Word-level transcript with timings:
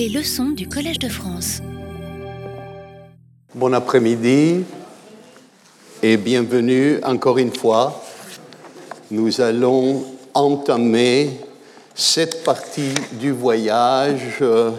Les 0.00 0.08
leçons 0.08 0.52
du 0.52 0.66
Collège 0.66 0.98
de 0.98 1.10
France. 1.10 1.60
Bon 3.54 3.70
après-midi 3.74 4.64
et 6.02 6.16
bienvenue 6.16 6.98
encore 7.04 7.36
une 7.36 7.54
fois. 7.54 8.02
Nous 9.10 9.42
allons 9.42 10.06
entamer 10.32 11.28
cette 11.94 12.42
partie 12.44 12.94
du 13.12 13.32
voyage 13.32 14.38
euh, 14.40 14.70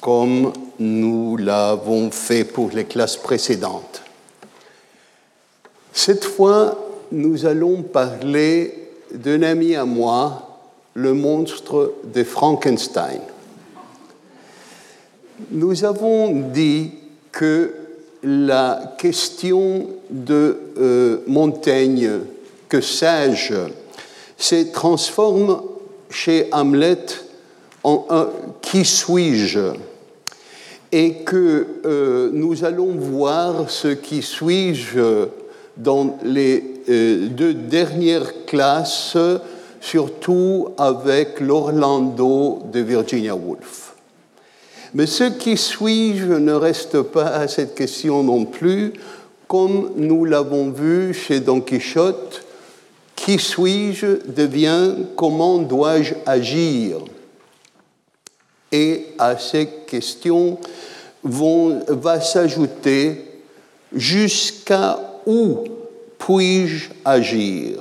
comme 0.00 0.54
nous 0.78 1.36
l'avons 1.36 2.10
fait 2.10 2.44
pour 2.44 2.70
les 2.70 2.86
classes 2.86 3.18
précédentes. 3.18 4.04
Cette 5.92 6.24
fois, 6.24 6.78
nous 7.12 7.44
allons 7.44 7.82
parler 7.82 8.88
d'un 9.12 9.42
ami 9.42 9.74
à 9.74 9.84
moi, 9.84 10.60
le 10.94 11.12
monstre 11.12 11.92
de 12.04 12.24
Frankenstein. 12.24 13.20
Nous 15.50 15.84
avons 15.84 16.30
dit 16.52 16.92
que 17.32 17.74
la 18.22 18.94
question 18.98 19.88
de 20.08 20.56
euh, 20.78 21.18
Montaigne, 21.26 22.20
que 22.68 22.80
sais-je, 22.80 23.54
se 24.36 24.72
transforme 24.72 25.60
chez 26.08 26.48
Hamlet 26.52 27.06
en 27.82 28.06
un 28.10 28.28
qui 28.62 28.84
suis-je? 28.84 29.74
Et 30.92 31.14
que 31.24 31.66
euh, 31.84 32.30
nous 32.32 32.64
allons 32.64 32.94
voir 32.94 33.68
ce 33.68 33.88
qui 33.88 34.22
suis-je 34.22 35.26
dans 35.76 36.16
les 36.22 36.62
euh, 36.88 37.26
deux 37.26 37.54
dernières 37.54 38.46
classes, 38.46 39.16
surtout 39.80 40.68
avec 40.78 41.40
l'Orlando 41.40 42.62
de 42.72 42.78
Virginia 42.78 43.34
Woolf. 43.34 43.83
Mais 44.94 45.06
ce 45.06 45.24
qui 45.24 45.56
suis-je 45.56 46.32
ne 46.32 46.52
reste 46.52 47.02
pas 47.02 47.26
à 47.26 47.48
cette 47.48 47.74
question 47.74 48.22
non 48.22 48.44
plus, 48.44 48.92
comme 49.48 49.90
nous 49.96 50.24
l'avons 50.24 50.70
vu 50.70 51.12
chez 51.12 51.40
Don 51.40 51.60
Quichotte, 51.60 52.44
qui 53.16 53.38
suis-je 53.38 54.30
devient 54.30 54.94
comment 55.16 55.58
dois-je 55.58 56.14
agir. 56.24 56.98
Et 58.70 59.06
à 59.18 59.36
ces 59.36 59.66
questions 59.86 60.58
va 61.22 62.20
s'ajouter 62.20 63.24
jusqu'à 63.92 64.98
où 65.26 65.64
puis-je 66.18 66.90
agir. 67.04 67.80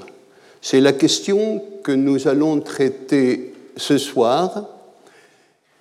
C'est 0.62 0.82
la 0.82 0.94
question 0.94 1.62
que 1.84 1.92
nous 1.92 2.28
allons 2.28 2.60
traiter 2.60 3.54
ce 3.78 3.98
soir 3.98 4.66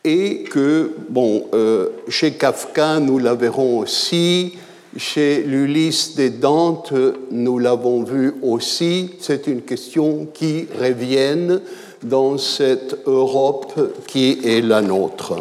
et 0.05 0.45
que, 0.51 0.91
bon, 1.09 1.47
euh, 1.55 1.89
chez 2.09 2.33
Kafka, 2.33 2.99
nous 2.99 3.19
la 3.19 3.35
verrons 3.35 3.79
aussi, 3.79 4.55
chez 4.97 5.43
l'Ulysse 5.43 6.17
des 6.17 6.31
Dantes, 6.31 6.93
nous 7.31 7.59
l'avons 7.59 8.03
vu 8.03 8.33
aussi, 8.43 9.11
c'est 9.21 9.47
une 9.47 9.63
question 9.63 10.27
qui 10.35 10.67
revient 10.79 11.61
dans 12.03 12.37
cette 12.37 12.99
Europe 13.07 13.73
qui 14.07 14.41
est 14.45 14.61
la 14.61 14.83
nôtre. 14.83 15.37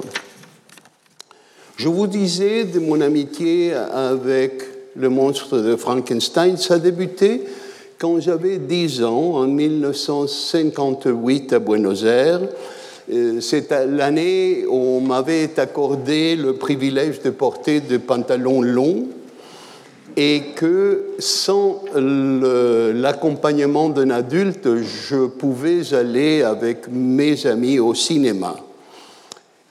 Je 1.76 1.90
vous 1.90 2.08
disais 2.08 2.64
de 2.66 2.80
mon 2.80 3.02
amitié 3.02 3.74
avec 3.74 4.64
le 4.96 5.10
monstre 5.10 5.58
de 5.58 5.76
Frankenstein, 5.76 6.56
ça 6.58 6.76
a 6.76 6.80
débuté 6.80 7.44
quand 7.98 8.20
j'avais 8.20 8.58
10 8.58 9.04
ans, 9.04 9.36
en 9.36 9.48
1958 9.48 11.54
à 11.54 11.60
Buenos 11.60 12.04
Aires. 12.04 12.42
Euh, 13.12 13.42
c'est 13.42 13.72
l'année 13.88 14.66
où 14.66 14.76
on 14.76 15.02
m'avait 15.02 15.60
accordé 15.60 16.38
le 16.38 16.54
privilège 16.54 17.22
de 17.22 17.30
porter 17.30 17.82
des 17.82 18.00
pantalons 18.00 18.62
longs 18.62 19.08
et 20.16 20.44
que 20.56 21.08
sans 21.20 21.84
l'accompagnement 21.96 23.90
d'un 23.90 24.12
adulte, 24.12 24.68
je 24.78 25.26
pouvais 25.28 25.94
aller 25.94 26.42
avec 26.44 26.88
mes 26.90 27.46
amis 27.46 27.80
au 27.80 27.94
cinéma. 27.94 28.56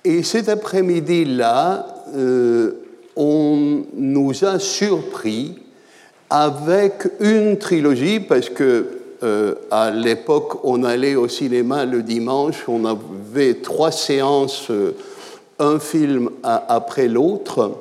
Et 0.04 0.22
cet 0.22 0.48
après-midi-là, 0.48 1.86
euh, 2.14 2.72
on 3.16 3.84
nous 3.94 4.44
a 4.44 4.58
surpris 4.58 5.56
avec 6.30 7.08
une 7.20 7.58
trilogie, 7.58 8.20
parce 8.20 8.48
que 8.48 8.99
euh, 9.22 9.54
à 9.70 9.90
l'époque, 9.90 10.64
on 10.64 10.82
allait 10.82 11.14
au 11.14 11.28
cinéma 11.28 11.84
le 11.84 12.02
dimanche, 12.02 12.64
on 12.68 12.84
avait 12.84 13.54
trois 13.54 13.92
séances, 13.92 14.70
euh, 14.70 14.92
un 15.58 15.78
film 15.78 16.30
après 16.42 17.06
l'autre, 17.06 17.72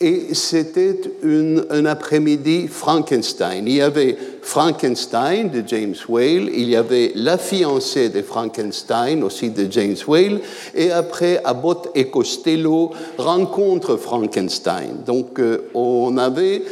et 0.00 0.32
c'était 0.32 1.00
un 1.24 1.86
après-midi 1.86 2.68
Frankenstein. 2.68 3.64
Il 3.66 3.74
y 3.74 3.80
avait 3.80 4.16
Frankenstein 4.42 5.50
de 5.50 5.64
James 5.66 5.96
Whale, 6.08 6.50
il 6.54 6.68
y 6.68 6.76
avait 6.76 7.10
La 7.16 7.36
fiancée 7.36 8.10
de 8.10 8.22
Frankenstein 8.22 9.24
aussi 9.24 9.50
de 9.50 9.66
James 9.68 9.96
Whale, 10.06 10.40
et 10.72 10.92
après 10.92 11.40
Abbott 11.42 11.88
et 11.96 12.10
Costello 12.10 12.92
rencontre 13.18 13.96
Frankenstein. 13.96 15.02
Donc 15.04 15.40
euh, 15.40 15.68
on 15.74 16.16
avait 16.16 16.62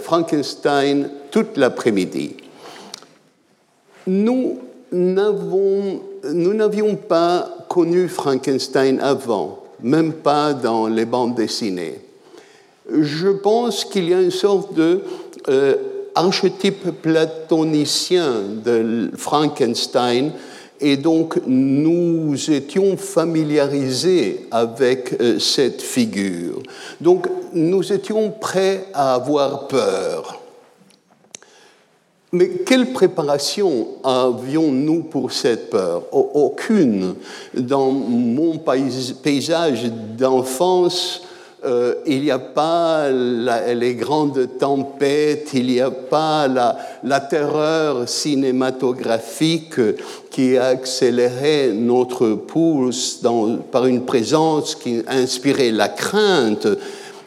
Frankenstein 0.00 1.08
toute 1.30 1.56
l'après-midi. 1.56 2.36
Nous 4.06 4.58
n'avions 4.92 6.00
pas 6.96 7.48
connu 7.68 8.08
Frankenstein 8.08 9.00
avant, 9.00 9.64
même 9.82 10.12
pas 10.12 10.54
dans 10.54 10.86
les 10.86 11.04
bandes 11.04 11.34
dessinées 11.34 12.06
je 12.90 13.28
pense 13.28 13.84
qu'il 13.84 14.08
y 14.08 14.14
a 14.14 14.20
une 14.20 14.30
sorte 14.30 14.74
de 14.74 15.02
euh, 15.48 15.76
archétype 16.14 17.02
platonicien 17.02 18.42
de 18.64 19.10
Frankenstein 19.16 20.32
et 20.80 20.96
donc 20.96 21.40
nous 21.46 22.34
étions 22.50 22.96
familiarisés 22.96 24.46
avec 24.50 25.14
euh, 25.20 25.38
cette 25.38 25.82
figure. 25.82 26.62
Donc 27.00 27.26
nous 27.52 27.92
étions 27.92 28.30
prêts 28.30 28.86
à 28.92 29.14
avoir 29.14 29.68
peur. 29.68 30.45
Mais 32.32 32.48
quelle 32.66 32.92
préparation 32.92 33.86
avions-nous 34.02 35.04
pour 35.04 35.30
cette 35.30 35.70
peur? 35.70 36.02
Aucune. 36.12 37.14
Dans 37.54 37.92
mon 37.92 38.58
paysage 38.58 39.84
d'enfance, 40.18 41.22
euh, 41.64 41.94
il 42.04 42.22
n'y 42.22 42.30
a 42.30 42.38
pas 42.38 43.10
les 43.10 43.94
grandes 43.94 44.58
tempêtes, 44.58 45.50
il 45.54 45.66
n'y 45.66 45.80
a 45.80 45.90
pas 45.90 46.46
la, 46.48 47.20
terreur 47.20 48.08
cinématographique 48.08 49.80
qui 50.30 50.56
a 50.56 50.66
accéléré 50.66 51.72
notre 51.72 52.30
pouce 52.30 53.22
par 53.72 53.86
une 53.86 54.04
présence 54.04 54.74
qui 54.74 55.02
inspirait 55.06 55.70
la 55.70 55.88
crainte 55.88 56.68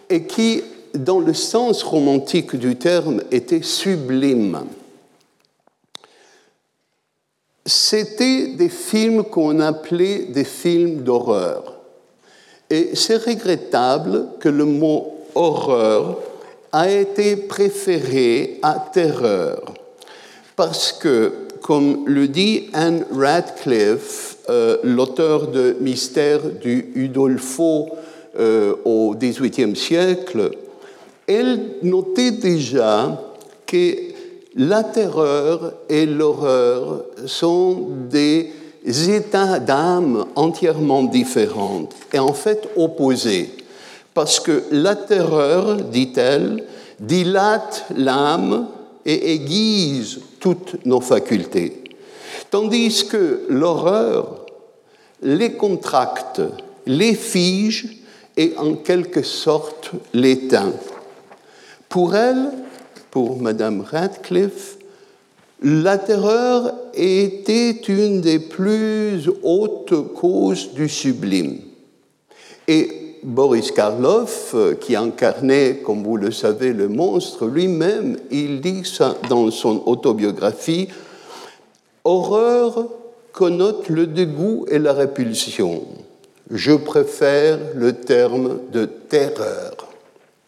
et 0.10 0.24
qui, 0.24 0.62
dans 0.94 1.20
le 1.20 1.34
sens 1.34 1.84
romantique 1.84 2.56
du 2.56 2.76
terme, 2.76 3.22
était 3.32 3.64
sublime. 3.64 4.60
C'était 7.70 8.48
des 8.48 8.68
films 8.68 9.24
qu'on 9.24 9.60
appelait 9.60 10.26
des 10.30 10.44
films 10.44 11.04
d'horreur. 11.04 11.76
Et 12.68 12.96
c'est 12.96 13.18
regrettable 13.18 14.26
que 14.40 14.50
le 14.50 14.66
mot 14.66 15.14
horreur 15.36 16.18
a 16.72 16.90
été 16.90 17.36
préféré 17.36 18.58
à 18.64 18.84
terreur, 18.92 19.72
parce 20.56 20.92
que, 20.92 21.32
comme 21.62 22.08
le 22.08 22.28
dit 22.28 22.70
Anne 22.74 23.06
Radcliffe, 23.12 24.38
euh, 24.50 24.78
l'auteur 24.84 25.48
de 25.48 25.78
Mystère 25.80 26.42
du 26.50 26.92
Udolpho 26.96 27.90
euh, 28.40 28.74
au 28.84 29.14
XVIIIe 29.14 29.76
siècle, 29.76 30.50
elle 31.28 31.76
notait 31.84 32.32
déjà 32.32 33.22
que 33.68 34.09
la 34.60 34.84
terreur 34.84 35.74
et 35.88 36.06
l'horreur 36.06 37.06
sont 37.26 37.88
des 38.10 38.52
états 38.86 39.58
d'âme 39.58 40.26
entièrement 40.36 41.04
différents 41.04 41.88
et 42.12 42.20
en 42.20 42.34
fait 42.34 42.68
opposés. 42.76 43.52
Parce 44.14 44.42
que 44.42 44.64
la 44.72 44.98
terreur, 44.98 45.78
dit-elle, 45.78 46.66
dilate 47.00 47.86
l'âme 47.96 48.68
et 49.06 49.34
aiguise 49.34 50.20
toutes 50.42 50.86
nos 50.86 51.00
facultés. 51.00 51.82
Tandis 52.52 53.08
que 53.08 53.46
l'horreur 53.48 54.46
les 55.22 55.54
contracte, 55.54 56.42
les 56.86 57.14
fige 57.14 58.04
et 58.36 58.56
en 58.58 58.74
quelque 58.74 59.24
sorte 59.24 59.92
l'éteint. 60.14 60.74
Pour 61.88 62.14
elle, 62.14 62.52
pour 63.12 63.42
Madame 63.42 63.82
Radcliffe, 63.82 64.78
la 65.62 65.98
terreur 65.98 66.74
était 66.94 67.72
une 67.72 68.22
des 68.22 68.40
plus 68.40 69.30
hautes 69.44 70.14
causes 70.14 70.74
du 70.74 70.88
sublime. 70.88 71.60
Et 72.68 73.18
Boris 73.24 73.72
Karloff, 73.72 74.56
qui 74.80 74.96
incarnait, 74.96 75.82
comme 75.84 76.04
vous 76.04 76.16
le 76.16 76.32
savez, 76.32 76.72
le 76.72 76.88
monstre, 76.88 77.46
lui-même, 77.46 78.18
il 78.32 78.62
dit 78.62 78.84
ça 78.86 79.18
dans 79.28 79.52
son 79.52 79.84
autobiographie, 79.86 80.88
Horreur 82.06 82.88
connote 83.34 83.90
le 83.90 84.08
dégoût 84.08 84.66
et 84.70 84.80
la 84.80 84.94
répulsion. 84.94 85.84
Je 86.50 86.72
préfère 86.72 87.60
le 87.76 87.94
terme 87.94 88.60
de 88.72 88.86
terreur. 88.86 89.74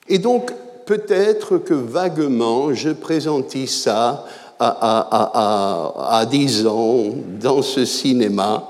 Et 0.08 0.18
donc, 0.18 0.52
peut-être 0.92 1.58
que 1.58 1.74
vaguement, 1.74 2.74
je 2.74 2.90
présentis 2.90 3.68
ça 3.68 4.26
à, 4.60 6.20
à, 6.20 6.26
10 6.26 6.68
ans 6.68 7.06
dans 7.42 7.62
ce 7.62 7.86
cinéma. 7.86 8.70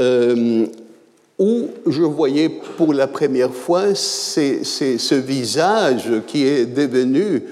Euh, 0.00 0.66
où 1.38 1.66
je 1.86 2.02
voyais 2.02 2.48
pour 2.48 2.92
la 2.92 3.06
première 3.06 3.52
fois 3.52 3.94
ce 3.94 5.14
visage 5.14 6.10
qui 6.26 6.44
est 6.44 6.66
devenu 6.66 7.42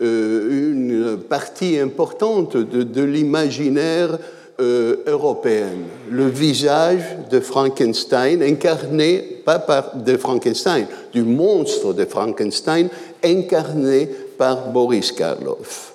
euh, 0.00 0.72
une 0.72 1.18
partie 1.18 1.78
importante 1.78 2.56
de, 2.56 3.02
l'imaginaire 3.02 4.18
euh, 4.60 4.96
européen. 5.06 5.70
Le 6.10 6.26
visage 6.26 7.02
de 7.30 7.40
Frankenstein, 7.40 8.42
incarné, 8.42 9.40
pas 9.44 9.58
par 9.58 9.96
de 9.96 10.16
Frankenstein, 10.16 10.86
du 11.12 11.22
monstre 11.22 11.92
de 11.94 12.04
Frankenstein, 12.04 12.88
incarné 13.24 14.08
par 14.38 14.70
Boris 14.70 15.12
Karloff. 15.12 15.94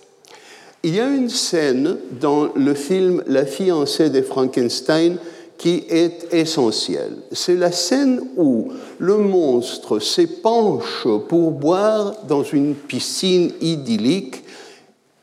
Il 0.84 0.96
y 0.96 1.00
a 1.00 1.08
une 1.08 1.30
scène 1.30 1.98
dans 2.20 2.50
le 2.56 2.74
film 2.74 3.24
La 3.28 3.46
fiancée 3.46 4.10
de 4.10 4.22
Frankenstein 4.22 5.18
qui 5.58 5.84
est 5.90 6.34
essentielle. 6.34 7.18
C'est 7.32 7.56
la 7.56 7.72
scène 7.72 8.22
où 8.38 8.70
le 9.00 9.18
monstre 9.18 10.00
s'épanche 10.00 11.08
pour 11.28 11.52
boire 11.52 12.14
dans 12.28 12.44
une 12.44 12.76
piscine 12.76 13.52
idyllique 13.60 14.44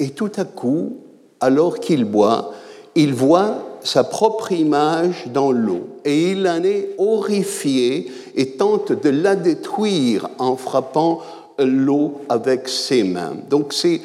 et 0.00 0.10
tout 0.10 0.32
à 0.36 0.44
coup, 0.44 0.96
alors 1.40 1.78
qu'il 1.78 2.04
boit, 2.04 2.52
il 2.96 3.14
voit 3.14 3.78
sa 3.84 4.02
propre 4.02 4.50
image 4.52 5.26
dans 5.32 5.52
l'eau 5.52 5.88
et 6.04 6.32
il 6.32 6.48
en 6.48 6.64
est 6.64 6.90
horrifié 6.98 8.10
et 8.34 8.50
tente 8.50 8.92
de 8.92 9.10
la 9.10 9.36
détruire 9.36 10.28
en 10.38 10.56
frappant 10.56 11.20
l'eau 11.58 12.20
avec 12.28 12.68
ses 12.68 13.04
mains. 13.04 13.36
Donc 13.48 13.72
c'est, 13.72 14.00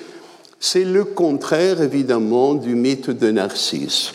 le 0.83 1.03
contraire 1.03 1.81
évidemment 1.81 2.53
du 2.53 2.75
mythe 2.75 3.09
de 3.09 3.31
Narcisse. 3.31 4.13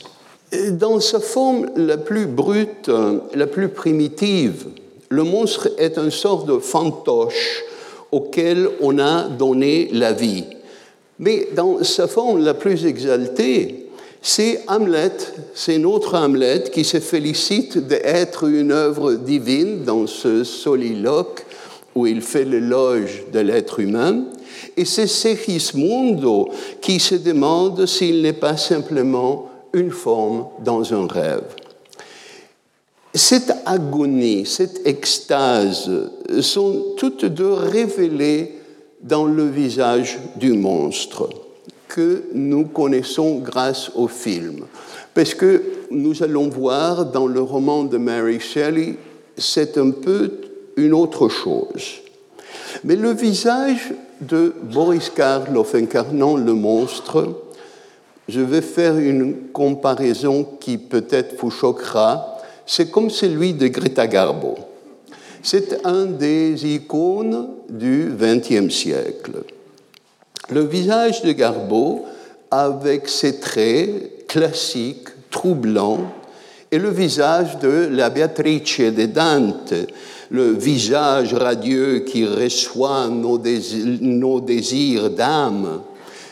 Dans 0.72 1.00
sa 1.00 1.20
forme 1.20 1.68
la 1.76 1.96
plus 1.96 2.26
brute, 2.26 2.90
la 3.34 3.46
plus 3.46 3.68
primitive, 3.68 4.66
le 5.08 5.24
monstre 5.24 5.70
est 5.78 5.98
une 5.98 6.10
sorte 6.10 6.46
de 6.46 6.58
fantoche 6.58 7.64
auquel 8.12 8.68
on 8.80 8.98
a 8.98 9.24
donné 9.24 9.88
la 9.92 10.12
vie. 10.12 10.44
Mais 11.18 11.48
dans 11.54 11.82
sa 11.82 12.06
forme 12.06 12.44
la 12.44 12.54
plus 12.54 12.86
exaltée, 12.86 13.84
c'est 14.22 14.62
Hamlet, 14.68 15.12
c'est 15.54 15.78
notre 15.78 16.16
Hamlet 16.16 16.64
qui 16.72 16.84
se 16.84 16.98
félicite 16.98 17.78
d'être 17.78 18.44
une 18.48 18.72
œuvre 18.72 19.14
divine 19.14 19.84
dans 19.84 20.06
ce 20.06 20.44
soliloque 20.44 21.44
où 21.94 22.06
il 22.06 22.20
fait 22.20 22.44
l'éloge 22.44 23.24
de 23.32 23.40
l'être 23.40 23.80
humain. 23.80 24.24
Et 24.76 24.84
c'est 24.84 25.06
Segismundo 25.06 26.48
qui 26.80 26.98
se 26.98 27.14
demande 27.14 27.86
s'il 27.86 28.22
n'est 28.22 28.32
pas 28.32 28.56
simplement 28.56 29.48
une 29.72 29.90
forme 29.90 30.46
dans 30.64 30.92
un 30.94 31.06
rêve. 31.06 31.44
Cette 33.12 33.54
agonie, 33.64 34.44
cette 34.44 34.86
extase 34.86 36.10
sont 36.40 36.94
toutes 36.96 37.26
deux 37.26 37.52
révélées 37.52 38.58
dans 39.00 39.24
le 39.24 39.46
visage 39.48 40.18
du 40.36 40.52
monstre 40.52 41.28
que 41.86 42.24
nous 42.34 42.64
connaissons 42.64 43.38
grâce 43.38 43.90
au 43.94 44.08
film. 44.08 44.64
Parce 45.14 45.34
que 45.34 45.62
nous 45.92 46.24
allons 46.24 46.48
voir 46.48 47.06
dans 47.06 47.28
le 47.28 47.40
roman 47.40 47.84
de 47.84 47.98
Mary 47.98 48.40
Shelley, 48.40 48.96
c'est 49.36 49.78
un 49.78 49.90
peu 49.90 50.32
une 50.76 50.94
autre 50.94 51.28
chose. 51.28 52.00
Mais 52.84 52.96
le 52.96 53.12
visage 53.12 53.92
de 54.20 54.54
Boris 54.62 55.10
Karloff 55.10 55.74
incarnant 55.74 56.36
le 56.36 56.54
monstre 56.54 57.44
je 58.28 58.40
vais 58.40 58.62
faire 58.62 58.96
une 58.96 59.48
comparaison 59.52 60.44
qui 60.58 60.78
peut-être 60.78 61.36
vous 61.38 61.50
choquera. 61.50 62.38
C'est 62.66 62.90
comme 62.90 63.10
celui 63.10 63.52
de 63.52 63.68
Greta 63.68 64.06
Garbo. 64.06 64.54
C'est 65.42 65.84
un 65.84 66.06
des 66.06 66.74
icônes 66.74 67.48
du 67.68 68.10
XXe 68.18 68.74
siècle. 68.74 69.42
Le 70.48 70.62
visage 70.62 71.22
de 71.22 71.32
Garbo, 71.32 72.06
avec 72.50 73.08
ses 73.08 73.40
traits 73.40 74.26
classiques, 74.26 75.08
troublants, 75.30 76.12
et 76.70 76.78
le 76.78 76.90
visage 76.90 77.58
de 77.58 77.88
la 77.90 78.08
Beatrice 78.08 78.80
de 78.80 79.06
Dante, 79.06 79.74
le 80.30 80.52
visage 80.52 81.34
radieux 81.34 82.00
qui 82.00 82.26
reçoit 82.26 83.08
nos 83.08 83.38
désirs 84.40 85.10
d'âme, 85.10 85.80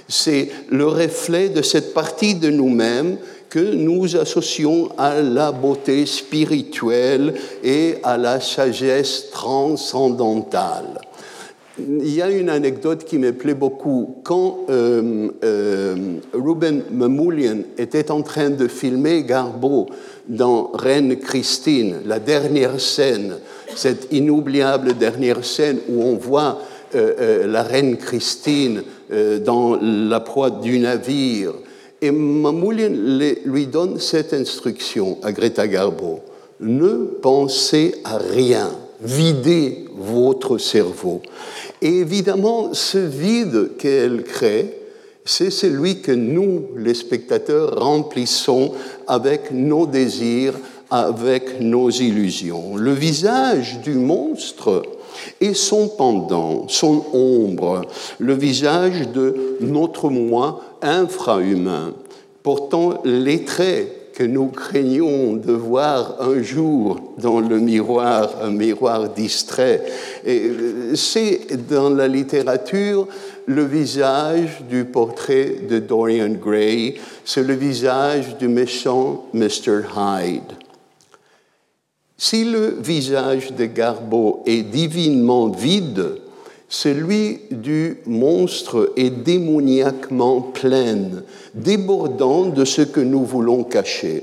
c'est 0.09 0.51
le 0.71 0.87
reflet 0.87 1.49
de 1.49 1.63
cette 1.63 1.95
partie 1.95 2.35
de 2.35 2.51
nous-mêmes 2.51 3.17
que 3.49 3.75
nous 3.75 4.17
associons 4.17 4.91
à 4.97 5.21
la 5.21 5.53
beauté 5.53 6.07
spirituelle 6.07 7.35
et 7.63 7.97
à 8.03 8.17
la 8.17 8.41
sagesse 8.41 9.31
transcendantale. 9.31 10.99
Il 11.79 12.15
y 12.15 12.21
a 12.21 12.31
une 12.31 12.51
anecdote 12.51 13.05
qui 13.05 13.19
me 13.19 13.33
plaît 13.33 13.55
beaucoup. 13.55 14.17
Quand 14.25 14.61
euh, 14.69 15.29
euh, 15.43 15.97
Ruben 16.35 16.83
Mamoulian 16.91 17.59
était 17.79 18.11
en 18.11 18.23
train 18.23 18.51
de 18.51 18.69
filmer 18.69 19.23
Garbeau 19.25 19.87
dans 20.29 20.71
Reine 20.75 21.17
Christine, 21.17 21.97
la 22.05 22.19
dernière 22.19 22.81
scène, 22.81 23.35
cette 23.75 24.13
inoubliable 24.13 24.95
dernière 24.95 25.45
scène 25.45 25.79
où 25.89 26.03
on 26.03 26.17
voit 26.17 26.61
euh, 26.95 27.47
la 27.47 27.63
Reine 27.63 27.97
Christine 27.97 28.83
euh, 29.11 29.39
dans 29.39 29.79
la 29.81 30.21
proie 30.21 30.51
du 30.51 30.79
navire. 30.79 31.53
Et 32.03 32.11
Mamoulian 32.11 32.93
lui 33.45 33.67
donne 33.67 33.99
cette 33.99 34.35
instruction 34.35 35.19
à 35.23 35.33
Greta 35.33 35.67
Garbo. 35.69 36.21
Ne 36.61 37.07
pensez 37.23 37.95
à 38.05 38.19
rien, 38.19 38.71
videz 39.01 39.87
votre 39.97 40.59
cerveau. 40.59 41.23
Et 41.81 41.99
évidemment, 41.99 42.75
ce 42.75 42.99
vide 42.99 43.77
qu'elle 43.79 44.25
crée, 44.25 44.79
c'est 45.25 45.51
celui 45.51 46.03
que 46.03 46.13
nous, 46.13 46.69
les 46.77 46.95
spectateurs, 46.95 47.79
remplissons 47.79 48.73
avec 49.07 49.51
nos 49.53 49.87
désirs, 49.87 50.55
avec 50.93 51.59
nos 51.59 51.89
illusions. 51.89 52.77
Le 52.77 52.93
visage 52.93 53.81
du 53.81 53.95
monstre, 53.95 54.83
et 55.41 55.55
son 55.55 55.89
pendant, 55.89 56.69
son 56.69 57.03
ombre, 57.15 57.83
le 58.19 58.35
visage 58.35 59.09
de 59.09 59.57
notre 59.61 60.11
moi 60.11 60.61
infrahumain, 60.83 61.95
portant 62.43 63.01
les 63.05 63.45
traits 63.45 64.13
que 64.13 64.23
nous 64.23 64.49
craignons 64.49 65.33
de 65.33 65.53
voir 65.53 66.17
un 66.21 66.43
jour 66.43 67.01
dans 67.17 67.41
le 67.41 67.59
miroir, 67.59 68.31
un 68.43 68.51
miroir 68.51 69.09
distrait. 69.09 69.83
Euh, 70.29 70.95
c'est 70.95 71.67
dans 71.71 71.89
la 71.89 72.07
littérature 72.07 73.09
le 73.47 73.65
visage 73.65 74.63
du 74.69 74.85
portrait 74.85 75.57
de 75.67 75.79
Dorian 75.79 76.29
Gray, 76.29 76.97
c'est 77.25 77.43
le 77.43 77.55
visage 77.55 78.37
du 78.37 78.49
méchant 78.49 79.25
Mr. 79.33 79.85
Hyde. 79.97 80.62
Si 82.25 82.45
le 82.45 82.77
visage 82.81 83.53
de 83.53 83.65
Garbo 83.65 84.45
est 84.47 84.63
divinement 84.63 85.49
vide, 85.49 86.21
celui 86.69 87.41
du 87.51 87.97
monstre 88.07 88.93
est 88.97 89.11
démoniaquement 89.11 90.41
plein, 90.41 91.25
débordant 91.53 92.45
de 92.45 92.65
ce 92.65 92.83
que 92.83 93.01
nous 93.01 93.25
voulons 93.25 93.65
cacher. 93.65 94.23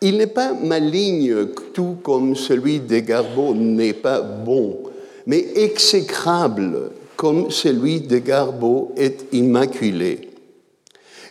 Il 0.00 0.18
n'est 0.18 0.28
pas 0.28 0.52
maligne, 0.52 1.46
tout 1.74 1.96
comme 2.00 2.36
celui 2.36 2.78
de 2.78 3.00
Garbo 3.00 3.52
n'est 3.52 3.92
pas 3.92 4.20
bon, 4.20 4.78
mais 5.26 5.44
exécrable, 5.56 6.92
comme 7.16 7.50
celui 7.50 8.02
de 8.02 8.18
Garbo 8.18 8.92
est 8.96 9.26
immaculé. 9.32 10.30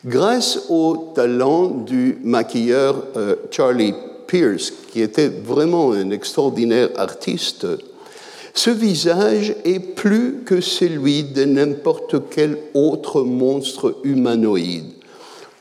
Grâce 0.05 0.65
au 0.67 1.13
talent 1.15 1.67
du 1.67 2.17
maquilleur 2.21 3.05
euh, 3.15 3.37
Charlie 3.49 3.93
Pierce, 4.29 4.71
qui 4.91 5.01
était 5.01 5.27
vraiment 5.27 5.91
un 5.91 6.11
extraordinaire 6.11 6.89
artiste, 6.97 7.65
ce 8.53 8.69
visage 8.69 9.55
est 9.65 9.79
plus 9.79 10.43
que 10.45 10.61
celui 10.61 11.23
de 11.23 11.45
n'importe 11.45 12.15
quel 12.29 12.57
autre 12.75 13.23
monstre 13.23 13.97
humanoïde. 14.03 14.91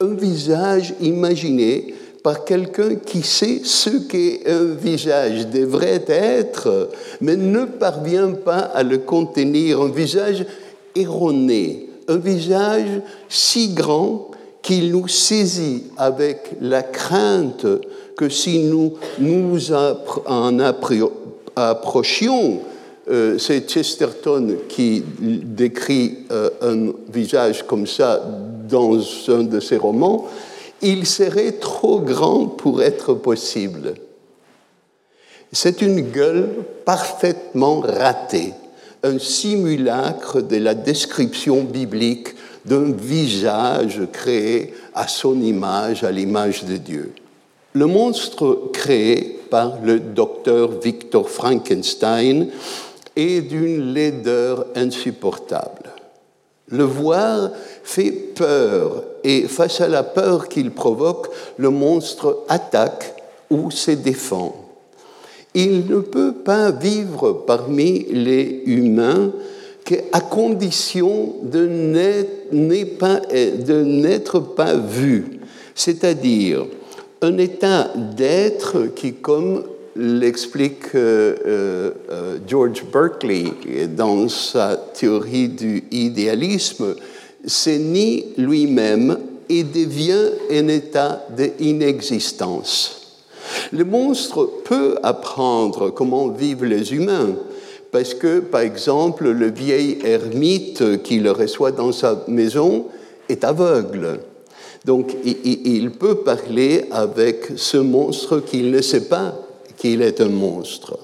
Un 0.00 0.14
visage 0.14 0.94
imaginé 1.00 1.94
par 2.22 2.44
quelqu'un 2.44 2.96
qui 2.96 3.22
sait 3.22 3.62
ce 3.64 3.90
qu'un 3.90 4.74
visage 4.74 5.48
devrait 5.48 6.04
être, 6.06 6.90
mais 7.22 7.36
ne 7.36 7.64
parvient 7.64 8.32
pas 8.32 8.58
à 8.58 8.82
le 8.82 8.98
contenir. 8.98 9.80
Un 9.80 9.90
visage 9.90 10.44
erroné, 10.94 11.88
un 12.06 12.18
visage 12.18 13.00
si 13.30 13.68
grand 13.70 14.30
qu'il 14.60 14.92
nous 14.92 15.08
saisit 15.08 15.84
avec 15.96 16.50
la 16.60 16.82
crainte 16.82 17.66
que 18.18 18.28
si 18.28 18.64
nous 18.64 18.94
nous 19.20 19.72
en 19.72 20.58
approchions, 21.56 22.60
euh, 23.08 23.38
c'est 23.38 23.70
Chesterton 23.70 24.56
qui 24.68 25.04
décrit 25.20 26.18
euh, 26.32 26.50
un 26.60 26.92
visage 27.12 27.64
comme 27.64 27.86
ça 27.86 28.20
dans 28.68 28.98
un 29.28 29.44
de 29.44 29.60
ses 29.60 29.76
romans, 29.76 30.26
il 30.82 31.06
serait 31.06 31.52
trop 31.52 32.00
grand 32.00 32.46
pour 32.46 32.82
être 32.82 33.14
possible. 33.14 33.94
C'est 35.52 35.80
une 35.80 36.00
gueule 36.00 36.48
parfaitement 36.84 37.78
ratée, 37.78 38.52
un 39.04 39.20
simulacre 39.20 40.42
de 40.42 40.56
la 40.56 40.74
description 40.74 41.62
biblique 41.62 42.34
d'un 42.64 42.90
visage 42.90 44.00
créé 44.12 44.74
à 44.92 45.06
son 45.06 45.40
image, 45.40 46.02
à 46.02 46.10
l'image 46.10 46.64
de 46.64 46.76
Dieu. 46.78 47.12
Le 47.74 47.86
monstre 47.86 48.70
créé 48.72 49.38
par 49.50 49.78
le 49.82 50.00
docteur 50.00 50.70
Victor 50.80 51.28
Frankenstein 51.28 52.48
est 53.14 53.42
d'une 53.42 53.92
laideur 53.92 54.66
insupportable. 54.74 55.90
Le 56.68 56.84
voir 56.84 57.50
fait 57.82 58.10
peur 58.10 59.04
et 59.24 59.42
face 59.42 59.80
à 59.80 59.88
la 59.88 60.02
peur 60.02 60.48
qu'il 60.48 60.70
provoque, 60.70 61.28
le 61.56 61.70
monstre 61.70 62.44
attaque 62.48 63.14
ou 63.50 63.70
se 63.70 63.90
défend. 63.90 64.54
Il 65.54 65.86
ne 65.86 66.00
peut 66.00 66.34
pas 66.34 66.70
vivre 66.70 67.32
parmi 67.46 68.04
les 68.10 68.62
humains 68.66 69.32
qu'à 69.84 70.20
condition 70.20 71.36
de 71.42 71.66
n'être 72.52 74.40
pas 74.40 74.74
vu, 74.74 75.40
c'est-à-dire 75.74 76.66
un 77.22 77.38
état 77.38 77.90
d'être 78.16 78.94
qui, 78.94 79.14
comme 79.14 79.64
l'explique 79.96 80.94
euh, 80.94 81.34
euh, 81.46 81.90
euh, 82.10 82.38
George 82.46 82.84
Berkeley 82.92 83.52
dans 83.96 84.28
sa 84.28 84.76
théorie 84.76 85.48
du 85.48 85.84
idéalisme, 85.90 86.94
c'est 87.44 87.78
ni 87.78 88.26
lui-même 88.36 89.18
et 89.48 89.64
devient 89.64 90.30
un 90.50 90.68
état 90.68 91.24
d'inexistence. 91.36 92.94
Le 93.72 93.84
monstre 93.84 94.48
peut 94.64 94.96
apprendre 95.02 95.90
comment 95.90 96.28
vivent 96.28 96.64
les 96.64 96.92
humains, 96.92 97.34
parce 97.90 98.12
que, 98.14 98.40
par 98.40 98.60
exemple, 98.60 99.30
le 99.30 99.50
vieil 99.50 99.98
ermite 100.04 101.02
qui 101.02 101.18
le 101.18 101.32
reçoit 101.32 101.72
dans 101.72 101.92
sa 101.92 102.24
maison 102.28 102.86
est 103.28 103.42
aveugle. 103.44 104.20
Donc, 104.88 105.14
il 105.22 105.90
peut 105.90 106.14
parler 106.14 106.86
avec 106.90 107.48
ce 107.56 107.76
monstre 107.76 108.40
qu'il 108.40 108.70
ne 108.70 108.80
sait 108.80 109.06
pas 109.06 109.34
qu'il 109.76 110.00
est 110.00 110.18
un 110.22 110.30
monstre. 110.30 110.98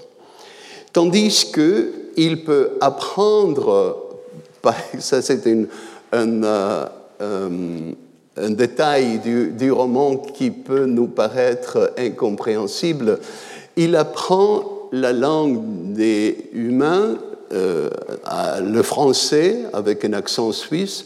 Tandis 0.90 1.52
qu'il 1.52 2.44
peut 2.44 2.78
apprendre, 2.80 4.14
ça 4.98 5.20
c'est 5.20 5.46
un, 6.14 6.42
euh, 6.42 6.86
un, 7.20 8.50
détail 8.52 9.18
du, 9.18 9.70
roman 9.70 10.16
qui 10.16 10.50
peut 10.50 10.86
nous 10.86 11.08
paraître 11.08 11.92
incompréhensible, 11.98 13.18
il 13.76 13.96
apprend 13.96 14.64
la 14.92 15.12
langue 15.12 15.92
des 15.92 16.48
humains, 16.54 17.18
euh, 17.52 17.90
le 18.62 18.82
français 18.82 19.58
avec 19.74 20.06
un 20.06 20.14
accent 20.14 20.52
suisse, 20.52 21.04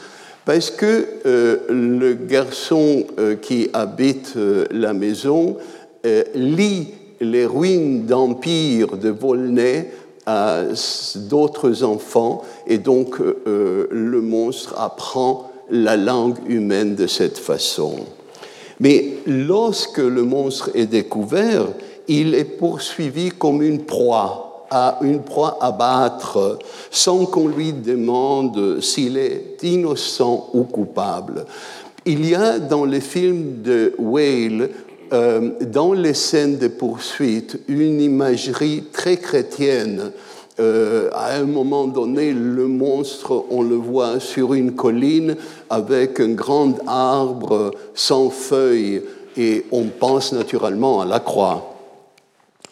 parce 0.48 0.70
que 0.70 1.04
euh, 1.26 1.58
le 1.68 2.14
garçon 2.14 3.04
qui 3.42 3.68
habite 3.74 4.32
la 4.70 4.94
maison 4.94 5.58
lit 6.34 6.88
les 7.20 7.44
ruines 7.44 8.06
d'empire 8.06 8.96
de 8.96 9.10
Volney 9.10 9.90
à 10.26 10.62
d'autres 11.16 11.84
enfants, 11.84 12.42
et 12.66 12.78
donc 12.78 13.20
euh, 13.20 13.88
le 13.90 14.20
monstre 14.20 14.74
apprend 14.78 15.50
la 15.70 15.96
langue 15.96 16.36
humaine 16.48 16.94
de 16.94 17.06
cette 17.06 17.38
façon. 17.38 17.94
Mais 18.80 19.14
lorsque 19.26 19.98
le 19.98 20.22
monstre 20.22 20.70
est 20.74 20.86
découvert, 20.86 21.66
il 22.08 22.34
est 22.34 22.44
poursuivi 22.44 23.30
comme 23.30 23.62
une 23.62 23.84
proie, 23.84 24.47
à 24.70 24.98
une 25.02 25.22
proie 25.22 25.58
à 25.60 25.72
battre, 25.72 26.58
sans 26.90 27.26
qu'on 27.26 27.48
lui 27.48 27.72
demande 27.72 28.80
s'il 28.80 29.16
est 29.16 29.56
innocent 29.62 30.50
ou 30.52 30.64
coupable. 30.64 31.44
Il 32.04 32.26
y 32.28 32.34
a 32.34 32.58
dans 32.58 32.84
les 32.84 33.00
films 33.00 33.62
de 33.62 33.94
Whale 33.98 34.70
euh, 35.12 35.50
dans 35.60 35.94
les 35.94 36.12
scènes 36.12 36.58
de 36.58 36.68
poursuite 36.68 37.60
une 37.68 38.00
imagerie 38.00 38.84
très 38.92 39.16
chrétienne. 39.16 40.12
Euh, 40.60 41.08
à 41.14 41.36
un 41.36 41.44
moment 41.44 41.86
donné, 41.86 42.32
le 42.32 42.66
monstre, 42.66 43.44
on 43.50 43.62
le 43.62 43.76
voit 43.76 44.20
sur 44.20 44.54
une 44.54 44.72
colline 44.72 45.36
avec 45.70 46.20
un 46.20 46.32
grand 46.32 46.74
arbre 46.86 47.70
sans 47.94 48.28
feuilles 48.28 49.02
et 49.36 49.64
on 49.70 49.84
pense 49.84 50.32
naturellement 50.32 51.00
à 51.00 51.06
la 51.06 51.20
croix. 51.20 51.77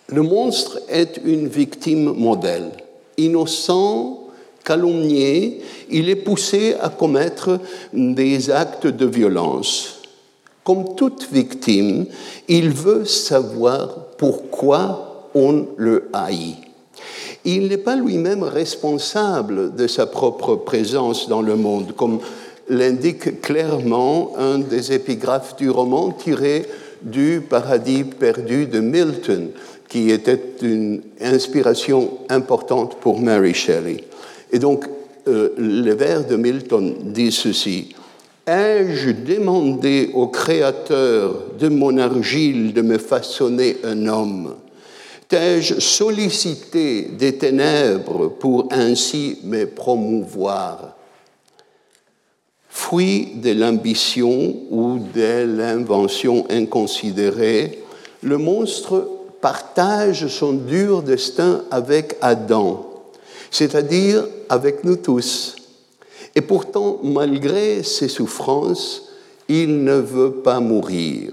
Le 0.08 0.22
monstre 0.22 0.78
est 0.88 1.20
une 1.24 1.48
victime 1.48 2.12
modèle. 2.12 2.70
Innocent, 3.18 4.28
calomnié, 4.64 5.62
il 5.90 6.08
est 6.08 6.16
poussé 6.16 6.74
à 6.80 6.90
commettre 6.90 7.58
des 7.92 8.50
actes 8.50 8.86
de 8.86 9.06
violence. 9.06 10.02
Comme 10.62 10.94
toute 10.94 11.28
victime, 11.32 12.06
il 12.46 12.70
veut 12.70 13.04
savoir 13.04 13.94
pourquoi 14.16 15.28
on 15.34 15.66
le 15.76 16.08
haït. 16.12 16.56
Il 17.44 17.68
n'est 17.68 17.76
pas 17.76 17.96
lui-même 17.96 18.42
responsable 18.42 19.74
de 19.74 19.86
sa 19.86 20.06
propre 20.06 20.56
présence 20.56 21.28
dans 21.28 21.42
le 21.42 21.56
monde, 21.56 21.94
comme 21.96 22.20
l'indique 22.68 23.40
clairement 23.40 24.32
un 24.38 24.58
des 24.58 24.92
épigraphes 24.92 25.56
du 25.56 25.70
roman 25.70 26.10
tiré 26.10 26.66
du 27.02 27.40
paradis 27.48 28.04
perdu 28.04 28.66
de 28.66 28.80
Milton, 28.80 29.50
qui 29.96 30.10
était 30.10 30.38
une 30.60 31.00
inspiration 31.22 32.18
importante 32.28 32.96
pour 33.00 33.18
Mary 33.18 33.54
Shelley. 33.54 34.04
Et 34.52 34.58
donc, 34.58 34.84
euh, 35.26 35.54
les 35.56 35.94
vers 35.94 36.26
de 36.26 36.36
Milton 36.36 36.96
disent 37.14 37.36
ceci. 37.36 37.94
Ai-je 38.46 39.12
demandé 39.12 40.10
au 40.12 40.26
Créateur 40.26 41.44
de 41.58 41.68
mon 41.68 41.96
argile 41.96 42.74
de 42.74 42.82
me 42.82 42.98
façonner 42.98 43.78
un 43.84 44.06
homme? 44.06 44.56
T'ai-je 45.28 45.80
sollicité 45.80 47.08
des 47.18 47.38
ténèbres 47.38 48.28
pour 48.28 48.68
ainsi 48.72 49.38
me 49.44 49.64
promouvoir? 49.64 50.94
Fruit 52.68 53.28
de 53.36 53.52
l'ambition 53.52 54.56
ou 54.70 54.98
de 55.14 55.56
l'invention 55.56 56.44
inconsidérée, 56.50 57.78
le 58.22 58.36
monstre 58.36 59.15
partage 59.46 60.26
son 60.26 60.54
dur 60.54 61.04
destin 61.04 61.62
avec 61.70 62.16
Adam, 62.20 62.84
c'est-à-dire 63.52 64.26
avec 64.48 64.82
nous 64.82 64.96
tous. 64.96 65.54
Et 66.34 66.40
pourtant, 66.40 66.98
malgré 67.04 67.84
ses 67.84 68.08
souffrances, 68.08 69.04
il 69.48 69.84
ne 69.84 69.92
veut 69.92 70.32
pas 70.32 70.58
mourir. 70.58 71.30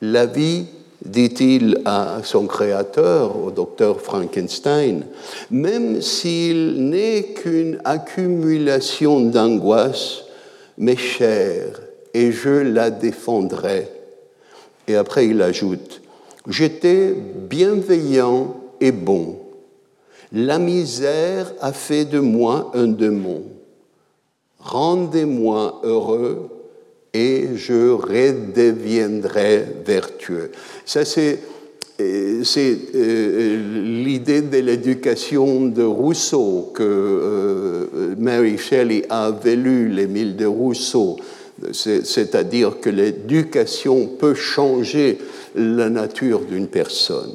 La 0.00 0.26
vie, 0.26 0.64
dit-il 1.04 1.82
à 1.84 2.18
son 2.24 2.48
créateur, 2.48 3.44
au 3.44 3.52
docteur 3.52 4.00
Frankenstein, 4.00 5.04
même 5.52 6.02
s'il 6.02 6.88
n'est 6.88 7.22
qu'une 7.22 7.80
accumulation 7.84 9.20
d'angoisse, 9.20 10.24
m'est 10.78 10.96
chère 10.96 11.80
et 12.12 12.32
je 12.32 12.50
la 12.50 12.90
défendrai. 12.90 13.86
Et 14.88 14.96
après 14.96 15.28
il 15.28 15.40
ajoute, 15.42 16.00
j'étais 16.48 17.14
bienveillant 17.48 18.56
et 18.80 18.92
bon. 18.92 19.38
La 20.32 20.58
misère 20.58 21.52
a 21.60 21.72
fait 21.72 22.04
de 22.04 22.20
moi 22.20 22.70
un 22.74 22.88
démon 22.88 23.44
rendez-moi 24.68 25.80
heureux 25.84 26.48
et 27.14 27.48
je 27.56 27.90
redeviendrai 27.90 29.64
vertueux. 29.84 30.50
Ça, 30.84 31.04
c'est 31.04 31.38
euh, 32.00 32.42
euh, 32.56 33.82
l'idée 34.04 34.42
de 34.42 34.58
l'éducation 34.58 35.66
de 35.66 35.82
Rousseau, 35.82 36.70
que 36.74 36.82
euh, 36.82 38.14
Mary 38.18 38.58
Shelley 38.58 39.04
a 39.08 39.32
lu 39.44 39.88
l'Émile 39.88 40.36
de 40.36 40.46
Rousseau 40.46 41.16
c'est-à-dire 41.72 42.80
que 42.80 42.88
l'éducation 42.88 44.06
peut 44.06 44.34
changer 44.34 45.18
la 45.54 45.90
nature 45.90 46.40
d'une 46.40 46.68
personne. 46.68 47.34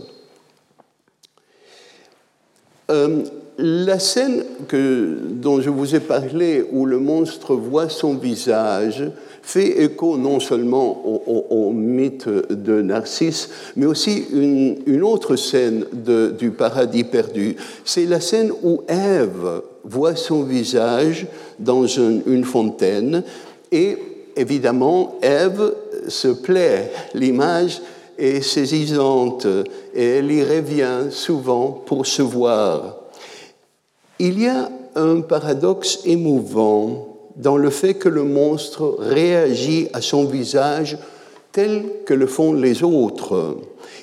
Euh, 2.90 3.24
la 3.58 4.00
scène 4.00 4.44
dont 4.72 5.62
je 5.62 5.70
vous 5.70 5.96
ai 5.96 6.00
parlé, 6.00 6.66
où 6.72 6.86
le 6.86 7.00
monstre 7.00 7.56
voit 7.56 7.90
son 7.90 8.16
visage, 8.16 9.04
fait 9.44 9.84
écho 9.84 10.18
non 10.18 10.40
seulement 10.40 11.06
au, 11.06 11.72
mythe 11.72 12.30
de 12.50 12.82
Narcisse, 12.82 13.50
mais 13.76 13.86
aussi 13.86 14.26
une, 14.32 15.04
autre 15.04 15.36
scène 15.36 15.86
du 16.40 16.52
paradis 16.52 17.04
perdu. 17.04 17.58
C'est 17.84 18.06
la 18.06 18.22
scène 18.22 18.52
où 18.64 18.82
Ève 18.88 19.62
voit 19.84 20.16
son 20.16 20.44
visage 20.44 21.28
dans 21.60 21.86
une 21.86 22.46
fontaine 22.46 23.24
et 23.72 23.98
évidemment 24.36 25.20
Ève 25.22 25.74
se 26.08 26.30
plaît. 26.30 26.92
L'image 27.14 27.82
est 28.18 28.42
saisissante 28.42 29.48
et 29.94 30.04
elle 30.04 30.32
y 30.32 30.44
revient 30.44 31.12
souvent 31.12 31.72
pour 31.86 32.06
se 32.06 32.22
voir. 32.22 32.98
Il 34.20 34.42
y 34.42 34.48
a 34.48 34.70
un 34.96 35.22
paradoxe 35.22 36.00
émouvant 36.06 37.08
dans 37.36 37.58
le 37.58 37.70
fait 37.70 37.96
que 37.96 38.10
le 38.10 38.24
monstre 38.24 38.96
réagit 39.00 39.88
à 39.94 40.02
son 40.02 40.26
visage 40.26 40.98
tel 41.52 41.86
que 42.06 42.14
le 42.14 42.28
font 42.28 42.54
les 42.54 42.84
autres. 42.84 43.58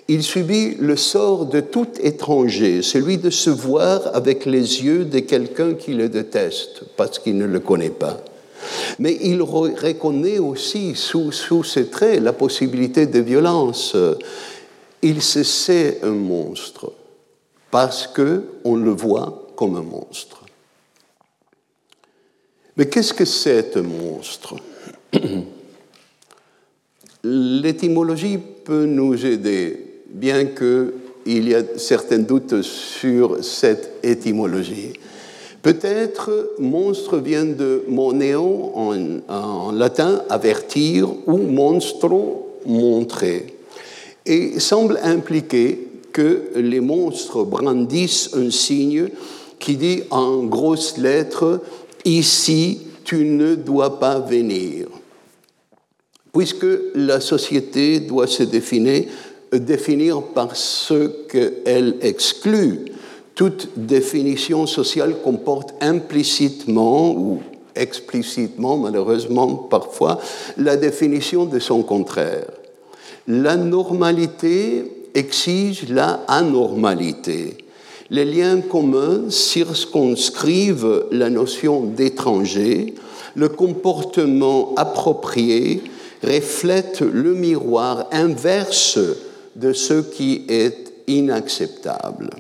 Il 0.09 0.23
subit 0.23 0.77
le 0.79 0.97
sort 0.97 1.47
de 1.47 1.61
tout 1.61 1.87
étranger, 2.01 2.83
celui 2.83 3.19
de 3.19 3.31
se 3.31 3.51
voir 3.51 4.15
avec 4.15 4.47
les 4.47 4.85
yeux 4.85 5.05
de 5.05 5.21
quelqu'un 5.21 5.75
qui 5.75 5.93
le 5.93 6.09
déteste 6.09 6.83
parce 6.97 7.19
qu'il 7.19 7.39
ne 7.39 7.47
le 7.47 7.61
connaît 7.61 7.91
pas. 7.91 8.19
Mais 8.99 9.19
il 9.23 9.43
reconnaît 9.43 10.39
aussi 10.39 10.95
sous, 10.95 11.33
ses 11.63 11.89
traits 11.89 12.23
la 12.23 12.33
possibilité 12.33 13.07
de 13.07 13.21
violence. 13.21 13.97
Il 15.03 15.23
se 15.23 15.43
sait 15.43 16.01
un 16.03 16.11
monstre 16.11 16.93
parce 17.71 18.07
qu'on 18.07 18.77
le 18.77 18.91
voit 18.91 19.49
comme 19.57 19.77
un 19.77 19.83
monstre. 19.83 20.45
Mais 22.77 22.87
qu'est-ce 22.87 23.15
que 23.15 23.25
c'est 23.25 23.77
un 23.77 23.83
monstre? 23.83 24.57
L'étymologie 27.23 28.39
peut 28.39 28.87
nous 28.87 29.27
aider, 29.27 30.03
bien 30.09 30.47
qu'il 30.47 30.93
y 31.27 31.53
ait 31.53 31.79
certains 31.79 32.21
doutes 32.21 32.63
sur 32.63 33.45
cette 33.45 33.99
étymologie. 34.03 34.95
Peut-être 35.63 36.55
monstre 36.59 37.19
vient 37.19 37.45
de 37.45 37.85
moneo 37.89 38.73
en, 38.75 39.21
en, 39.29 39.73
latin, 39.73 40.23
avertir, 40.31 41.11
ou 41.27 41.37
monstro, 41.37 42.59
montrer, 42.67 43.59
et 44.25 44.59
semble 44.59 44.99
impliquer 45.03 45.87
que 46.13 46.51
les 46.57 46.81
monstres 46.81 47.45
brandissent 47.45 48.31
un 48.35 48.51
signe 48.51 49.09
qui 49.59 49.77
dit 49.77 50.03
en 50.11 50.45
grosses 50.45 50.97
lettres 50.97 51.61
Ici, 52.05 52.81
tu 53.05 53.25
ne 53.27 53.55
dois 53.55 54.01
pas 54.01 54.19
venir. 54.21 54.87
Puisque 56.33 56.67
la 56.95 57.21
société 57.21 58.01
doit 58.01 58.27
se 58.27 58.43
définir, 58.43 59.05
définir 59.53 60.23
par 60.23 60.57
ce 60.57 61.27
qu'elle 61.29 61.97
exclut, 62.01 62.87
toute 63.41 63.71
définition 63.75 64.67
sociale 64.67 65.15
comporte 65.25 65.73
implicitement 65.81 67.11
ou 67.13 67.41
explicitement, 67.75 68.77
malheureusement 68.77 69.55
parfois, 69.55 70.21
la 70.59 70.77
définition 70.77 71.47
de 71.47 71.59
son 71.59 71.83
contraire. 71.83 72.51
La 73.27 73.57
normalité 73.57 74.85
exige 75.15 75.89
la 75.89 76.21
anormalité 76.29 77.57
les 78.11 78.25
liens 78.25 78.61
communs 78.61 79.31
circonscrivent 79.31 81.07
la 81.13 81.31
notion 81.31 81.85
d'étranger, 81.85 82.95
le 83.37 83.49
comportement 83.49 84.75
approprié 84.77 85.83
reflète 86.23 87.01
le 87.01 87.35
miroir 87.35 88.07
inverse 88.13 88.99
de 89.57 89.73
ce 89.73 90.03
qui 90.03 90.45
est 90.49 90.93
inacceptable. 91.07 92.31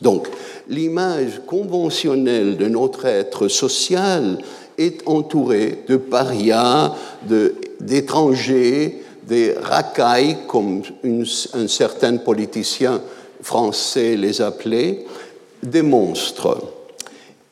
Donc, 0.00 0.28
l'image 0.68 1.42
conventionnelle 1.46 2.56
de 2.56 2.66
notre 2.66 3.06
être 3.06 3.48
social 3.48 4.38
est 4.78 5.06
entourée 5.06 5.84
de 5.88 5.96
parias, 5.96 6.94
d'étrangers, 7.80 9.02
des 9.26 9.54
racailles, 9.60 10.38
comme 10.48 10.82
un 11.04 11.68
certain 11.68 12.16
politicien 12.16 13.00
français 13.42 14.16
les 14.16 14.40
appelait, 14.40 15.04
des 15.62 15.82
monstres. 15.82 16.58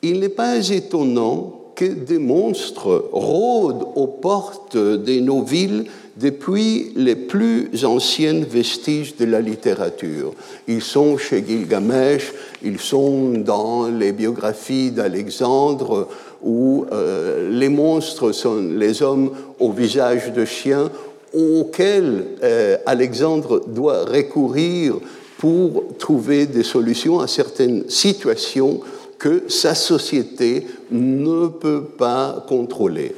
Il 0.01 0.19
n'est 0.19 0.29
pas 0.29 0.57
étonnant 0.69 1.58
que 1.79 1.85
des 1.85 2.17
monstres 2.17 3.05
rôdent 3.13 3.87
aux 3.95 4.07
portes 4.07 4.75
de 4.75 5.19
nos 5.21 5.43
villes 5.43 5.85
depuis 6.17 6.91
les 6.97 7.15
plus 7.15 7.85
anciennes 7.85 8.43
vestiges 8.43 9.15
de 9.15 9.23
la 9.23 9.39
littérature. 9.39 10.33
Ils 10.67 10.81
sont 10.81 11.17
chez 11.17 11.41
Gilgamesh, 11.47 12.33
ils 12.63 12.81
sont 12.81 13.29
dans 13.29 13.87
les 13.87 14.11
biographies 14.11 14.91
d'Alexandre, 14.91 16.09
où 16.43 16.85
euh, 16.91 17.49
les 17.49 17.69
monstres 17.69 18.33
sont 18.33 18.61
les 18.77 19.01
hommes 19.01 19.31
au 19.57 19.71
visage 19.71 20.33
de 20.33 20.43
chien 20.43 20.91
auxquels 21.33 22.25
euh, 22.43 22.75
Alexandre 22.87 23.63
doit 23.65 24.03
recourir 24.03 24.95
pour 25.37 25.85
trouver 25.97 26.45
des 26.45 26.63
solutions 26.63 27.21
à 27.21 27.27
certaines 27.27 27.89
situations 27.89 28.81
que 29.19 29.43
sa 29.49 29.75
société 29.75 30.65
ne 30.89 31.47
peut 31.47 31.83
pas 31.83 32.43
contrôler. 32.47 33.13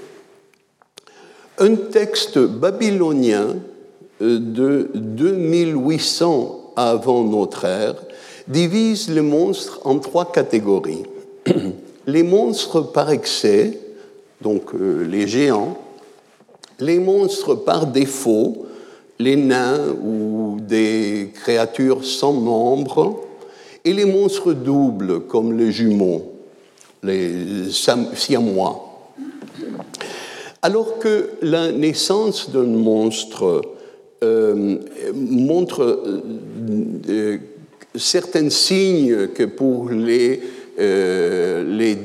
Un 1.60 1.76
texte 1.76 2.40
babylonien 2.40 3.56
euh, 4.22 4.40
de 4.40 4.90
2800 4.96 6.74
avant 6.76 7.24
notre 7.24 7.66
ère 7.66 7.96
divise 8.48 9.10
les 9.10 9.22
monstres 9.22 9.80
en 9.84 10.00
trois 10.00 10.32
catégories. 10.32 11.04
Les 12.08 12.24
monstres 12.24 12.82
par 12.82 13.12
excès, 13.12 13.78
donc 14.42 14.74
euh, 14.74 15.06
les 15.08 15.28
géants, 15.28 15.78
les 16.80 16.98
monstres 16.98 17.54
par 17.54 17.86
défaut, 17.86 18.66
les 19.20 19.36
nains 19.36 19.94
ou 20.04 20.58
des 20.60 21.32
créatures 21.36 22.04
sans 22.04 22.34
membres, 22.34 23.22
et 23.84 23.94
les 23.94 24.06
monstres 24.06 24.54
doubles 24.54 25.22
comme 25.22 25.58
les 25.58 25.72
jumeaux, 25.72 26.34
les 27.04 27.72
siamois. 27.72 28.88
Alors 30.62 31.00
que 31.00 31.32
la 31.42 31.72
naissance 31.72 32.52
d'un 32.52 32.66
monstre 32.66 33.62
euh, 34.24 34.78
montre 35.16 35.82
euh, 35.82 36.22
euh, 37.10 37.38
certains 37.96 38.52
signes 38.52 39.30
que 39.30 39.46
pour 39.46 39.90
les, 39.90 40.40
les, 40.78 41.98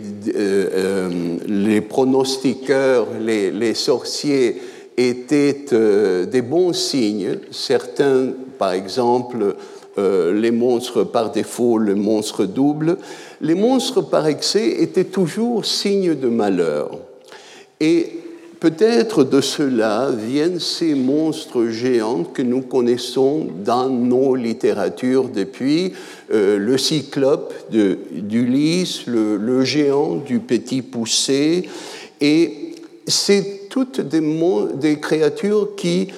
pronostiqueurs, 1.82 3.08
les 3.20 3.74
sorciers, 3.74 4.56
étaient 4.96 5.66
euh, 5.72 6.26
des 6.26 6.42
bons 6.42 6.72
signes. 6.72 7.38
Certains, 7.50 8.28
par 8.58 8.72
exemple, 8.72 9.56
euh, 9.98 10.32
les 10.32 10.50
monstres 10.50 11.04
par 11.04 11.30
défaut, 11.30 11.78
le 11.78 11.94
monstre 11.94 12.44
double, 12.44 12.98
les 13.40 13.54
monstres 13.54 14.02
par 14.02 14.26
excès 14.26 14.82
étaient 14.82 15.04
toujours 15.04 15.64
signes 15.64 16.14
de 16.14 16.28
malheur. 16.28 16.98
Et 17.80 18.20
peut-être 18.60 19.24
de 19.24 19.40
cela 19.40 20.10
viennent 20.10 20.60
ces 20.60 20.94
monstres 20.94 21.68
géants 21.68 22.24
que 22.24 22.42
nous 22.42 22.62
connaissons 22.62 23.46
dans 23.64 23.88
nos 23.88 24.34
littératures 24.34 25.28
depuis 25.28 25.92
euh, 26.32 26.58
le 26.58 26.78
cyclope 26.78 27.54
d'Ulysse, 27.70 29.06
le, 29.06 29.36
le, 29.36 29.64
géant 29.64 30.16
du 30.16 30.40
petit 30.40 30.82
poussé, 30.82 31.68
et 32.20 32.74
c'est 33.06 33.55
toutes 33.76 34.00
des, 34.00 34.98
créatures 35.00 35.76
qui 35.76 36.08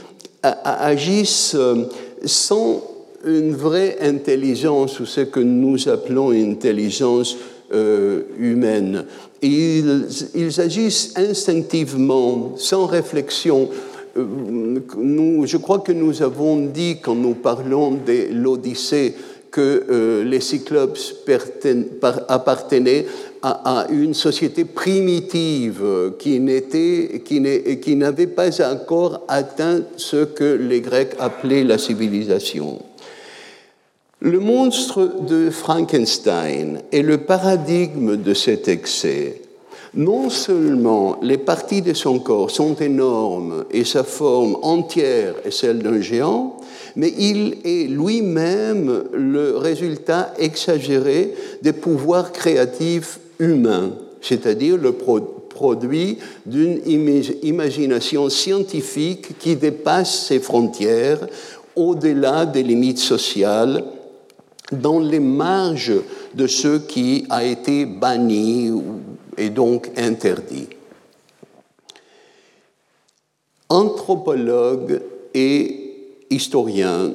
agissent 0.45 1.57
euh, 1.57 1.87
sans 2.25 2.81
une 3.27 3.53
vraie 3.53 3.97
intelligence 4.01 5.01
ou 5.01 5.07
ce 5.07 5.23
que 5.23 5.41
nous 5.41 5.89
appelons 5.89 6.31
intelligence 6.31 7.37
euh, 7.73 8.23
humaine. 8.39 9.07
Ils, 9.43 10.07
agissent 10.59 11.15
instinctivement, 11.17 12.53
sans 12.57 12.87
réflexion. 12.87 13.69
Euh, 14.17 14.25
nous, 14.97 15.45
je 15.45 15.57
crois 15.57 15.81
que 15.81 15.91
nous 15.91 16.23
avons 16.23 16.59
dit, 16.59 16.99
quand 17.03 17.17
nous 17.17 17.35
parlons 17.35 17.91
de 17.91 18.35
l'Odyssée, 18.35 19.17
que 19.51 20.23
les 20.27 20.41
Cyclopes 20.41 20.99
appartenaient 22.29 23.07
à, 23.43 23.87
une 23.91 24.15
société 24.15 24.65
primitive 24.65 26.13
qui 26.19 26.41
qui 27.81 27.97
n'avait 27.97 28.27
pas 28.27 28.73
encore 28.73 29.23
atteint 29.29 29.83
ce 29.97 30.25
que 30.25 30.45
les 30.45 30.81
Grecs 30.81 31.15
appelaient 31.19 31.65
la 31.65 31.79
civilisation. 31.79 32.81
Le 34.21 34.41
monstre 34.41 35.13
de 35.29 35.49
Frankenstein 35.49 36.81
est 36.91 37.03
le 37.03 37.19
paradigme 37.19 38.17
de 38.17 38.35
cet 38.35 38.67
excès. 38.67 39.43
Non 39.95 40.29
seulement 40.29 41.19
les 41.23 41.39
parties 41.39 41.83
de 41.83 41.95
son 41.95 42.19
corps 42.19 42.51
sont 42.51 42.75
énormes 42.75 43.65
et 43.71 43.85
sa 43.85 44.05
forme 44.05 44.57
entière 44.63 45.35
est 45.45 45.53
celle 45.53 45.79
d'un 45.79 46.01
géant, 46.01 46.57
mais 46.97 47.13
il 47.17 47.59
est 47.65 47.87
lui-même 47.87 49.05
le 49.13 49.57
résultat 49.57 50.35
exagéré 50.39 51.33
des 51.63 51.73
pouvoirs 51.73 52.33
créatifs 52.33 53.21
humains, 53.39 53.93
c'est-à-dire 54.21 54.77
le 54.77 54.93
produit 54.93 56.19
d'une 56.47 56.81
imagination 57.43 58.29
scientifique 58.29 59.39
qui 59.39 59.57
dépasse 59.57 60.27
ses 60.27 60.41
frontières 60.41 61.27
au-delà 61.77 62.47
des 62.47 62.63
limites 62.63 62.99
sociales 62.99 63.85
dans 64.73 65.01
les 65.01 65.21
marges 65.21 66.01
de 66.35 66.47
ce 66.47 66.79
qui 66.79 67.25
a 67.31 67.45
été 67.45 67.87
banni 67.87 68.71
et 69.37 69.51
donc 69.51 69.91
interdit. 69.97 70.69
Anthropologues 73.69 75.01
et 75.35 76.25
historiens 76.31 77.13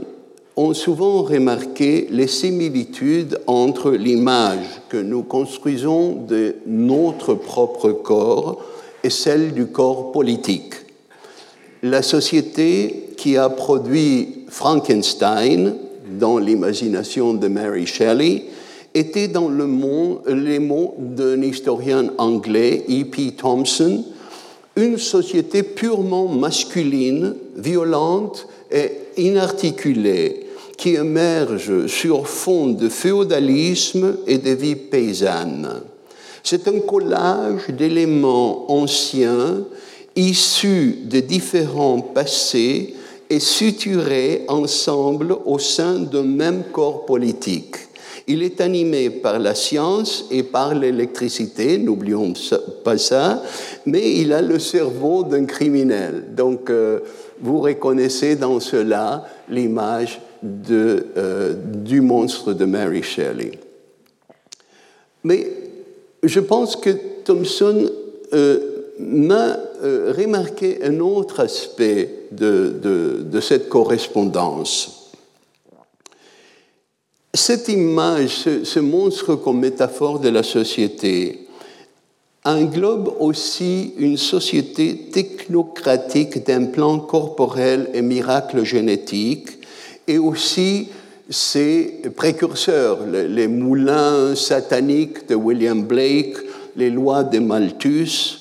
ont 0.56 0.74
souvent 0.74 1.24
remarqué 1.24 2.08
les 2.12 2.28
similitudes 2.28 3.40
entre 3.48 3.92
l'image 3.92 4.82
que 4.90 4.98
nous 4.98 5.24
construisons 5.24 6.14
de 6.14 6.56
notre 6.68 7.34
propre 7.34 7.92
corps 7.92 8.64
et 9.04 9.10
celle 9.10 9.54
du 9.54 9.68
corps 9.68 10.12
politique. 10.12 10.76
La 11.82 12.02
société 12.02 13.10
qui 13.18 13.36
a 13.36 13.50
produit 13.50 14.46
Frankenstein 14.48 15.76
dans 16.20 16.38
l'imagination 16.38 17.34
de 17.34 17.48
Mary 17.48 17.86
Shelley 17.86 18.46
était 18.94 19.28
dans 19.28 19.50
le 19.50 19.68
les 20.28 20.60
mots 20.60 20.96
d'un 21.00 21.42
historien 21.42 22.12
anglais, 22.18 22.86
E.P. 22.88 23.32
Thompson, 23.32 24.04
une 24.76 24.98
société 24.98 25.64
purement 25.64 26.28
masculine, 26.28 27.36
violente 27.56 28.48
et 28.72 28.92
inarticulée, 29.18 30.43
qui 30.84 30.96
émerge 30.96 31.88
sur 31.88 32.28
fond 32.28 32.68
de 32.68 32.90
féodalisme 32.90 34.18
et 34.28 34.38
de 34.38 34.50
vie 34.50 34.76
paysanne. 34.76 35.82
C'est 36.44 36.68
un 36.68 36.80
collage 36.80 37.70
d'éléments 37.70 38.70
anciens 38.70 39.64
issus 40.14 40.98
de 41.06 41.22
différents 41.22 42.02
passés 42.02 42.96
et 43.30 43.40
suturés 43.40 44.44
ensemble 44.50 45.38
au 45.46 45.58
sein 45.58 46.00
d'un 46.00 46.24
même 46.24 46.64
corps 46.74 47.06
politique. 47.06 47.78
Il 48.28 48.44
est 48.44 48.60
animé 48.60 49.10
par 49.10 49.40
la 49.40 49.56
science 49.56 50.26
et 50.32 50.44
par 50.44 50.76
l'électricité, 50.76 51.78
n'oublions 51.78 52.34
pas 52.84 52.98
ça, 52.98 53.42
mais 53.86 54.18
il 54.18 54.34
a 54.34 54.42
le 54.42 54.60
cerveau 54.60 55.24
d'un 55.24 55.46
criminel. 55.46 56.26
Donc, 56.36 56.70
euh, 56.70 57.00
vous 57.40 57.62
reconnaissez 57.62 58.36
dans 58.36 58.60
cela 58.60 59.26
l'image 59.48 60.20
euh, 60.44 61.54
du 61.84 62.02
monstre 62.02 62.54
de 62.54 62.66
Mary 62.66 63.04
Shelley. 63.04 63.52
Mais 65.24 65.48
je 66.24 66.40
pense 66.40 66.76
que 66.76 66.90
Thompson 67.24 67.90
euh, 68.34 68.60
m'a 69.00 69.58
remarqué 69.82 70.80
un 70.84 71.00
autre 71.00 71.42
aspect 71.42 72.28
de 72.32 73.40
cette 73.42 73.68
correspondance. 73.68 75.04
Cette 77.36 77.68
image, 77.68 78.48
ce, 78.64 78.80
monstre 78.80 79.34
comme 79.34 79.60
métaphore 79.60 80.20
de 80.20 80.30
la 80.30 80.44
société, 80.44 81.48
englobe 82.46 83.12
aussi 83.20 83.96
une 83.98 84.18
société 84.18 85.10
technocratique 85.12 86.46
d'implants 86.46 87.00
corporels 87.00 87.90
et 87.96 88.04
miracles 88.04 88.64
génétiques, 88.64 89.63
et 90.08 90.18
aussi 90.18 90.90
ses 91.30 92.02
précurseurs, 92.16 93.00
les 93.08 93.48
moulins 93.48 94.36
sataniques 94.36 95.28
de 95.28 95.36
William 95.36 95.84
Blake, 95.84 96.38
les 96.76 96.90
lois 96.90 97.24
de 97.24 97.40
Malthus, 97.40 98.40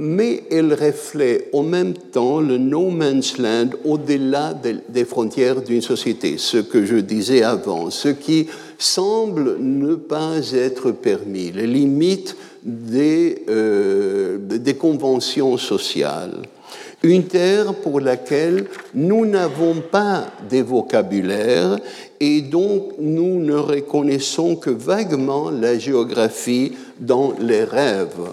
mais 0.00 0.44
elle 0.50 0.74
reflète 0.74 1.48
en 1.52 1.64
même 1.64 1.94
temps 1.94 2.40
le 2.40 2.56
no 2.56 2.88
man's 2.90 3.36
land 3.38 3.70
au-delà 3.84 4.54
des 4.88 5.04
frontières 5.04 5.62
d'une 5.62 5.82
société, 5.82 6.38
ce 6.38 6.58
que 6.58 6.84
je 6.84 6.96
disais 6.96 7.42
avant, 7.42 7.90
ce 7.90 8.08
qui 8.08 8.46
semble 8.78 9.56
ne 9.58 9.96
pas 9.96 10.52
être 10.52 10.92
permis, 10.92 11.50
les 11.50 11.66
limites 11.66 12.36
des, 12.62 13.44
euh, 13.48 14.38
des 14.38 14.74
conventions 14.74 15.56
sociales. 15.56 16.42
Une 17.04 17.24
terre 17.24 17.74
pour 17.74 18.00
laquelle 18.00 18.66
nous 18.92 19.24
n'avons 19.24 19.76
pas 19.80 20.26
de 20.50 20.58
vocabulaire 20.58 21.78
et 22.18 22.40
dont 22.40 22.88
nous 22.98 23.38
ne 23.38 23.54
reconnaissons 23.54 24.56
que 24.56 24.70
vaguement 24.70 25.50
la 25.50 25.78
géographie 25.78 26.72
dans 26.98 27.34
les 27.38 27.62
rêves. 27.62 28.32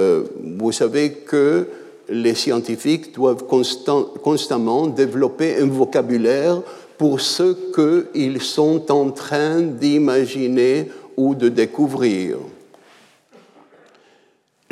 Euh, 0.00 0.24
vous 0.56 0.72
savez 0.72 1.10
que 1.10 1.68
les 2.08 2.34
scientifiques 2.34 3.14
doivent 3.14 3.44
constamment 3.44 4.86
développer 4.86 5.56
un 5.60 5.66
vocabulaire 5.66 6.62
pour 6.96 7.20
ce 7.20 7.54
qu'ils 7.74 8.40
sont 8.40 8.90
en 8.90 9.10
train 9.10 9.60
d'imaginer 9.60 10.88
ou 11.16 11.34
de 11.34 11.50
découvrir. 11.50 12.38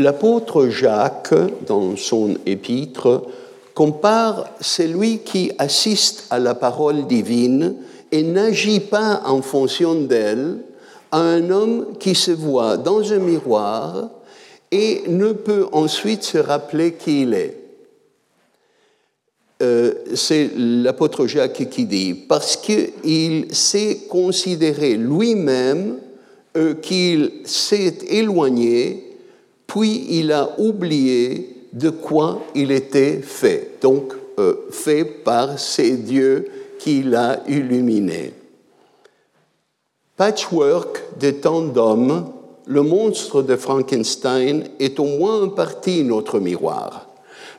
L'apôtre 0.01 0.69
Jacques, 0.69 1.35
dans 1.67 1.95
son 1.95 2.35
épître, 2.47 3.23
compare 3.75 4.49
celui 4.59 5.19
qui 5.19 5.53
assiste 5.59 6.25
à 6.31 6.39
la 6.39 6.55
parole 6.55 7.07
divine 7.07 7.75
et 8.11 8.23
n'agit 8.23 8.81
pas 8.81 9.21
en 9.27 9.43
fonction 9.43 9.95
d'elle 9.95 10.57
à 11.13 11.21
un 11.21 11.51
homme 11.51 11.99
qui 11.99 12.15
se 12.15 12.31
voit 12.31 12.79
dans 12.79 13.13
un 13.13 13.19
miroir 13.19 14.09
et 14.71 15.03
ne 15.07 15.33
peut 15.33 15.67
ensuite 15.73 16.23
se 16.23 16.39
rappeler 16.39 16.95
qui 16.95 17.21
il 17.21 17.35
est. 17.35 17.59
Euh, 19.63 19.93
c'est 20.15 20.51
l'apôtre 20.57 21.27
Jacques 21.27 21.69
qui 21.69 21.85
dit, 21.85 22.15
parce 22.15 22.57
qu'il 22.57 23.55
s'est 23.55 24.07
considéré 24.09 24.95
lui-même 24.95 25.99
euh, 26.57 26.73
qu'il 26.73 27.33
s'est 27.45 27.99
éloigné, 28.09 29.10
puis 29.71 30.05
il 30.19 30.33
a 30.33 30.59
oublié 30.59 31.69
de 31.73 31.91
quoi 31.91 32.43
il 32.57 32.73
était 32.73 33.21
fait, 33.23 33.79
donc 33.81 34.13
euh, 34.41 34.67
fait 34.73 35.05
par 35.05 35.61
ces 35.61 35.93
dieux 35.93 36.49
qu'il 36.81 37.15
a 37.15 37.41
illuminés. 37.47 38.35
Patchwork 40.17 41.05
des 41.21 41.37
temps 41.37 41.63
d'hommes 41.63 42.33
le 42.67 42.83
monstre 42.83 43.43
de 43.43 43.55
Frankenstein 43.55 44.65
est 44.81 44.99
au 44.99 45.05
moins 45.05 45.43
en 45.43 45.49
partie 45.51 46.03
notre 46.03 46.41
miroir, 46.41 47.09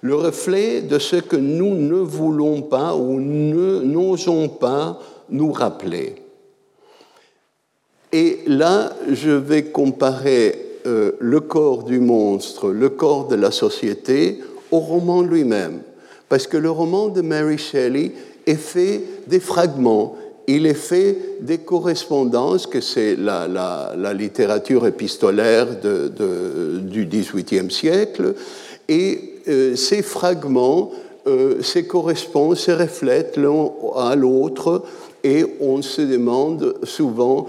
le 0.01 0.15
reflet 0.15 0.81
de 0.81 0.99
ce 0.99 1.15
que 1.15 1.37
nous 1.37 1.75
ne 1.75 1.95
voulons 1.95 2.61
pas 2.61 2.93
ou 2.93 3.21
n'osons 3.21 4.49
pas 4.49 4.99
nous 5.29 5.53
rappeler. 5.53 6.15
Et 8.11 8.39
là, 8.47 8.91
je 9.09 9.31
vais 9.31 9.63
comparer 9.63 10.70
euh, 10.85 11.13
le 11.19 11.39
corps 11.39 11.83
du 11.83 11.99
monstre, 11.99 12.69
le 12.69 12.89
corps 12.89 13.27
de 13.27 13.35
la 13.35 13.51
société, 13.51 14.39
au 14.71 14.79
roman 14.79 15.21
lui-même. 15.21 15.81
Parce 16.29 16.47
que 16.47 16.57
le 16.57 16.71
roman 16.71 17.09
de 17.09 17.21
Mary 17.21 17.57
Shelley 17.57 18.13
est 18.45 18.55
fait 18.55 19.01
des 19.27 19.39
fragments 19.39 20.15
il 20.47 20.65
est 20.65 20.73
fait 20.73 21.17
des 21.41 21.59
correspondances, 21.59 22.67
que 22.67 22.81
c'est 22.81 23.15
la, 23.15 24.13
littérature 24.13 24.85
épistolaire 24.85 25.67
du 25.79 27.05
XVIIIe 27.05 27.71
siècle, 27.71 28.33
et 28.89 29.35
euh, 29.47 29.75
ces 29.75 30.01
fragments 30.01 30.91
euh, 31.27 31.61
se 31.61 31.79
correspondent, 31.79 32.57
se 32.57 32.71
reflètent 32.71 33.37
l'un 33.37 33.69
à 33.95 34.15
l'autre, 34.15 34.83
et 35.23 35.45
on 35.61 35.81
se 35.81 36.01
demande 36.01 36.75
souvent 36.83 37.47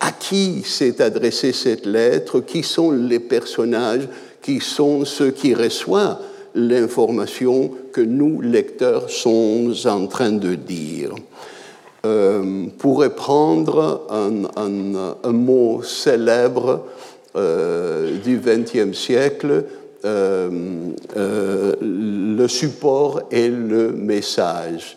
à 0.00 0.12
qui 0.12 0.62
s'est 0.64 1.02
adressée 1.02 1.52
cette 1.52 1.86
lettre, 1.86 2.40
qui 2.40 2.62
sont 2.62 2.90
les 2.90 3.20
personnages, 3.20 4.08
qui 4.42 4.60
sont 4.60 5.04
ceux 5.04 5.30
qui 5.30 5.54
reçoivent 5.54 6.18
l'information 6.54 7.70
que 7.92 8.00
nous, 8.00 8.40
lecteurs, 8.40 9.10
sommes 9.10 9.74
en 9.86 10.06
train 10.06 10.32
de 10.32 10.54
dire? 10.54 11.14
euh, 12.04 12.66
pourrait 12.78 13.14
prendre 13.14 14.06
un, 14.10 15.32
mot 15.32 15.82
célèbre 15.82 16.86
euh, 17.36 18.18
du 18.18 18.38
XXe 18.38 18.96
siècle, 18.96 19.64
euh, 20.04 21.74
le 21.80 22.48
support 22.48 23.22
et 23.30 23.48
le 23.48 23.92
message. 23.92 24.96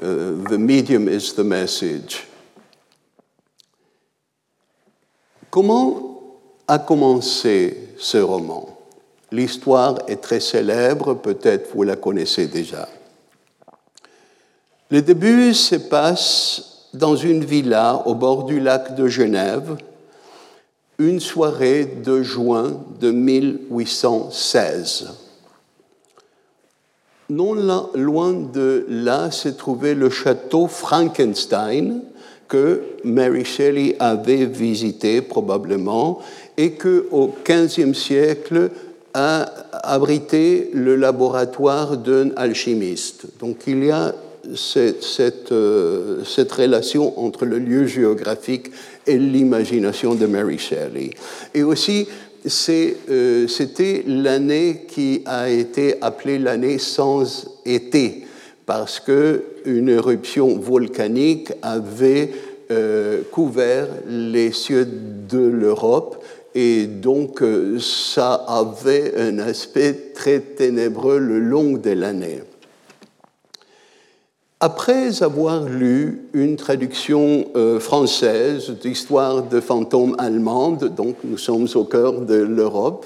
the 0.00 0.58
medium 0.58 1.08
is 1.08 1.34
the 1.34 1.44
message. 1.44 2.26
Comment 5.52 6.18
a 6.66 6.78
commencé 6.78 7.90
ce 7.98 8.16
roman? 8.16 8.70
L'histoire 9.30 9.98
est 10.08 10.22
très 10.22 10.40
célèbre, 10.40 11.12
peut-être 11.12 11.74
vous 11.74 11.82
la 11.82 11.94
connaissez 11.94 12.46
déjà. 12.46 12.88
Le 14.88 15.02
début 15.02 15.52
se 15.52 15.74
passe 15.74 16.86
dans 16.94 17.16
une 17.16 17.44
villa 17.44 18.02
au 18.06 18.14
bord 18.14 18.44
du 18.44 18.60
lac 18.60 18.94
de 18.94 19.08
Genève, 19.08 19.76
une 20.98 21.20
soirée 21.20 21.84
de 21.84 22.22
juin 22.22 22.80
de 22.98 23.10
1816. 23.10 25.10
Non 27.28 27.52
loin 27.94 28.32
de 28.32 28.86
là 28.88 29.30
se 29.30 29.50
trouvait 29.50 29.94
le 29.94 30.08
château 30.08 30.66
Frankenstein 30.66 32.00
que 32.52 32.82
Mary 33.02 33.46
Shelley 33.46 33.96
avait 33.98 34.44
visité 34.44 35.22
probablement 35.22 36.20
et 36.58 36.72
que 36.72 37.06
au 37.10 37.30
XVe 37.48 37.94
siècle 37.94 38.68
a 39.14 39.50
abrité 39.84 40.68
le 40.74 40.96
laboratoire 40.96 41.96
d'un 41.96 42.28
alchimiste. 42.36 43.24
Donc 43.40 43.56
il 43.66 43.84
y 43.84 43.90
a 43.90 44.14
cette, 44.54 45.50
euh, 45.50 46.24
cette, 46.26 46.52
relation 46.52 47.18
entre 47.24 47.46
le 47.46 47.58
lieu 47.58 47.86
géographique 47.86 48.70
et 49.06 49.16
l'imagination 49.16 50.14
de 50.14 50.26
Mary 50.26 50.58
Shelley. 50.58 51.08
Et 51.54 51.62
aussi, 51.62 52.06
euh, 52.68 53.48
c'était 53.48 54.04
l'année 54.06 54.84
qui 54.88 55.22
a 55.24 55.48
été 55.48 55.94
appelée 56.02 56.38
l'année 56.38 56.76
sans 56.76 57.46
été, 57.64 58.26
parce 58.66 59.00
qu'une 59.62 59.88
éruption 59.88 60.58
volcanique 60.58 61.52
avait 61.62 62.30
euh, 62.70 63.22
couvert 63.30 63.88
les 64.08 64.52
cieux 64.52 64.86
de 64.86 65.38
l'Europe 65.38 66.22
et 66.54 66.86
donc 66.86 67.42
ça 67.80 68.34
avait 68.34 69.14
un 69.16 69.38
aspect 69.38 70.12
très 70.14 70.40
ténébreux 70.40 71.18
le 71.18 71.40
long 71.40 71.72
de 71.72 71.90
l'année. 71.90 72.42
Après 74.64 75.24
avoir 75.24 75.64
lu 75.64 76.28
une 76.34 76.54
traduction 76.54 77.46
euh, 77.56 77.80
française 77.80 78.70
d'histoire 78.80 79.42
de 79.42 79.60
fantômes 79.60 80.14
allemandes, 80.18 80.94
donc 80.94 81.16
nous 81.24 81.36
sommes 81.36 81.66
au 81.74 81.82
cœur 81.82 82.20
de 82.20 82.36
l'Europe, 82.36 83.04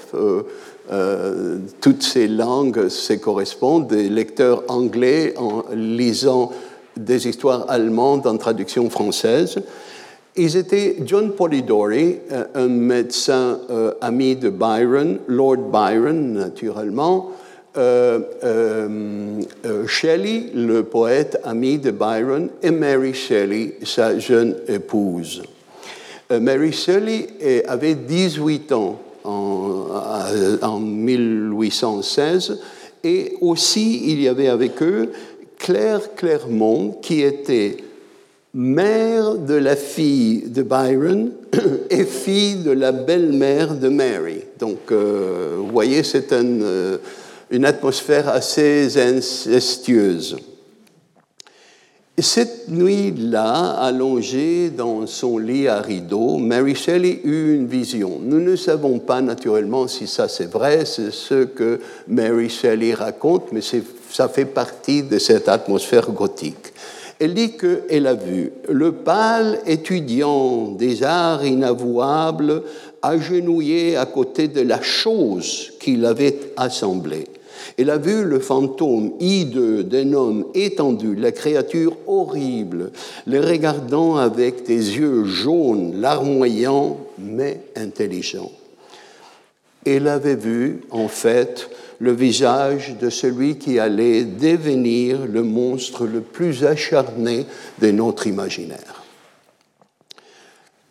euh, 0.89 1.57
euh, 1.57 1.57
toutes 1.81 2.03
ces 2.03 2.27
langues 2.27 2.87
se 2.89 3.13
correspondent, 3.13 3.87
des 3.87 4.09
lecteurs 4.09 4.63
anglais 4.67 5.33
en 5.37 5.63
lisant 5.73 6.51
des 6.95 7.27
histoires 7.27 7.65
allemandes 7.69 8.25
en 8.25 8.37
traduction 8.37 8.89
française. 8.89 9.59
Ils 10.35 10.55
étaient 10.55 10.97
John 11.05 11.31
Polidori, 11.31 12.17
un 12.53 12.67
médecin 12.67 13.59
ami 14.01 14.35
de 14.35 14.49
Byron, 14.49 15.17
Lord 15.27 15.71
Byron 15.71 16.33
naturellement, 16.33 17.31
euh, 17.77 18.19
euh, 18.43 19.41
euh, 19.65 19.85
Shelley, 19.85 20.45
le 20.55 20.81
poète 20.81 21.39
ami 21.43 21.77
de 21.77 21.91
Byron, 21.91 22.49
et 22.63 22.71
Mary 22.71 23.13
Shelley, 23.13 23.75
sa 23.83 24.17
jeune 24.17 24.55
épouse. 24.67 25.43
Mary 26.29 26.73
Shelley 26.73 27.27
avait 27.67 27.93
18 27.93 28.71
ans 28.73 28.99
en, 29.27 30.79
1816 30.79 32.59
et 33.03 33.33
aussi 33.41 34.11
il 34.11 34.21
y 34.21 34.27
avait 34.27 34.47
avec 34.47 34.81
eux 34.81 35.11
Claire 35.57 36.15
Clermont 36.15 36.97
qui 37.01 37.21
était 37.21 37.77
mère 38.53 39.35
de 39.35 39.53
la 39.53 39.75
fille 39.75 40.43
de 40.47 40.63
Byron 40.63 41.31
et 41.89 42.03
fille 42.05 42.63
de 42.63 42.71
la 42.71 42.91
belle-mère 42.91 43.75
de 43.75 43.89
Mary. 43.89 44.41
Donc, 44.59 44.91
vous 44.91 45.67
voyez, 45.71 46.01
c'est 46.03 46.33
un, 46.33 46.97
une 47.51 47.65
atmosphère 47.65 48.29
assez 48.29 48.97
incestueuse. 48.97 50.37
Cette 52.19 52.67
nuit-là, 52.67 53.73
allongée 53.79 54.71
dans 54.71 55.05
son 55.05 55.37
lit 55.37 55.67
à 55.67 55.79
rideaux, 55.81 56.37
Mary 56.37 56.73
Shelley 56.73 57.19
eut 57.23 57.53
une 57.53 57.67
vision. 57.67 58.17
Nous 58.19 58.39
ne 58.39 58.55
savons 58.55 58.97
pas 58.97 59.21
naturellement 59.21 59.87
si 59.87 60.07
ça 60.07 60.27
c'est 60.27 60.51
vrai, 60.51 60.85
c'est 60.85 61.11
ce 61.11 61.43
que 61.43 61.79
Mary 62.07 62.49
Shelley 62.49 62.95
raconte, 62.95 63.51
mais 63.51 63.61
ça 63.61 64.29
fait 64.29 64.45
partie 64.45 65.03
de 65.03 65.19
cette 65.19 65.47
atmosphère 65.47 66.09
gothique. 66.11 66.73
Elle 67.19 67.35
dit 67.35 67.51
qu'elle 67.55 68.07
a 68.07 68.15
vu 68.15 68.51
le 68.67 68.93
pâle 68.93 69.59
étudiant 69.67 70.69
des 70.71 71.03
arts 71.03 71.45
inavouables 71.45 72.63
agenouillé 73.03 73.95
à 73.95 74.07
côté 74.07 74.47
de 74.47 74.61
la 74.61 74.81
chose 74.81 75.73
qu'il 75.79 76.03
avait 76.03 76.35
assemblée. 76.57 77.27
Elle 77.77 77.89
a 77.89 77.97
vu 77.97 78.23
le 78.23 78.39
fantôme 78.39 79.13
hideux 79.19 79.83
d'un 79.83 80.13
homme 80.13 80.45
étendu, 80.53 81.15
la 81.15 81.31
créature 81.31 81.97
horrible, 82.07 82.91
le 83.25 83.39
regardant 83.39 84.17
avec 84.17 84.63
des 84.65 84.97
yeux 84.97 85.25
jaunes, 85.25 85.99
larmoyants, 85.99 86.97
mais 87.17 87.61
intelligents. 87.75 88.51
Elle 89.85 90.07
avait 90.07 90.35
vu, 90.35 90.81
en 90.91 91.07
fait, 91.07 91.69
le 91.99 92.11
visage 92.11 92.97
de 92.99 93.09
celui 93.09 93.57
qui 93.57 93.79
allait 93.79 94.23
devenir 94.23 95.25
le 95.25 95.43
monstre 95.43 96.05
le 96.05 96.21
plus 96.21 96.65
acharné 96.65 97.45
de 97.81 97.91
notre 97.91 98.27
imaginaire. 98.27 99.03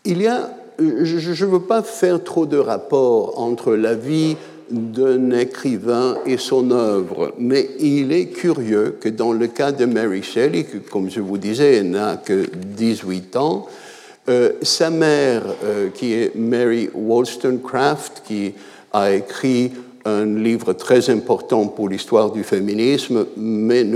Il 0.05 0.23
y 0.23 0.27
a, 0.27 0.51
je 0.79 1.45
ne 1.45 1.51
veux 1.51 1.63
pas 1.63 1.83
faire 1.83 2.23
trop 2.23 2.47
de 2.47 2.57
rapport 2.57 3.41
entre 3.41 3.75
la 3.75 3.95
vie 3.95 4.37
d'un 4.71 5.31
écrivain 5.31 6.19
et 6.27 6.37
son 6.37 6.71
œuvre. 6.71 7.33
Mais 7.39 7.71
il 7.79 8.13
est 8.13 8.27
curieux 8.27 8.97
que 9.01 9.09
dans 9.09 9.33
le 9.33 9.47
cas 9.47 9.73
de 9.73 9.85
Mary 9.85 10.23
Shelley, 10.23 10.65
que, 10.65 10.79
comme 10.79 11.11
je 11.11 11.21
vous 11.21 11.39
disais, 11.39 11.83
n'a 11.83 12.17
que 12.17 12.47
18 12.77 13.37
ans, 13.37 13.67
euh, 14.29 14.53
sa 14.63 14.91
mère, 14.91 15.43
euh, 15.65 15.89
qui 15.91 16.15
est 16.15 16.35
Mary 16.35 16.91
Wollstonecraft, 16.93 18.23
qui 18.27 18.55
a 18.93 19.13
écrit 19.13 19.71
un 20.05 20.25
livre 20.25 20.73
très 20.73 21.11
important 21.11 21.67
pour 21.67 21.89
l'histoire 21.89 22.33
du 22.33 22.43
féminisme, 22.43 23.27
mais 23.37 23.87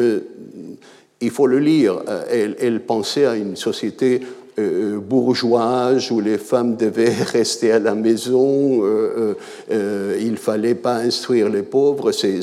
il 1.20 1.30
faut 1.30 1.46
le 1.46 1.58
lire. 1.58 2.00
Euh, 2.08 2.54
elle 2.60 2.80
pensait 2.80 3.26
à 3.26 3.36
une 3.36 3.56
société 3.56 4.20
euh, 4.58 4.98
bourgeoise 4.98 6.10
où 6.10 6.20
les 6.20 6.36
femmes 6.36 6.76
devaient 6.76 7.14
rester 7.32 7.70
à 7.72 7.78
la 7.78 7.94
maison, 7.94 8.84
euh, 8.84 9.34
euh, 9.70 10.18
il 10.20 10.36
fallait 10.36 10.74
pas 10.74 10.96
instruire 10.96 11.48
les 11.48 11.62
pauvres, 11.62 12.10
c'est 12.12 12.40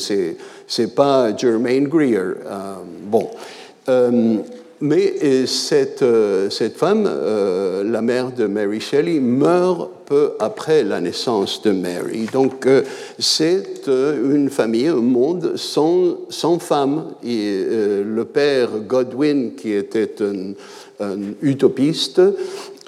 c'est 0.67 0.96
pas 0.96 1.36
Germaine 1.36 1.88
Greer. 1.88 2.36
bon. 3.06 3.30
mais 4.80 5.46
cette, 5.48 6.04
cette 6.50 6.78
femme, 6.78 7.10
la 7.86 8.02
mère 8.02 8.32
de 8.32 8.48
Mary 8.48 8.82
Shelley, 8.82 9.20
meurt 9.20 9.89
peu 10.06 10.34
après 10.39 10.84
la 10.84 11.00
naissance 11.00 11.62
de 11.62 11.72
Mary. 11.72 12.28
Donc 12.34 12.67
c'est 13.17 13.88
une 13.88 14.50
famille, 14.50 14.88
un 14.88 14.96
monde 14.96 15.54
sans, 15.56 16.17
sans 16.30 16.60
femme. 16.60 17.13
Et, 17.24 17.63
le 18.04 18.26
père 18.26 18.70
Godwin, 18.86 19.56
qui 19.56 19.72
était 19.72 20.22
un, 20.22 20.54
un 21.00 21.20
utopiste, 21.42 22.22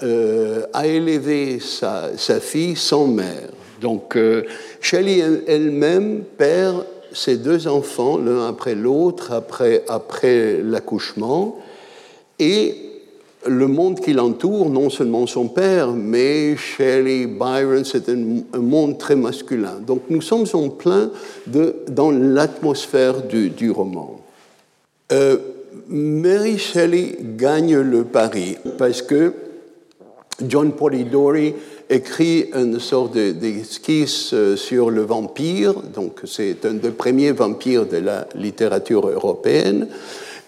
euh, 0.04 0.66
a 0.74 0.88
élevé 0.88 1.60
sa, 1.60 2.40
fille 2.40 2.76
sans 2.76 3.08
mère. 3.08 3.50
Donc 3.82 4.16
euh, 4.16 4.44
Shelley 4.82 5.24
elle-même 5.48 6.24
perd 6.38 6.86
ses 7.12 7.38
deux 7.38 7.68
enfants 7.68 8.18
l'un 8.18 8.48
après 8.48 8.76
l'autre, 8.76 9.32
après, 9.32 9.84
après 9.88 10.60
l'accouchement, 10.62 11.58
et 12.40 12.76
le 13.46 13.68
monde 13.68 14.00
qui 14.00 14.14
l'entoure, 14.14 14.70
non 14.70 14.90
seulement 14.90 15.26
son 15.26 15.48
père, 15.48 15.92
mais 15.92 16.58
Shelley, 16.58 17.26
Byron, 17.26 17.86
c'est 17.86 18.10
un, 18.10 18.60
monde 18.60 18.98
très 18.98 19.16
masculin. 19.16 19.80
Donc 19.86 20.04
nous 20.10 20.22
sommes 20.22 20.46
en 20.54 20.70
plein 20.70 21.12
dans 21.88 22.12
l'atmosphère 22.12 23.22
du, 23.24 23.50
du, 23.50 23.72
roman. 23.72 24.20
Euh, 25.12 25.38
Mary 25.88 26.58
Shelley 26.58 27.18
gagne 27.38 27.78
le 27.78 28.04
pari 28.04 28.58
parce 28.78 29.02
que 29.02 29.34
John 30.48 30.74
Polidori 30.74 31.54
écrit 31.90 32.50
une 32.54 32.80
sorte 32.80 33.18
d'esquisse 33.18 34.34
euh, 34.34 34.56
sur 34.56 34.90
le 34.90 35.02
vampire, 35.02 35.74
donc 35.74 36.22
c'est 36.26 36.66
un 36.66 36.76
des 36.76 36.92
premiers 36.92 37.32
vampires 37.32 37.86
de 37.86 37.98
la 37.98 38.28
littérature 38.36 39.08
européenne, 39.10 39.88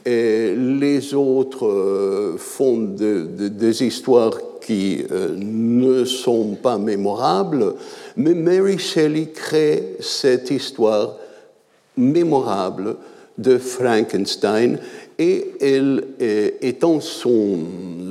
Et 0.05 0.55
les 0.55 1.13
autres 1.13 1.67
euh, 1.67 2.35
font 2.37 2.77
des 2.77 3.83
histoires 3.83 4.33
qui 4.61 5.03
euh, 5.11 5.35
ne 5.37 6.05
sont 6.05 6.57
pas 6.61 6.77
mémorables, 6.77 7.75
mais 8.15 8.33
Mary 8.33 8.77
Shelley 8.77 9.27
crée 9.33 9.97
cette 9.99 10.51
histoire 10.51 11.17
mémorable 11.97 12.95
de 13.41 13.57
Frankenstein 13.57 14.79
et 15.21 15.51
elle 15.61 16.03
étend 16.61 16.99
son, 16.99 17.59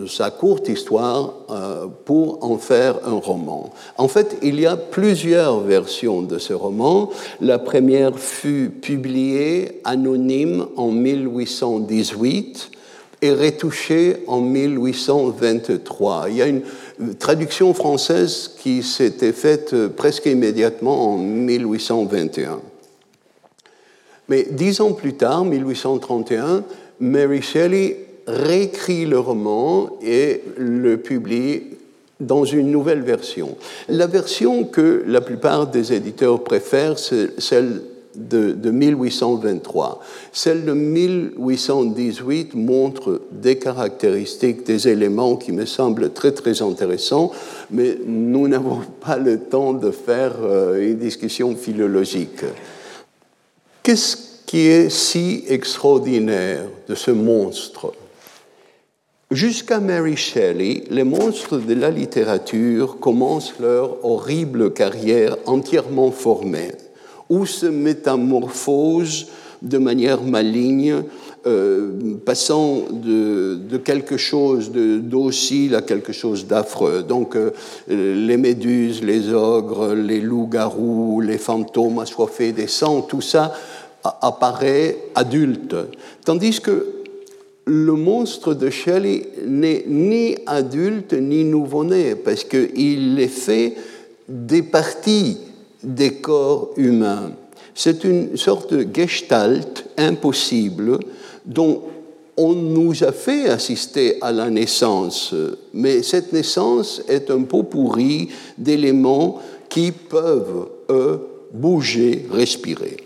sa 0.09 0.31
courte 0.31 0.69
histoire 0.69 1.35
euh, 1.51 1.87
pour 2.05 2.45
en 2.45 2.57
faire 2.57 3.01
un 3.05 3.19
roman. 3.19 3.73
En 3.99 4.07
fait, 4.07 4.37
il 4.43 4.61
y 4.61 4.66
a 4.66 4.77
plusieurs 4.77 5.61
versions 5.61 6.23
de 6.23 6.38
ce 6.38 6.53
roman. 6.53 7.11
La 7.40 7.59
première 7.59 8.16
fut 8.19 8.71
publiée 8.71 9.81
anonyme 9.85 10.66
en 10.77 10.93
1818 10.93 12.71
et 13.23 13.33
retouchée 13.33 14.19
en 14.29 14.40
1823. 14.40 16.27
Il 16.29 16.37
y 16.37 16.43
a 16.43 16.47
une 16.47 16.62
traduction 17.19 17.75
française 17.75 18.55
qui 18.59 18.83
s'était 18.83 19.33
faite 19.33 19.75
presque 19.88 20.27
immédiatement 20.27 21.14
en 21.14 21.19
1821. 21.19 22.61
Mais 24.31 24.47
dix 24.49 24.81
ans 24.81 24.93
plus 24.93 25.14
tard, 25.14 25.45
1831, 25.45 26.62
Mary 27.01 27.43
Shelley 27.43 27.97
réécrit 28.29 29.05
le 29.05 29.19
roman 29.19 29.99
et 30.03 30.43
le 30.57 30.99
publie 30.99 31.62
dans 32.21 32.45
une 32.45 32.71
nouvelle 32.71 33.03
version. 33.03 33.57
La 33.88 34.07
version 34.07 34.62
que 34.62 35.03
la 35.05 35.21
plupart 35.21 35.66
des 35.66 35.93
éditeurs 35.93 36.45
préfèrent, 36.45 36.97
c'est 36.97 37.40
celle 37.40 37.83
de, 38.14 38.71
1823. 38.71 40.01
Celle 40.33 40.64
de 40.64 40.75
1818 40.75 42.55
montre 42.55 43.23
des 43.33 43.57
caractéristiques, 43.59 44.64
des 44.64 44.87
éléments 44.87 45.35
qui 45.35 45.51
me 45.51 45.64
semblent 45.64 46.12
très 46.12 46.31
très 46.31 46.62
intéressants, 46.62 47.33
mais 47.73 47.99
nous 48.07 48.47
n'avons 48.47 48.79
pas 49.05 49.16
le 49.16 49.40
temps 49.40 49.73
de 49.73 49.90
faire 49.90 50.35
euh, 50.45 50.88
une 50.88 50.99
discussion 50.99 51.57
philologique. 51.57 52.45
Qu'est-ce 53.83 54.16
qui 54.45 54.66
est 54.66 54.90
si 54.90 55.45
extraordinaire 55.49 56.64
de 56.87 56.95
ce 56.95 57.11
monstre? 57.11 57.95
Jusqu'à 59.31 59.81
Mary 59.81 60.16
Shelley, 60.16 60.85
les 60.90 61.05
monstres 61.05 61.57
de 61.57 61.73
la 61.73 61.90
littérature 61.90 62.99
commencent 62.99 63.55
leur 63.59 64.05
horrible 64.05 64.75
carrière 64.75 65.37
entièrement 65.47 66.11
formée, 66.11 66.73
où 67.31 67.47
se 67.47 67.64
métamorphosent 67.64 69.29
de 69.62 69.79
manière 69.79 70.23
maligne, 70.23 71.03
euh, 71.46 72.16
passant 72.25 72.85
de, 72.90 73.77
quelque 73.85 74.16
chose 74.16 74.73
de 74.73 74.99
docile 74.99 75.75
à 75.75 75.83
quelque 75.83 76.12
chose 76.12 76.46
d'affreux. 76.46 77.03
Donc 77.03 77.37
euh, 77.37 77.51
les 77.88 78.37
méduses, 78.37 79.03
les 79.03 79.33
ogres, 79.33 79.94
les 79.94 80.20
loups-garous, 80.20 81.20
les 81.20 81.38
fantômes 81.38 81.99
assoiffés 81.99 82.53
des 82.53 82.66
sangs, 82.66 83.03
tout 83.03 83.20
ça 83.20 83.53
apparaît 84.03 84.96
adulte. 85.14 85.77
Tandis 86.25 86.61
que 86.61 86.87
le 87.66 87.92
monstre 87.92 88.55
de 88.55 88.70
Shelley 88.70 89.29
n'est 89.46 89.85
ni 89.87 90.37
adulte 90.46 91.12
ni 91.12 91.44
nouveau-né, 91.44 92.14
parce 92.14 92.44
qu'il 92.44 93.20
est 93.20 93.29
fait 93.29 93.75
des 94.29 94.62
parties 94.62 95.38
des 95.83 96.14
corps 96.14 96.70
humains. 96.77 97.33
C'est 97.83 98.05
une 98.05 98.37
sorte 98.37 98.75
de 98.75 98.87
gestalt 98.93 99.87
impossible 99.97 100.99
dont 101.47 101.85
on 102.37 102.53
nous 102.53 103.03
a 103.03 103.11
fait 103.11 103.49
assister 103.49 104.19
à 104.21 104.33
la 104.33 104.51
naissance, 104.51 105.35
mais 105.73 106.03
cette 106.03 106.35
naissance 106.35 107.01
est 107.09 107.31
un 107.31 107.45
pot 107.45 107.62
pourri 107.62 108.29
d'éléments 108.59 109.40
qui 109.71 109.93
peuvent, 109.93 110.69
eux, 110.90 111.27
bouger, 111.55 112.27
respirer. 112.31 112.99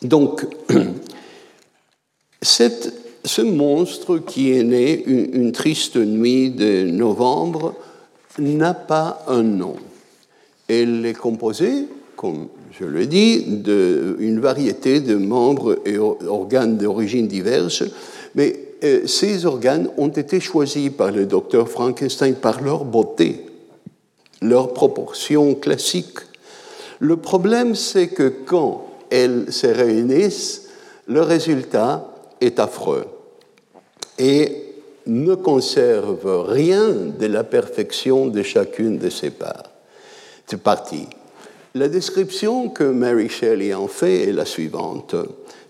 Donc, 0.00 0.46
ce 2.42 3.42
monstre 3.42 4.16
qui 4.20 4.52
est 4.52 4.64
né 4.64 5.04
une, 5.04 5.52
triste 5.52 5.96
nuit 5.96 6.48
de 6.48 6.84
novembre 6.84 7.74
n'a 8.38 8.72
pas 8.72 9.22
un 9.28 9.42
nom. 9.42 9.76
Elle 10.66 11.04
est 11.04 11.12
composée, 11.12 11.88
comme 12.16 12.48
je 12.80 12.86
le 12.86 13.06
dis, 13.06 13.44
d'une 13.44 14.40
variété 14.40 15.00
de 15.00 15.14
membres 15.14 15.78
et 15.84 15.98
organes 15.98 16.78
d'origine 16.78 17.28
diverses, 17.28 17.84
mais 18.34 18.56
euh, 18.82 19.06
ces 19.06 19.44
organes 19.44 19.90
ont 19.98 20.08
été 20.08 20.40
choisis 20.40 20.88
par 20.88 21.10
le 21.10 21.26
docteur 21.26 21.68
Frankenstein 21.68 22.34
par 22.34 22.62
leur 22.62 22.86
beauté, 22.86 23.44
leur 24.40 24.72
proportion 24.72 25.54
classique. 25.54 26.20
Le 27.00 27.18
problème, 27.18 27.74
c'est 27.74 28.08
que 28.08 28.32
quand 28.46 28.86
elles 29.10 29.52
se 29.52 29.66
réunissent, 29.66 30.68
le 31.06 31.20
résultat 31.20 32.08
est 32.40 32.58
affreux 32.58 33.04
et 34.18 34.70
ne 35.06 35.34
conserve 35.34 36.46
rien 36.48 36.88
de 37.18 37.26
la 37.26 37.44
perfection 37.44 38.26
de 38.26 38.42
chacune 38.42 38.96
de 38.96 39.10
ses 39.10 39.30
parts. 39.30 39.70
C'est 40.46 40.62
parti. 40.62 41.06
La 41.76 41.86
description 41.86 42.68
que 42.68 42.82
Mary 42.82 43.28
Shelley 43.28 43.74
en 43.74 43.86
fait 43.86 44.28
est 44.28 44.32
la 44.32 44.44
suivante. 44.44 45.14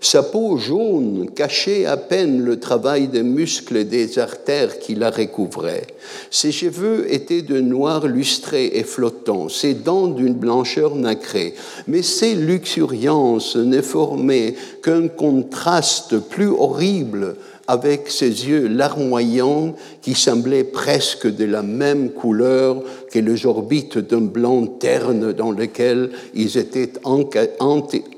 Sa 0.00 0.22
peau 0.22 0.56
jaune 0.56 1.28
cachait 1.36 1.84
à 1.84 1.98
peine 1.98 2.42
le 2.42 2.58
travail 2.58 3.08
des 3.08 3.22
muscles 3.22 3.76
et 3.76 3.84
des 3.84 4.18
artères 4.18 4.78
qui 4.78 4.94
la 4.94 5.10
recouvraient. 5.10 5.86
Ses 6.30 6.52
cheveux 6.52 7.12
étaient 7.12 7.42
de 7.42 7.60
noir 7.60 8.06
lustré 8.06 8.70
et 8.72 8.82
flottant, 8.82 9.50
ses 9.50 9.74
dents 9.74 10.06
d'une 10.06 10.32
blancheur 10.32 10.94
nacrée. 10.94 11.52
Mais 11.86 12.00
ces 12.00 12.34
luxuriances 12.34 13.56
ne 13.56 13.82
formaient 13.82 14.54
qu'un 14.82 15.06
contraste 15.06 16.16
plus 16.16 16.48
horrible 16.48 17.36
avec 17.70 18.10
ses 18.10 18.48
yeux 18.48 18.66
larmoyants 18.66 19.76
qui 20.02 20.14
semblaient 20.14 20.64
presque 20.64 21.32
de 21.32 21.44
la 21.44 21.62
même 21.62 22.10
couleur 22.10 22.82
que 23.12 23.20
les 23.20 23.46
orbites 23.46 23.96
d'un 23.96 24.22
blanc 24.22 24.66
terne 24.66 25.32
dans 25.32 25.52
lequel 25.52 26.10
ils 26.34 26.58
étaient 26.58 26.94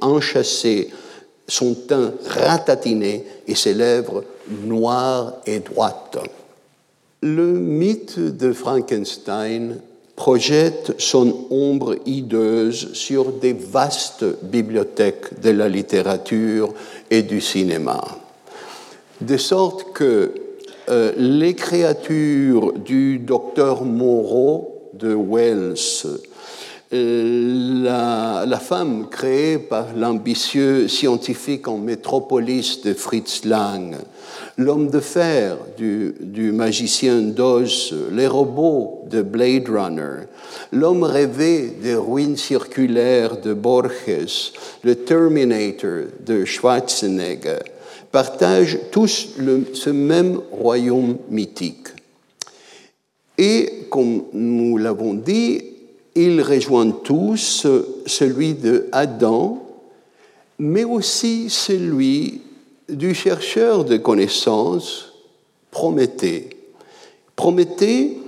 enchâssés 0.01 0.89
son 1.47 1.75
teint 1.75 2.15
ratatiné 2.29 3.27
et 3.47 3.55
ses 3.55 3.75
lèvres 3.75 4.25
noires 4.65 5.35
et 5.45 5.59
droites. 5.59 6.17
Le 7.21 7.53
mythe 7.53 8.19
de 8.19 8.55
Frankenstein 8.55 9.77
projette 10.17 10.95
son 10.97 11.47
ombre 11.51 11.97
hideuse 12.07 12.95
sur 12.95 13.33
des 13.33 13.53
vastes 13.53 14.25
bibliothèques 14.45 15.43
de 15.43 15.51
la 15.51 15.69
littérature 15.69 16.73
et 17.11 17.23
du 17.23 17.43
cinéma, 17.43 18.03
de 19.23 19.37
sorte 19.37 19.93
que 19.93 20.33
euh, 20.89 21.13
les 21.17 21.55
créatures 21.55 22.73
du 22.73 23.19
docteur 23.19 23.85
Moreau 23.85 24.91
de 24.95 25.15
Wells, 25.15 26.19
euh, 26.93 27.85
la, 27.85 28.59
femme 28.59 29.09
créée 29.09 29.59
par 29.59 29.95
l'ambitieux 29.97 30.89
scientifique 30.89 31.67
en 31.67 31.79
métropolis 31.79 32.83
de 32.83 32.93
Fritz 32.93 33.45
Lang, 33.45 33.95
l'homme 34.59 34.91
de 34.91 35.01
fer 35.01 35.57
du, 35.79 36.53
magicien 36.53 37.23
d'Oz, 37.23 37.95
les 38.13 38.27
robots 38.27 39.05
de 39.09 39.23
Blade 39.23 39.69
Runner, 39.69 40.27
l'homme 40.73 41.05
rêvé 41.05 41.73
des 41.83 41.95
ruines 41.95 42.37
circulaires 42.37 43.41
de 43.41 43.55
Borges, 43.55 44.53
le 44.83 44.95
Terminator 44.95 46.09
de 46.27 46.45
Schwarzenegger, 46.45 47.61
partagent 48.13 48.79
tous 48.91 49.29
ce 49.75 49.91
même 49.91 50.41
royaume 50.53 51.17
mythique. 51.31 51.89
Et 53.39 53.87
comme 53.91 54.25
nous 54.33 54.77
l'avons 54.77 55.15
dit, 55.15 55.65
ils 56.15 56.43
rejoignent 56.43 56.95
tous 57.03 57.67
celui 58.07 58.55
de 58.55 58.89
Adam, 58.93 59.67
mais 60.59 60.85
aussi 60.85 61.49
celui 61.49 62.43
du 62.89 63.15
chercheur 63.15 63.85
de 63.85 63.97
connaissances, 63.97 65.13
Prométhée. 65.73 66.51
Prométhée 67.35 68.19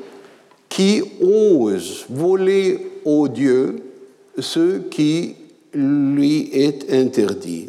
qui 0.71 1.03
ose 1.21 2.07
voler 2.09 2.79
aux 3.05 3.29
dieux 3.29 3.83
ce 4.39 4.79
qui 4.79 5.35
lui 5.75 6.49
est 6.55 6.91
interdit. 6.91 7.69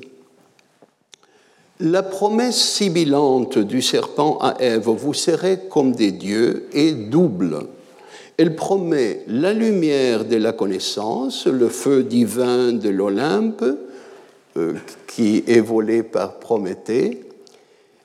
La 1.81 2.03
promesse 2.03 2.55
sibilante 2.55 3.57
du 3.57 3.81
serpent 3.81 4.37
à 4.39 4.55
Ève, 4.61 4.87
vous 4.87 5.13
serez 5.13 5.59
comme 5.69 5.91
des 5.91 6.13
dieux, 6.13 6.67
est 6.71 6.93
double. 6.93 7.67
Elle 8.37 8.55
promet 8.55 9.23
la 9.27 9.51
lumière 9.51 10.23
de 10.23 10.37
la 10.37 10.53
connaissance, 10.53 11.47
le 11.47 11.67
feu 11.67 12.03
divin 12.03 12.71
de 12.71 12.87
l'Olympe, 12.87 13.65
euh, 14.55 14.73
qui 15.05 15.43
est 15.47 15.59
volé 15.59 16.01
par 16.01 16.39
Prométhée, 16.39 17.24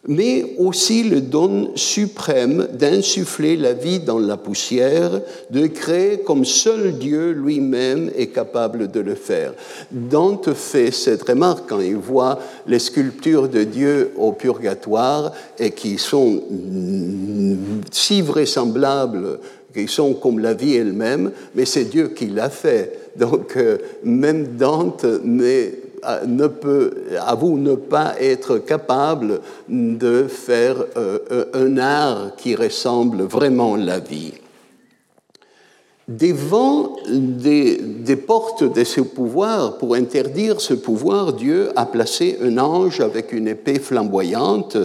mais 0.08 0.54
aussi 0.56 1.02
le 1.02 1.20
don 1.20 1.72
suprême 1.74 2.68
d'insuffler 2.72 3.56
la 3.56 3.74
vie 3.74 4.00
dans 4.00 4.18
la 4.18 4.36
poussière, 4.38 5.20
de 5.50 5.66
créer 5.66 6.20
comme 6.20 6.44
seul 6.44 6.98
Dieu 6.98 7.32
lui-même 7.32 8.10
est 8.16 8.28
capable 8.28 8.90
de 8.90 9.00
le 9.00 9.14
faire. 9.14 9.52
Dante 9.90 10.54
fait 10.54 10.90
cette 10.90 11.28
remarque 11.28 11.68
quand 11.68 11.80
il 11.80 11.96
voit 11.96 12.38
les 12.66 12.78
sculptures 12.78 13.48
de 13.48 13.62
Dieu 13.62 14.12
au 14.16 14.32
purgatoire 14.32 15.32
et 15.58 15.70
qui 15.70 15.98
sont 15.98 16.42
si 17.90 18.22
vraisemblables 18.22 19.38
qui 19.72 19.86
sont 19.86 20.14
comme 20.14 20.40
la 20.40 20.54
vie 20.54 20.74
elle-même, 20.74 21.30
mais 21.54 21.64
c'est 21.64 21.84
Dieu 21.84 22.08
qui 22.08 22.26
l'a 22.26 22.50
fait. 22.50 23.12
Donc, 23.16 23.56
euh, 23.56 23.78
même 24.02 24.56
Dante 24.56 25.06
mais 25.24 25.74
ne 26.26 26.46
peut, 26.46 26.92
avoue 27.26 27.58
ne 27.58 27.74
pas 27.74 28.14
être 28.20 28.58
capable 28.58 29.40
de 29.68 30.26
faire 30.28 30.76
euh, 30.96 31.18
euh, 31.30 31.44
un 31.54 31.78
art 31.78 32.36
qui 32.36 32.54
ressemble 32.54 33.22
vraiment 33.22 33.74
à 33.74 33.78
la 33.78 33.98
vie. 33.98 34.32
Devant 36.08 36.96
des, 37.08 38.16
portes 38.16 38.64
de 38.64 38.82
ce 38.82 39.00
pouvoir, 39.00 39.78
pour 39.78 39.94
interdire 39.94 40.60
ce 40.60 40.74
pouvoir, 40.74 41.34
Dieu 41.34 41.68
a 41.76 41.86
placé 41.86 42.38
un 42.42 42.58
ange 42.58 43.00
avec 43.00 43.32
une 43.32 43.46
épée 43.46 43.78
flamboyante, 43.78 44.76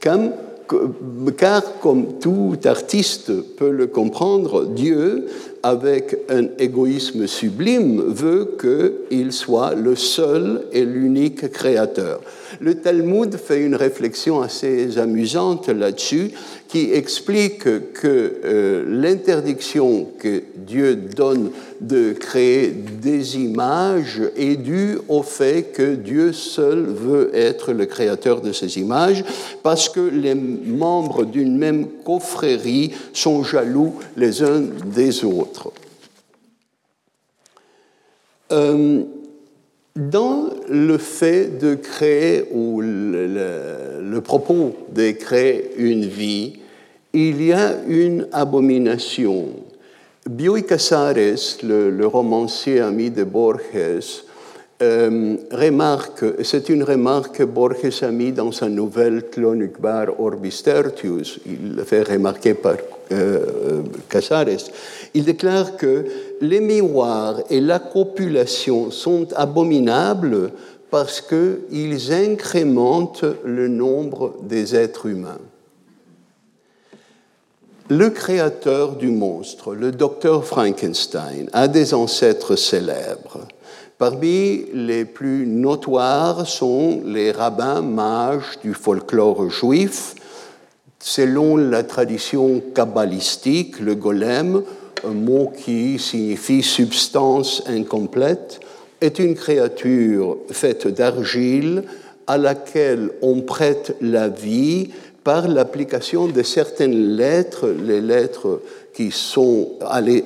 car 0.00 1.62
comme 1.80 2.18
tout 2.18 2.56
artiste 2.64 3.30
peut 3.56 3.70
le 3.70 3.86
comprendre, 3.86 4.64
Dieu 4.64 5.28
avec 5.68 6.16
un 6.28 6.46
égoïsme 6.58 7.26
sublime, 7.26 8.00
veut 8.00 8.56
qu'il 8.60 9.32
soit 9.32 9.74
le 9.74 9.96
seul 9.96 10.62
et 10.72 10.84
l'unique 10.84 11.50
créateur. 11.50 12.20
Le 12.60 12.76
Talmud 12.76 13.36
fait 13.36 13.62
une 13.62 13.74
réflexion 13.74 14.40
assez 14.40 14.96
amusante 14.98 15.68
là-dessus 15.68 16.30
qui 16.68 16.92
explique 16.92 17.92
que 17.92 18.40
euh, 18.44 18.84
l'interdiction 18.88 20.08
que 20.18 20.42
Dieu 20.56 20.96
donne 20.96 21.50
de 21.80 22.12
créer 22.12 22.68
des 22.68 23.36
images 23.36 24.22
est 24.36 24.56
due 24.56 24.98
au 25.08 25.22
fait 25.22 25.72
que 25.72 25.94
Dieu 25.94 26.32
seul 26.32 26.84
veut 26.84 27.30
être 27.34 27.72
le 27.72 27.86
créateur 27.86 28.40
de 28.40 28.52
ces 28.52 28.78
images, 28.78 29.24
parce 29.62 29.88
que 29.88 30.00
les 30.00 30.34
membres 30.34 31.24
d'une 31.24 31.56
même 31.56 31.86
confrérie 32.04 32.92
sont 33.12 33.44
jaloux 33.44 33.94
les 34.16 34.42
uns 34.42 34.62
des 34.86 35.24
autres. 35.24 35.72
Euh, 38.52 39.02
dans 39.96 40.50
le 40.68 40.98
fait 40.98 41.58
de 41.58 41.74
créer, 41.74 42.44
ou 42.52 42.80
le, 42.82 44.20
propos 44.20 44.76
de 44.94 45.10
créer 45.12 45.72
une 45.78 46.04
vie, 46.04 46.58
il 47.12 47.42
y 47.42 47.52
a 47.52 47.74
une 47.88 48.28
abomination. 48.32 49.46
Bioy 50.28 50.64
Casares, 50.64 51.58
le, 51.62 52.06
romancier 52.06 52.80
ami 52.80 53.10
de 53.10 53.24
Borges, 53.24 54.24
euh, 54.82 55.36
remarque, 55.50 56.24
c'est 56.42 56.68
une 56.68 56.82
remarque 56.82 57.36
que 57.36 57.44
Borges 57.44 58.02
a 58.02 58.10
mis 58.10 58.32
dans 58.32 58.52
sa 58.52 58.68
nouvelle 58.68 59.24
Clonukbar 59.30 60.20
Orbis 60.20 60.60
Tertius, 60.62 61.40
il 61.46 61.76
le 61.76 61.84
fait 61.84 62.02
remarquer 62.02 62.52
par 62.52 62.76
euh, 63.12 63.82
Casares. 64.08 64.70
Il 65.14 65.24
déclare 65.24 65.76
que 65.76 66.06
les 66.40 66.60
miroirs 66.60 67.40
et 67.50 67.60
la 67.60 67.78
copulation 67.78 68.90
sont 68.90 69.28
abominables 69.34 70.50
parce 70.90 71.20
qu'ils 71.20 72.12
incrémentent 72.12 73.24
le 73.44 73.68
nombre 73.68 74.34
des 74.42 74.74
êtres 74.74 75.06
humains. 75.06 75.38
Le 77.88 78.10
créateur 78.10 78.96
du 78.96 79.08
monstre, 79.08 79.72
le 79.72 79.92
docteur 79.92 80.44
Frankenstein, 80.44 81.48
a 81.52 81.68
des 81.68 81.94
ancêtres 81.94 82.56
célèbres. 82.56 83.46
Parmi 83.96 84.64
les 84.74 85.04
plus 85.04 85.46
notoires 85.46 86.46
sont 86.46 87.00
les 87.06 87.30
rabbins 87.30 87.82
mages 87.82 88.58
du 88.62 88.74
folklore 88.74 89.48
juif. 89.48 90.15
Selon 90.98 91.56
la 91.56 91.82
tradition 91.82 92.62
kabbalistique, 92.74 93.80
le 93.80 93.94
golem 93.94 94.62
un 95.04 95.12
mot 95.12 95.52
qui 95.56 95.98
signifie 95.98 96.62
substance 96.62 97.62
incomplète, 97.66 98.60
est 99.00 99.18
une 99.18 99.34
créature 99.34 100.38
faite 100.50 100.88
d'argile 100.88 101.84
à 102.26 102.38
laquelle 102.38 103.10
on 103.22 103.42
prête 103.42 103.94
la 104.00 104.28
vie 104.28 104.88
par 105.22 105.48
l'application 105.48 106.28
de 106.28 106.42
certaines 106.42 107.16
lettres, 107.16 107.68
les 107.68 108.00
lettres 108.00 108.62
qui 108.94 109.10
sont 109.10 109.72
allées 109.80 110.24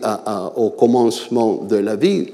au 0.56 0.70
commencement 0.70 1.64
de 1.68 1.76
la 1.76 1.96
vie. 1.96 2.28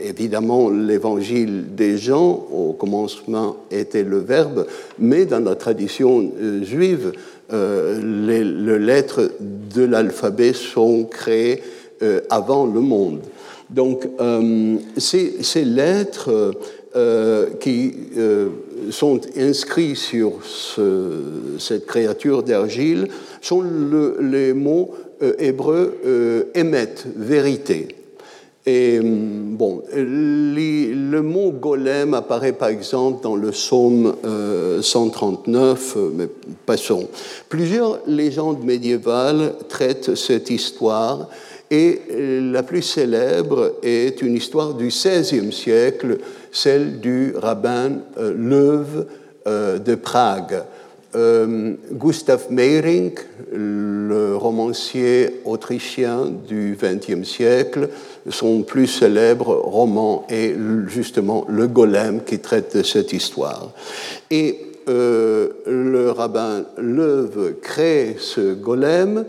Évidemment, 0.00 0.70
l'évangile 0.70 1.74
des 1.74 1.96
gens, 1.96 2.46
au 2.52 2.74
commencement, 2.74 3.56
était 3.70 4.04
le 4.04 4.18
verbe, 4.18 4.66
mais 4.98 5.24
dans 5.24 5.40
la 5.40 5.56
tradition 5.56 6.30
euh, 6.40 6.62
juive, 6.62 7.12
euh, 7.52 8.00
les, 8.26 8.78
lettres 8.78 9.30
de 9.40 9.84
l'alphabet 9.84 10.52
sont 10.52 11.04
créées 11.04 11.62
euh, 12.02 12.20
avant 12.30 12.66
le 12.66 12.80
monde. 12.80 13.20
Donc, 13.68 14.08
euh, 14.20 14.76
ces, 14.96 15.64
lettres 15.64 16.52
qui 17.58 17.94
sont 18.90 19.18
inscrites 19.34 19.96
sur 19.96 20.32
cette 21.58 21.86
créature 21.86 22.42
d'argile 22.42 23.08
sont 23.40 23.64
les 24.20 24.52
mots 24.52 24.94
hébreux 25.38 26.50
émettent, 26.54 27.06
vérité. 27.16 28.01
Et 28.64 29.00
hum, 29.00 29.56
bon, 29.56 29.82
le 29.92 31.20
mot 31.20 31.50
golem 31.50 32.14
apparaît 32.14 32.52
par 32.52 32.68
exemple 32.68 33.22
dans 33.22 33.34
le 33.34 33.50
psaume 33.50 34.14
139, 34.80 35.96
euh, 35.96 36.00
euh, 36.00 36.10
mais 36.14 36.28
passons. 36.64 37.08
Plusieurs 37.48 37.98
légendes 38.06 38.62
médiévales 38.62 39.54
traitent 39.68 40.14
cette 40.14 40.50
histoire 40.50 41.28
et 41.72 42.02
euh, 42.12 42.52
la 42.52 42.62
plus 42.62 42.82
célèbre 42.82 43.74
est 43.82 44.22
une 44.22 44.36
histoire 44.36 44.74
du 44.74 44.88
XVIe 44.88 45.52
siècle, 45.52 46.18
celle 46.52 47.00
du 47.00 47.34
rabbin 47.36 47.98
Leuve 48.16 49.06
de 49.44 49.94
Prague. 49.96 50.62
Gustav 51.14 52.46
Meyring, 52.50 53.12
le 53.52 54.34
romancier 54.36 55.40
autrichien 55.44 56.32
du 56.48 56.76
XXe 56.80 57.28
siècle, 57.28 57.90
son 58.30 58.62
plus 58.62 58.86
célèbre 58.86 59.54
roman 59.54 60.26
est 60.28 60.54
justement 60.86 61.44
Le 61.48 61.66
Golem 61.66 62.22
qui 62.24 62.38
traite 62.38 62.76
de 62.76 62.82
cette 62.82 63.12
histoire. 63.12 63.72
Et 64.30 64.58
euh, 64.88 65.50
le 65.66 66.10
rabbin 66.10 66.64
Leuve 66.76 67.54
crée 67.62 68.16
ce 68.18 68.54
golem 68.54 69.24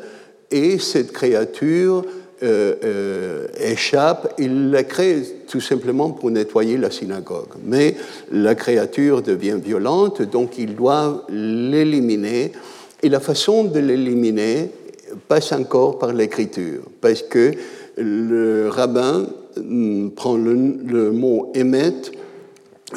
et 0.49 0.79
cette 0.79 1.11
créature 1.11 2.03
euh, 2.43 2.75
euh, 2.83 3.47
échappe. 3.57 4.33
Il 4.37 4.69
la 4.71 4.83
crée 4.83 5.21
tout 5.47 5.61
simplement 5.61 6.09
pour 6.09 6.29
nettoyer 6.29 6.77
la 6.77 6.91
synagogue. 6.91 7.53
Mais 7.65 7.95
la 8.31 8.53
créature 8.53 9.21
devient 9.21 9.57
violente, 9.63 10.21
donc 10.21 10.57
il 10.57 10.75
doit 10.75 11.25
l'éliminer. 11.29 12.51
Et 13.01 13.09
la 13.09 13.21
façon 13.21 13.63
de 13.63 13.79
l'éliminer 13.79 14.71
passe 15.27 15.53
encore 15.53 15.99
par 15.99 16.11
l'écriture, 16.11 16.81
parce 16.99 17.21
que 17.21 17.51
le 17.97 18.67
rabbin 18.69 19.27
mm, 19.55 20.09
prend 20.09 20.35
le, 20.35 21.11
mot 21.11 21.51
émet, 21.53 21.93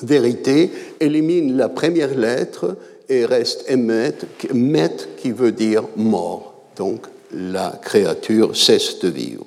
vérité, 0.03 0.70
élimine 0.99 1.57
la 1.57 1.68
première 1.68 2.16
lettre 2.16 2.76
et 3.09 3.24
reste 3.24 3.70
émet, 3.70 4.14
met 4.53 4.97
qui 5.18 5.30
veut 5.30 5.53
dire 5.53 5.84
mort. 5.97 6.55
Donc 6.76 7.07
la 7.33 7.79
créature 7.83 8.57
cesse 8.57 8.99
de 9.01 9.09
vivre. 9.09 9.47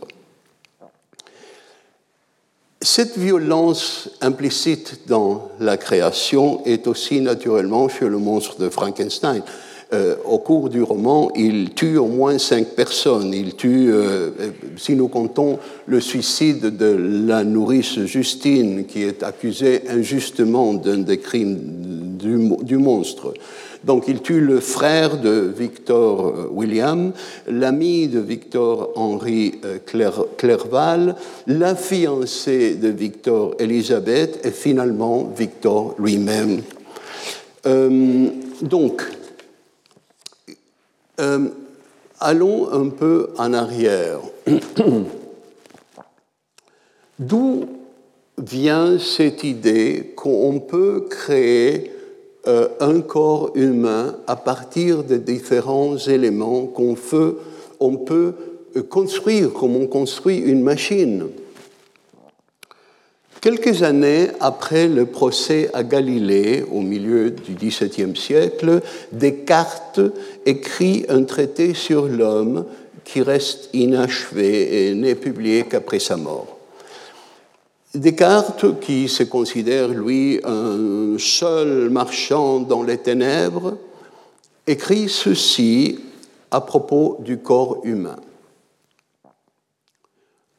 Cette 2.82 3.18
violence 3.18 4.10
implicite 4.22 5.02
dans 5.08 5.50
la 5.60 5.76
création 5.76 6.64
est 6.66 6.88
aussi 6.88 7.20
naturellement 7.20 7.90
chez 7.90 8.08
le 8.08 8.18
monstre 8.18 8.58
de 8.58 8.70
Frankenstein. 8.70 9.44
Euh, 9.92 10.16
au 10.24 10.38
cours 10.38 10.70
du 10.70 10.84
roman, 10.84 11.32
il 11.36 11.74
tue 11.74 11.98
au 11.98 12.06
moins 12.06 12.38
cinq 12.38 12.76
personnes. 12.76 13.34
Il 13.34 13.56
tue, 13.56 13.92
euh, 13.92 14.30
si 14.78 14.96
nous 14.96 15.08
comptons 15.08 15.58
le 15.88 16.00
suicide 16.00 16.78
de 16.78 17.26
la 17.28 17.44
nourrice 17.44 18.00
Justine, 18.06 18.86
qui 18.86 19.02
est 19.02 19.24
accusée 19.24 19.82
injustement 19.90 20.76
d'un 20.76 21.00
des 21.00 21.18
crimes 21.18 21.58
du, 22.20 22.78
monstre. 22.78 23.34
Donc 23.84 24.06
il 24.08 24.22
tue 24.22 24.42
le 24.42 24.60
frère 24.60 25.18
de 25.18 25.52
Victor 25.56 26.28
euh, 26.28 26.48
William, 26.52 27.12
l'ami 27.48 28.08
de 28.08 28.20
Victor 28.20 28.92
Henri 28.96 29.60
Clerval, 30.38 31.16
la 31.48 31.76
fiancée 31.76 32.76
de 32.76 32.90
Victor 32.90 33.56
Elisabeth 33.60 34.46
et 34.46 34.52
finalement 34.52 35.32
Victor 35.36 35.96
lui-même. 35.98 36.62
donc, 38.62 39.04
Euh, 41.20 41.50
allons 42.22 42.72
un 42.72 42.90
peu 42.90 43.32
en 43.38 43.54
arrière. 43.54 44.20
D'où 47.20 47.66
vient 48.38 48.98
cette 48.98 49.44
idée 49.44 50.14
qu'on 50.16 50.62
peut 50.62 51.08
créer 51.10 51.92
euh, 52.48 52.68
un 52.80 53.02
corps 53.02 53.52
humain 53.56 54.16
à 54.28 54.36
partir 54.36 55.04
de 55.04 55.18
différents 55.18 55.98
éléments 55.98 56.66
qu'on 56.66 56.96
peut, 56.96 57.38
peut 58.06 58.34
construire 58.90 59.54
comme 59.54 59.76
on 59.76 59.88
construit 59.88 60.38
une 60.38 60.62
machine 60.62 61.28
Quelques 63.42 63.84
années 63.84 64.28
après 64.42 64.90
le 64.90 65.06
procès 65.06 65.70
à 65.74 65.84
Galilée, 65.84 66.66
au 66.70 66.82
milieu 66.82 67.32
du 67.32 67.54
XVIIe 67.54 68.14
siècle, 68.14 68.82
Descartes 69.14 70.02
écrit 70.46 71.06
un 71.08 71.24
traité 71.24 71.74
sur 71.74 72.08
l'homme 72.08 72.66
qui 73.06 73.22
reste 73.22 73.70
inachevé 73.72 74.90
et 74.90 74.94
n'est 74.94 75.16
publié 75.16 75.64
qu'après 75.64 76.00
sa 76.00 76.18
mort. 76.18 76.59
Descartes, 77.96 78.80
qui 78.80 79.10
se 79.10 79.24
considère, 79.24 79.88
lui, 79.88 80.40
un 80.44 81.18
seul 81.18 81.90
marchand 81.90 82.60
dans 82.60 82.84
les 82.84 83.00
ténèbres, 83.00 83.78
écrit 84.68 85.10
ceci 85.10 85.98
à 86.52 86.62
propos 86.62 87.18
du 87.22 87.40
corps 87.40 87.82
humain. 87.84 88.18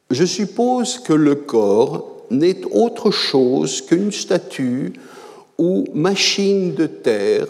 Je 0.09 0.25
suppose 0.25 0.99
que 0.99 1.13
le 1.13 1.35
corps 1.35 2.05
n'est 2.29 2.65
autre 2.69 3.11
chose 3.11 3.79
qu'une 3.79 4.11
statue 4.11 4.91
ou 5.57 5.85
machine 5.93 6.73
de 6.73 6.85
terre 6.85 7.47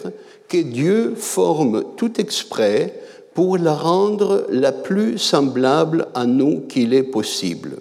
que 0.48 0.58
Dieu 0.58 1.14
forme 1.16 1.82
tout 1.96 2.20
exprès 2.20 3.00
pour 3.34 3.58
la 3.58 3.74
rendre 3.74 4.46
la 4.48 4.70
plus 4.70 5.18
semblable 5.18 6.06
à 6.14 6.24
nous 6.24 6.60
qu'il 6.68 6.94
est 6.94 7.02
possible, 7.02 7.80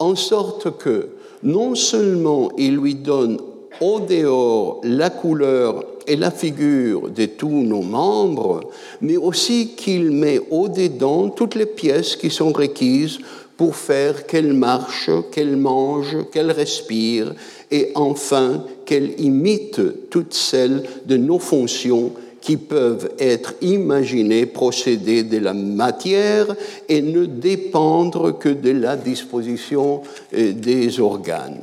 en 0.00 0.16
sorte 0.16 0.76
que 0.76 1.10
non 1.42 1.74
seulement 1.74 2.50
il 2.58 2.76
lui 2.76 2.94
donne 2.94 3.38
au 3.80 4.00
dehors 4.00 4.80
la 4.84 5.10
couleur 5.10 5.84
et 6.06 6.16
la 6.16 6.30
figure 6.30 7.08
de 7.08 7.26
tous 7.26 7.62
nos 7.62 7.82
membres, 7.82 8.60
mais 9.00 9.16
aussi 9.16 9.74
qu'il 9.76 10.10
met 10.10 10.40
au 10.50 10.68
dedans 10.68 11.28
toutes 11.28 11.54
les 11.54 11.66
pièces 11.66 12.16
qui 12.16 12.30
sont 12.30 12.52
requises 12.52 13.18
pour 13.56 13.76
faire 13.76 14.26
qu'elle 14.26 14.54
marche, 14.54 15.10
qu'elle 15.30 15.56
mange, 15.56 16.16
qu'elle 16.32 16.50
respire, 16.50 17.34
et 17.70 17.92
enfin 17.94 18.64
qu'elle 18.86 19.20
imite 19.20 20.08
toutes 20.10 20.34
celles 20.34 20.82
de 21.06 21.16
nos 21.16 21.38
fonctions 21.38 22.12
qui 22.40 22.56
peuvent 22.56 23.10
être 23.18 23.54
imaginées 23.60 24.46
procéder 24.46 25.22
de 25.22 25.38
la 25.38 25.54
matière 25.54 26.46
et 26.88 27.02
ne 27.02 27.26
dépendre 27.26 28.38
que 28.38 28.48
de 28.48 28.70
la 28.70 28.96
disposition 28.96 30.02
euh, 30.34 30.52
des 30.52 31.00
organes. 31.00 31.62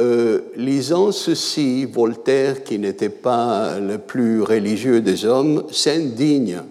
Euh, 0.00 0.40
lisant 0.56 1.12
ceci, 1.12 1.84
Voltaire, 1.84 2.64
qui 2.64 2.78
n'était 2.78 3.08
pas 3.08 3.78
le 3.78 3.98
plus 3.98 4.42
religieux 4.42 5.00
des 5.00 5.24
hommes, 5.24 5.64
s'indigne 5.70 6.62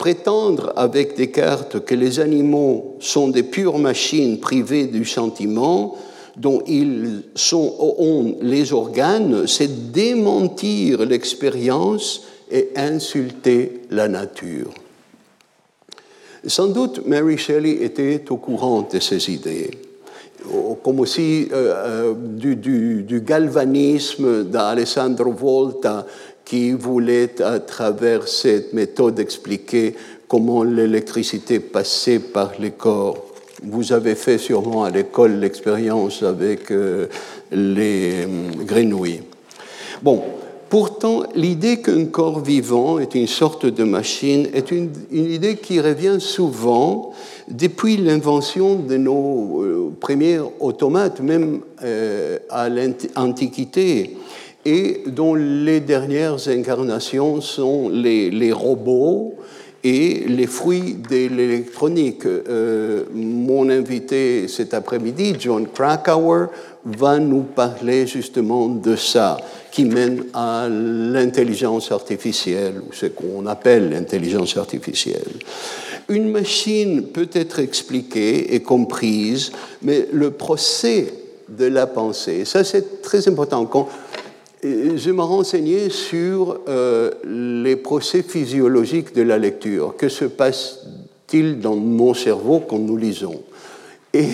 Prétendre 0.00 0.72
avec 0.76 1.14
Descartes 1.14 1.84
que 1.84 1.94
les 1.94 2.20
animaux 2.20 2.96
sont 3.00 3.28
des 3.28 3.42
pures 3.42 3.78
machines 3.78 4.40
privées 4.40 4.86
du 4.86 5.04
sentiment 5.04 5.94
dont 6.36 6.62
ils 6.66 7.22
sont, 7.34 7.74
ont 7.78 8.36
les 8.40 8.72
organes, 8.72 9.46
c'est 9.46 9.92
démentir 9.92 11.04
l'expérience 11.04 12.22
et 12.50 12.70
insulter 12.76 13.82
la 13.90 14.08
nature. 14.08 14.70
Sans 16.46 16.68
doute, 16.68 17.06
Mary 17.06 17.36
Shelley 17.36 17.82
était 17.82 18.24
au 18.30 18.36
courant 18.36 18.88
de 18.90 18.98
ces 18.98 19.30
idées, 19.30 19.70
comme 20.82 21.00
aussi 21.00 21.48
euh, 21.52 22.12
euh, 22.12 22.14
du, 22.14 22.56
du, 22.56 23.20
galvanisme 23.20 24.44
d'Alessandro 24.44 25.32
Volta 25.32 26.06
qui 26.44 26.72
voulait, 26.72 27.40
à 27.42 27.60
travers 27.60 28.26
cette 28.26 28.72
méthode, 28.72 29.20
expliquer 29.20 29.94
comment 30.26 30.64
l'électricité 30.64 31.60
passait 31.60 32.20
par 32.20 32.52
les 32.58 32.70
corps. 32.70 33.29
Vous 33.62 33.92
avez 33.92 34.14
fait 34.14 34.38
sûrement 34.38 34.84
à 34.84 34.90
l'école 34.90 35.38
l'expérience 35.38 36.22
avec 36.22 36.70
euh, 36.70 37.08
les 37.52 38.22
euh, 38.22 38.64
grenouilles. 38.64 39.22
Bon, 40.02 40.22
pourtant, 40.70 41.24
l'idée 41.34 41.82
qu'un 41.82 42.06
corps 42.06 42.40
vivant 42.40 42.98
est 42.98 43.14
une 43.14 43.26
sorte 43.26 43.66
de 43.66 43.84
machine 43.84 44.48
est 44.54 44.70
une, 44.70 44.90
idée 45.10 45.56
qui 45.56 45.78
revient 45.78 46.16
souvent 46.20 47.12
depuis 47.48 47.98
l'invention 47.98 48.76
de 48.76 48.96
nos 48.96 49.62
euh, 49.62 49.92
premiers 50.00 50.38
automates, 50.60 51.20
même 51.20 51.60
à 52.48 52.68
l'Antiquité 52.68 54.16
et 54.64 55.02
dont 55.06 55.34
les 55.34 55.80
dernières 55.80 56.48
incarnations 56.48 57.40
sont 57.40 57.88
les, 57.88 58.52
robots 58.52 59.34
et 59.82 60.24
les 60.26 60.46
fruits 60.46 60.96
de 61.08 61.28
l'électronique. 61.28 62.26
Euh, 62.26 63.04
mon 63.14 63.70
invité 63.70 64.46
cet 64.48 64.74
après-midi, 64.74 65.36
John 65.38 65.66
Krakauer, 65.68 66.46
va 66.84 67.18
nous 67.18 67.42
parler 67.42 68.06
justement 68.06 68.68
de 68.68 68.96
ça, 68.96 69.38
qui 69.70 69.84
mène 69.84 70.24
à 70.34 70.66
l'intelligence 70.68 71.92
artificielle, 71.92 72.80
ou 72.88 72.92
ce 72.92 73.06
qu'on 73.06 73.46
appelle 73.46 73.90
l'intelligence 73.90 74.56
artificielle. 74.56 75.38
Une 76.08 76.30
machine 76.30 77.04
peut 77.04 77.28
être 77.32 77.58
expliquée 77.58 78.54
et 78.54 78.60
comprise, 78.60 79.52
mais 79.82 80.08
le 80.12 80.30
procès 80.30 81.14
de 81.48 81.66
la 81.66 81.86
pensée, 81.86 82.44
ça 82.44 82.64
c'est 82.64 83.02
très 83.02 83.28
important. 83.28 83.66
Je 84.62 85.10
me 85.10 85.22
renseignais 85.22 85.90
sur 85.90 86.60
euh, 86.68 87.10
les 87.24 87.76
procès 87.76 88.22
physiologiques 88.22 89.14
de 89.14 89.22
la 89.22 89.38
lecture. 89.38 89.96
Que 89.96 90.08
se 90.08 90.26
passe-t-il 90.26 91.60
dans 91.60 91.76
mon 91.76 92.14
cerveau 92.14 92.60
quand 92.60 92.78
nous 92.78 92.96
lisons? 92.96 93.42
Et 94.12 94.26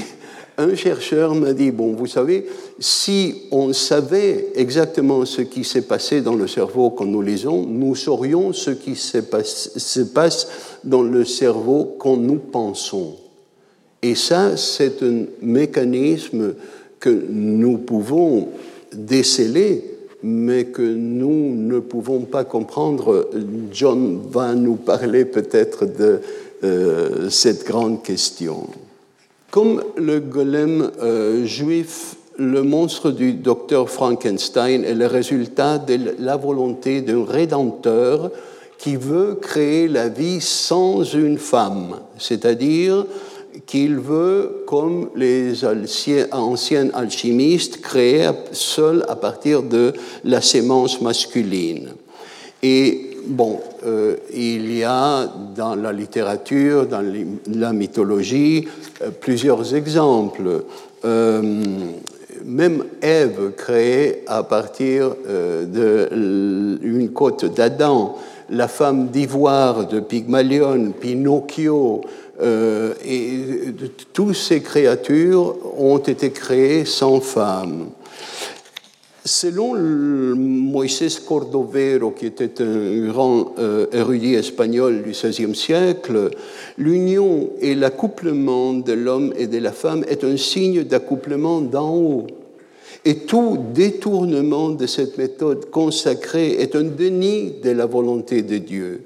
un 0.59 0.75
chercheur 0.75 1.35
m'a 1.35 1.53
dit, 1.53 1.71
bon, 1.71 1.93
vous 1.93 2.07
savez, 2.07 2.47
si 2.79 3.43
on 3.51 3.73
savait 3.73 4.53
exactement 4.55 5.25
ce 5.25 5.43
qui 5.43 5.65
s'est 5.65 5.83
passé 5.83 6.23
dans 6.23 6.35
le 6.35 6.49
cerveau 6.49 6.91
quand 6.91 7.05
nous 7.05 7.23
lisons, 7.23 7.65
nous 7.67 7.95
saurions 7.95 8.53
ce 8.53 8.71
qui 8.71 8.97
se 8.97 9.19
passe, 9.19 9.77
se 9.77 10.01
passe 10.01 10.49
dans 10.83 11.03
le 11.03 11.25
cerveau 11.25 11.97
quand 11.99 12.17
nous 12.17 12.39
pensons. 12.39 13.17
Et 14.03 14.15
ça, 14.15 14.57
c'est 14.57 15.03
un 15.03 15.25
mécanisme 15.43 16.55
que 16.99 17.11
nous 17.11 17.79
pouvons 17.79 18.49
déceler 18.93 19.96
mais 20.23 20.67
que 20.67 20.83
nous 20.83 21.55
ne 21.55 21.79
pouvons 21.81 22.21
pas 22.21 22.45
comprendre. 22.45 23.29
John 23.73 24.21
va 24.31 24.55
nous 24.55 24.77
parler 24.77 25.25
peut-être 25.25 25.87
de 25.87 26.21
euh, 26.65 27.31
cette 27.31 27.67
grande 27.67 28.03
question. 28.03 28.67
Comme 29.51 29.83
le 29.97 30.21
golem 30.21 30.91
euh, 31.03 31.45
juif, 31.45 32.17
le 32.39 32.63
monstre 32.63 33.11
du 33.11 33.33
docteur 33.33 33.89
Frankenstein 33.89 34.85
est 34.85 34.95
le 34.95 35.07
résultat 35.07 35.79
de 35.79 36.15
la 36.19 36.37
volonté 36.37 37.01
d'un 37.01 37.25
rédempteur 37.25 38.31
qui 38.79 38.97
veut 38.97 39.39
créer 39.41 39.89
la 39.89 40.09
vie 40.09 40.41
sans 40.41 41.03
une 41.03 41.39
femme, 41.39 41.97
c'est-à-dire 42.19 43.07
qu'il 43.65 43.99
veut, 43.99 44.65
comme 44.67 45.09
les 45.17 45.65
anciens 45.65 46.89
alchimistes, 46.93 47.81
créer 47.81 48.31
seul 48.53 49.05
à 49.09 49.17
partir 49.17 49.63
de 49.63 49.93
la 50.25 50.41
sémence 50.41 51.01
masculine. 51.01 51.91
Et 52.63 53.17
bon, 53.27 53.61
euh, 53.85 54.17
il 54.35 54.77
y 54.77 54.85
a 54.85 55.29
dans 55.55 55.75
la 55.75 55.93
littérature, 55.93 56.87
dans 56.87 57.05
la 57.53 57.73
mythologie, 57.73 58.69
euh, 59.03 59.11
plusieurs 59.21 59.75
exemples. 59.75 60.65
Euh, 61.05 61.65
même 62.45 62.85
Ève 63.03 63.53
créée 63.57 64.23
à 64.27 64.43
partir 64.43 65.17
d'une 65.67 67.11
côte 67.13 67.45
d'Adam, 67.57 68.17
la 68.51 68.69
femme 68.69 69.09
d'ivoire 69.09 69.89
de 69.89 70.01
Pygmalion, 70.01 70.93
Pinocchio, 71.01 72.03
euh, 72.41 72.95
et 73.05 73.73
toutes 74.13 74.35
ces 74.35 74.61
créatures 74.61 75.57
ont 75.79 75.99
été 75.99 76.31
créées 76.31 76.85
sans 76.85 77.21
femme. 77.21 77.91
Selon 79.25 79.75
Moisés 80.37 81.09
Cordovero, 81.27 82.13
qui 82.13 82.27
était 82.27 82.63
un 82.63 83.09
grand 83.09 83.55
euh, 83.59 83.87
érudit 83.93 84.35
espagnol 84.35 85.03
du 85.03 85.11
XVIe 85.11 85.55
siècle, 85.55 86.31
l'union 86.79 87.51
et 87.61 87.75
l'accouplement 87.75 88.75
de 88.75 88.93
l'homme 88.93 89.35
et 89.37 89.49
de 89.49 89.59
la 89.59 89.73
femme 89.73 90.05
est 90.09 90.23
un 90.23 90.37
signe 90.37 90.85
d'accouplement 90.85 91.61
d'en 91.61 91.93
haut. 91.93 92.27
Et 93.05 93.19
tout 93.19 93.59
détournement 93.75 94.69
de 94.69 94.87
cette 94.87 95.19
méthode 95.19 95.71
consacrée 95.71 96.61
est 96.61 96.77
un 96.77 96.85
déni 96.85 97.55
de 97.63 97.71
la 97.71 97.87
volonté 97.87 98.43
de 98.43 98.59
Dieu. 98.59 99.06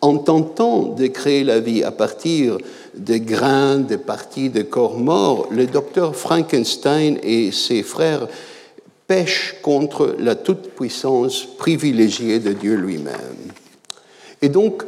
En 0.00 0.18
tentant 0.18 0.94
de 0.94 1.06
créer 1.08 1.42
la 1.42 1.58
vie 1.58 1.82
à 1.82 1.90
partir 1.90 2.58
des 2.94 3.20
grains, 3.20 3.78
des 3.78 3.98
parties 3.98 4.48
de 4.48 4.62
corps 4.62 4.96
morts, 4.96 5.48
le 5.50 5.66
docteur 5.66 6.14
Frankenstein 6.14 7.18
et 7.22 7.50
ses 7.50 7.82
frères 7.82 8.28
pêchent 9.08 9.56
contre 9.62 10.14
la 10.18 10.34
toute-puissance 10.36 11.46
privilégiée 11.56 12.38
de 12.38 12.52
Dieu 12.52 12.76
lui-même. 12.76 13.52
Et 14.40 14.48
donc, 14.48 14.84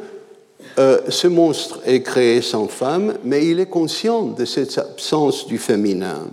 euh, 0.79 1.01
ce 1.09 1.27
monstre 1.27 1.81
est 1.85 2.03
créé 2.03 2.43
sans 2.43 2.69
femme, 2.69 3.15
mais 3.25 3.47
il 3.47 3.59
est 3.59 3.67
conscient 3.67 4.27
de 4.27 4.45
cette 4.45 4.79
absence 4.79 5.47
du 5.47 5.59
féminin. 5.59 6.29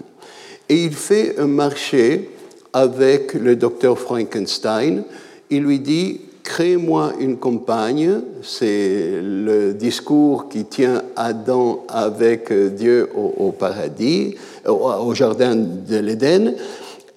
Et 0.70 0.84
il 0.84 0.94
fait 0.94 1.40
un 1.40 1.48
marché 1.48 2.30
avec 2.74 3.34
le 3.34 3.56
docteur 3.56 3.98
Frankenstein. 3.98 5.04
Il 5.50 5.64
lui 5.64 5.80
dit 5.80 6.22
Crée-moi 6.48 7.12
une 7.20 7.36
compagne. 7.36 8.22
C'est 8.42 9.20
le 9.22 9.74
discours 9.74 10.48
qui 10.48 10.64
tient 10.64 11.02
Adam 11.18 11.84
avec 11.90 12.54
Dieu 12.74 13.10
au, 13.14 13.52
paradis, 13.52 14.36
au, 14.66 15.14
jardin 15.14 15.58
de 15.58 15.98
l'Éden. 15.98 16.54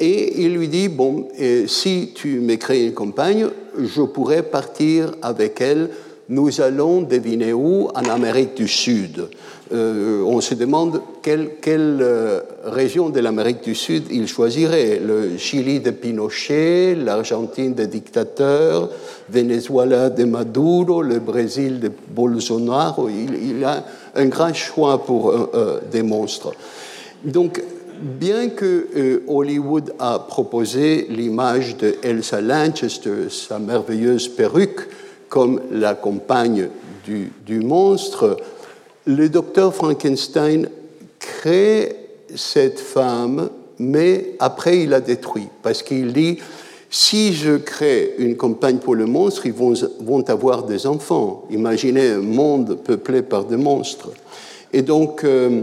Et 0.01 0.43
il 0.43 0.57
lui 0.57 0.67
dit 0.67 0.89
Bon, 0.89 1.29
si 1.69 2.11
tu 2.13 2.41
me 2.41 2.57
crées 2.57 2.87
une 2.87 2.93
compagne, 2.93 3.47
je 3.79 4.03
pourrais 4.03 4.43
partir 4.43 5.13
avec 5.23 5.61
elle 5.61 5.91
nous 6.31 6.61
allons 6.61 7.03
deviner 7.03 7.53
où? 7.53 7.89
En 7.89 8.09
Amérique 8.09 8.57
du 8.57 8.69
Sud. 8.69 9.29
Euh, 9.73 10.23
on 10.25 10.41
se 10.41 10.55
demande 10.55 11.01
quelle, 11.23 11.51
euh, 11.69 12.41
région 12.65 13.09
de 13.09 13.21
l'Amérique 13.21 13.63
du 13.63 13.75
Sud 13.75 14.05
il 14.11 14.27
choisirait. 14.27 15.01
Le 15.05 15.37
Chili 15.39 15.81
de 15.81 15.91
Pinochet, 15.91 16.95
l'Argentine 16.95 17.75
des 17.75 17.89
dictateurs, 17.89 18.89
Venezuela 19.29 20.09
de 20.09 20.25
Maduro, 20.25 21.03
le 21.03 21.19
Brésil 21.19 21.81
de 21.81 21.91
Bolsonaro. 22.09 23.09
Il, 23.09 23.65
a 23.65 23.85
un 24.15 24.27
grand 24.27 24.55
choix 24.55 25.05
pour 25.05 25.31
euh, 25.31 25.81
des 25.91 26.03
monstres. 26.03 26.53
Donc, 27.25 27.63
bien 28.01 28.49
que 28.49 29.23
Hollywood 29.29 29.93
a 29.99 30.21
proposé 30.21 31.07
l'image 31.11 31.77
de 31.77 31.97
Elsa 32.03 32.41
Lanchester, 32.41 33.29
sa 33.29 33.59
merveilleuse 33.59 34.29
perruque, 34.29 34.89
comme 35.31 35.63
la 35.71 35.95
compagne 35.95 36.69
du, 37.07 37.61
monstre, 37.61 38.37
le 39.07 39.29
docteur 39.29 39.75
Frankenstein 39.75 40.69
crée 41.19 41.97
cette 42.35 42.79
femme, 42.79 43.49
mais 43.79 44.35
après 44.39 44.83
il 44.83 44.91
la 44.91 45.01
détruit, 45.01 45.49
parce 45.63 45.83
qu'il 45.83 46.13
dit, 46.13 46.39
si 46.91 47.33
je 47.33 47.57
crée 47.57 48.15
une 48.19 48.37
compagne 48.37 48.79
pour 48.79 48.95
le 48.95 49.07
monstre, 49.07 49.47
ils 49.47 49.53
vont, 49.53 50.29
avoir 50.29 50.65
des 50.65 50.87
enfants. 50.87 51.45
Imaginez 51.51 52.11
un 52.11 52.21
monde 52.21 52.79
peuplé 52.85 53.23
par 53.23 53.45
des 53.45 53.57
monstres. 53.57 54.11
Et 54.73 54.83
donc, 54.83 55.23
euh, 55.23 55.63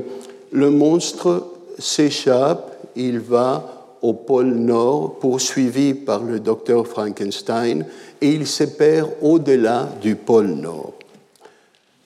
le 0.51 0.69
monstre 0.69 1.45
s'échappe, 1.77 2.77
il 2.95 3.19
va 3.19 3.77
au 4.01 4.13
pôle 4.13 4.53
Nord, 4.53 5.19
poursuivi 5.19 5.93
par 5.93 6.23
le 6.23 6.39
docteur 6.39 6.87
Frankenstein, 6.87 7.85
et 8.21 8.29
il 8.29 8.47
se 8.47 8.63
perd 8.63 9.09
au-delà 9.21 9.89
du 10.01 10.15
pôle 10.15 10.47
Nord. 10.47 10.93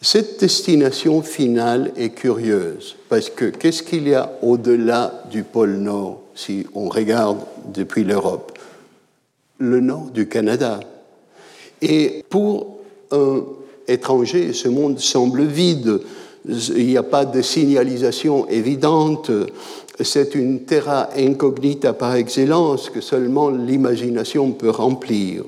Cette 0.02 0.40
destination 0.40 1.22
finale 1.22 1.92
est 1.96 2.10
curieuse, 2.10 2.96
parce 3.08 3.30
que 3.30 3.46
qu'est-ce 3.46 3.84
qu'il 3.84 4.08
y 4.08 4.16
a 4.16 4.32
au-delà 4.42 5.24
du 5.30 5.44
pôle 5.44 5.76
Nord 5.76 6.22
si 6.34 6.66
on 6.74 6.90
regarde 6.90 7.40
depuis 7.74 8.04
l'Europe? 8.04 8.58
Le 9.60 9.80
nord 9.80 10.10
du 10.12 10.28
Canada. 10.28 10.80
Et 11.84 12.24
pour 12.30 12.80
un 13.12 13.44
étranger, 13.88 14.54
ce 14.54 14.68
monde 14.70 15.00
semble 15.00 15.44
vide. 15.44 16.02
Il 16.48 16.88
n'y 16.88 16.98
a 16.98 17.04
pas 17.04 17.26
de 17.26 17.44
signalisation 17.44 18.48
évidente 18.48 19.30
c'est 20.04 20.36
une 20.36 20.62
terra 20.62 21.10
incognita 21.18 21.94
par 21.94 22.16
excellence 22.16 22.90
que 22.90 23.02
seulement 23.02 23.50
l'imagination 23.50 24.52
peut 24.52 24.70
remplir. 24.70 25.44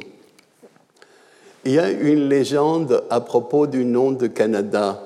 Il 1.66 1.72
y 1.72 1.80
a 1.80 1.89
une 1.89 2.28
légende 2.28 3.03
à 3.09 3.22
propos 3.22 3.68
du 3.68 3.86
nom 3.86 4.11
de 4.11 4.28
Canada. 4.28 5.01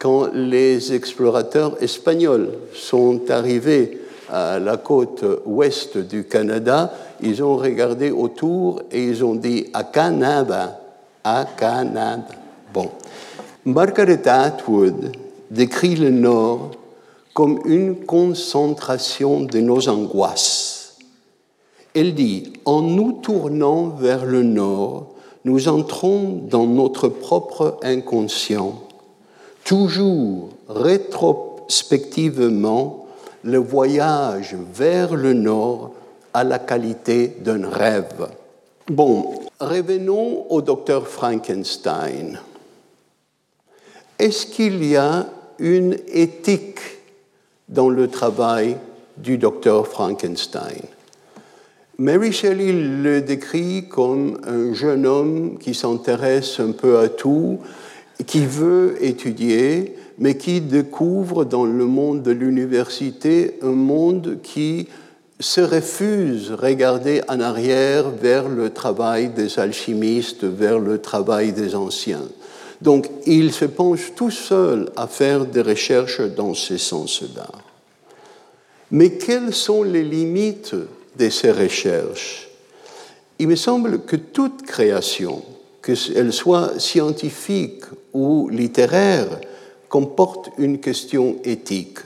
Quand 0.00 0.30
les 0.34 0.92
explorateurs 0.94 1.80
espagnols 1.80 2.48
sont 2.74 3.30
arrivés 3.30 4.00
à 4.28 4.58
la 4.58 4.78
côte 4.78 5.24
ouest 5.46 5.98
du 5.98 6.24
Canada, 6.24 6.92
ils 7.22 7.40
ont 7.44 7.56
regardé 7.56 8.10
autour 8.10 8.82
et 8.90 9.04
ils 9.04 9.24
ont 9.24 9.36
dit 9.36 9.66
à 9.72 9.84
Canada, 9.84 10.80
à 11.22 11.46
Canada. 11.56 12.26
Bon. 12.74 12.90
Margaret 13.64 14.26
Atwood 14.26 15.12
décrit 15.52 15.94
le 15.94 16.10
Nord 16.10 16.72
comme 17.32 17.60
une 17.64 18.04
concentration 18.04 19.42
de 19.42 19.60
nos 19.60 19.88
angoisses. 19.88 20.96
Elle 21.94 22.14
dit, 22.14 22.54
en 22.64 22.82
nous 22.82 23.12
tournant 23.12 23.86
vers 23.86 24.24
le 24.24 24.42
nord, 24.42 25.11
nous 25.44 25.68
entrons 25.68 26.40
dans 26.48 26.66
notre 26.66 27.08
propre 27.08 27.78
inconscient, 27.82 28.80
toujours 29.64 30.50
rétrospectivement, 30.68 33.06
le 33.42 33.58
voyage 33.58 34.54
vers 34.72 35.16
le 35.16 35.32
nord 35.32 35.90
a 36.32 36.44
la 36.44 36.60
qualité 36.60 37.36
d'un 37.40 37.68
rêve. 37.68 38.28
Bon, 38.88 39.34
revenons 39.60 40.46
au 40.48 40.62
docteur 40.62 41.08
Frankenstein. 41.08 42.40
Est-ce 44.18 44.46
qu'il 44.46 44.84
y 44.84 44.96
a 44.96 45.26
une 45.58 45.96
éthique 46.08 46.80
dans 47.68 47.88
le 47.88 48.08
travail 48.08 48.76
du 49.16 49.38
docteur 49.38 49.88
Frankenstein? 49.88 50.82
Mary 51.98 52.32
Shelley 52.32 52.72
le 52.72 53.20
décrit 53.20 53.84
comme 53.88 54.40
un 54.46 54.72
jeune 54.72 55.06
homme 55.06 55.58
qui 55.58 55.74
s'intéresse 55.74 56.58
un 56.58 56.72
peu 56.72 56.98
à 56.98 57.08
tout, 57.08 57.58
qui 58.26 58.46
veut 58.46 58.96
étudier, 59.00 59.94
mais 60.18 60.36
qui 60.36 60.60
découvre 60.62 61.44
dans 61.44 61.64
le 61.64 61.84
monde 61.84 62.22
de 62.22 62.30
l'université 62.30 63.58
un 63.62 63.72
monde 63.72 64.38
qui 64.42 64.88
se 65.38 65.60
refuse 65.60 66.52
à 66.52 66.66
regarder 66.66 67.20
en 67.28 67.40
arrière 67.40 68.08
vers 68.08 68.48
le 68.48 68.70
travail 68.70 69.28
des 69.28 69.58
alchimistes, 69.58 70.44
vers 70.44 70.78
le 70.78 70.98
travail 70.98 71.52
des 71.52 71.74
anciens. 71.74 72.24
Donc 72.80 73.08
il 73.26 73.52
se 73.52 73.66
penche 73.66 74.12
tout 74.16 74.30
seul 74.30 74.90
à 74.96 75.06
faire 75.06 75.44
des 75.44 75.62
recherches 75.62 76.22
dans 76.22 76.54
ce 76.54 76.78
sens-là. 76.78 77.48
Mais 78.90 79.10
quelles 79.10 79.52
sont 79.52 79.82
les 79.82 80.04
limites 80.04 80.74
de 81.18 81.28
ces 81.28 81.50
recherches 81.50 82.48
Il 83.38 83.48
me 83.48 83.56
semble 83.56 84.04
que 84.04 84.16
toute 84.16 84.62
création, 84.62 85.42
qu'elle 85.82 86.32
soit 86.32 86.78
scientifique 86.78 87.84
ou 88.12 88.48
littéraire, 88.48 89.40
comporte 89.88 90.50
une 90.58 90.78
question 90.78 91.36
éthique. 91.44 91.98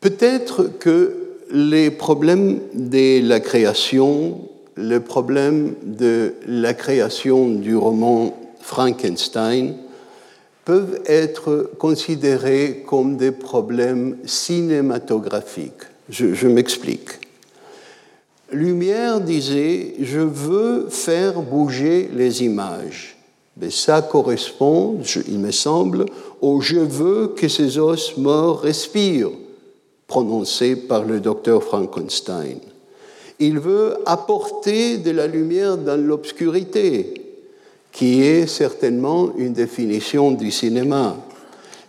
Peut-être 0.00 0.78
que 0.78 1.38
les 1.50 1.90
problèmes 1.90 2.60
de 2.74 3.26
la 3.26 3.40
création 3.40 4.46
le 4.76 5.00
problème 5.00 5.74
de 5.82 6.34
la 6.46 6.74
création 6.74 7.48
du 7.48 7.76
roman 7.76 8.38
Frankenstein 8.60 9.74
peuvent 10.64 11.00
être 11.06 11.70
considérés 11.78 12.84
comme 12.86 13.16
des 13.16 13.32
problèmes 13.32 14.18
cinématographiques. 14.26 15.84
Je, 16.08 16.46
m'explique. 16.46 17.08
Lumière 18.52 19.20
disait, 19.20 19.94
je 20.00 20.20
veux 20.20 20.86
faire 20.88 21.40
bouger 21.42 22.08
les 22.14 22.44
images. 22.44 23.16
Mais 23.56 23.70
ça 23.70 24.02
correspond, 24.02 25.00
il 25.28 25.38
me 25.38 25.50
semble, 25.50 26.06
au 26.40 26.60
je 26.60 26.76
veux 26.76 27.28
que 27.28 27.48
ces 27.48 27.78
os 27.78 28.16
morts 28.18 28.60
respirent, 28.60 29.30
prononcé 30.06 30.76
par 30.76 31.04
le 31.04 31.20
docteur 31.20 31.64
Frankenstein. 31.64 32.58
Il 33.38 33.58
veut 33.58 33.96
apporter 34.06 34.98
de 34.98 35.10
la 35.10 35.26
lumière 35.26 35.76
dans 35.76 36.00
l'obscurité, 36.00 37.14
qui 37.90 38.22
est 38.22 38.46
certainement 38.46 39.32
une 39.36 39.54
définition 39.54 40.30
du 40.32 40.50
cinéma. 40.50 41.16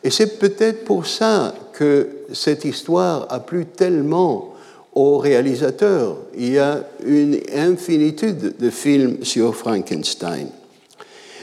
Et 0.03 0.09
c'est 0.09 0.39
peut-être 0.39 0.86
pour 0.86 1.05
ça 1.05 1.53
que 1.74 2.16
cette 2.34 2.65
histoire 2.65 3.28
a 3.30 3.39
plu 3.39 3.65
tellement 3.65 4.53
aux 4.93 5.17
réalisateurs. 5.17 6.17
Il 6.36 6.53
y 6.53 6.57
a 6.57 6.84
une 7.05 7.39
infinitude 7.55 8.55
de 8.57 8.69
films 8.69 9.23
sur 9.23 9.55
Frankenstein. 9.55 10.47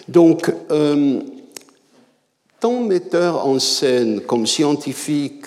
Donc, 0.09 0.53
euh, 0.71 1.21
tant 2.61 2.81
metteurs 2.81 3.47
en 3.47 3.59
scène 3.59 4.21
comme 4.21 4.47
scientifiques 4.47 5.47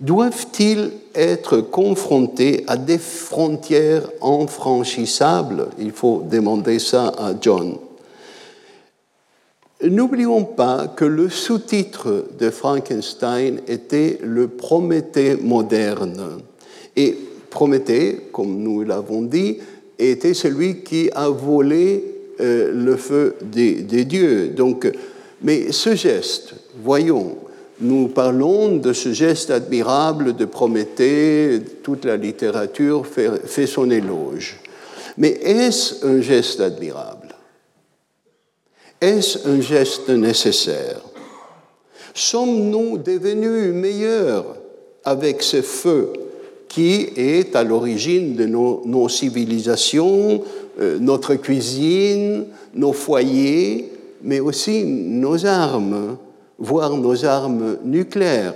doivent-ils 0.00 0.90
être 1.14 1.60
confrontés 1.60 2.64
à 2.66 2.76
des 2.76 2.98
frontières 2.98 4.08
infranchissables? 4.22 5.68
Il 5.78 5.92
faut 5.92 6.24
demander 6.28 6.78
ça 6.78 7.12
à 7.18 7.32
John. 7.40 7.76
N'oublions 9.82 10.44
pas 10.44 10.88
que 10.88 11.06
le 11.06 11.30
sous-titre 11.30 12.26
de 12.38 12.50
Frankenstein 12.50 13.60
était 13.66 14.18
le 14.22 14.46
Prométhée 14.46 15.36
moderne. 15.36 16.42
Et 16.96 17.16
Prométhée, 17.48 18.28
comme 18.30 18.58
nous 18.58 18.84
l'avons 18.84 19.22
dit, 19.22 19.56
était 19.98 20.34
celui 20.34 20.82
qui 20.82 21.08
a 21.14 21.30
volé 21.30 22.04
euh, 22.40 22.72
le 22.74 22.96
feu 22.96 23.36
des, 23.40 24.04
dieux. 24.04 24.48
Donc, 24.48 24.90
mais 25.42 25.72
ce 25.72 25.94
geste, 25.94 26.54
voyons, 26.82 27.38
nous 27.80 28.08
parlons 28.08 28.76
de 28.76 28.92
ce 28.92 29.14
geste 29.14 29.50
admirable 29.50 30.36
de 30.36 30.44
Prométhée, 30.44 31.60
toute 31.82 32.04
la 32.04 32.18
littérature 32.18 33.06
fait 33.06 33.66
son 33.66 33.90
éloge. 33.90 34.60
Mais 35.16 35.38
est-ce 35.42 36.06
un 36.06 36.20
geste 36.20 36.60
admirable? 36.60 37.19
Est-ce 39.00 39.48
un 39.48 39.62
geste 39.62 40.10
nécessaire? 40.10 41.00
Sommes-nous 42.12 42.98
devenus 42.98 43.72
meilleurs 43.72 44.44
avec 45.04 45.42
ce 45.42 45.62
feu 45.62 46.12
qui 46.68 47.08
est 47.16 47.56
à 47.56 47.64
l'origine 47.64 48.36
de 48.36 48.44
nos, 48.44 49.08
civilisations, 49.08 50.42
euh, 50.78 50.98
notre 50.98 51.34
cuisine, 51.36 52.44
nos 52.74 52.92
foyers, 52.92 53.90
mais 54.22 54.38
aussi 54.38 54.84
nos 54.84 55.46
armes, 55.46 56.18
voire 56.58 56.94
nos 56.94 57.24
armes 57.24 57.78
nucléaires? 57.82 58.54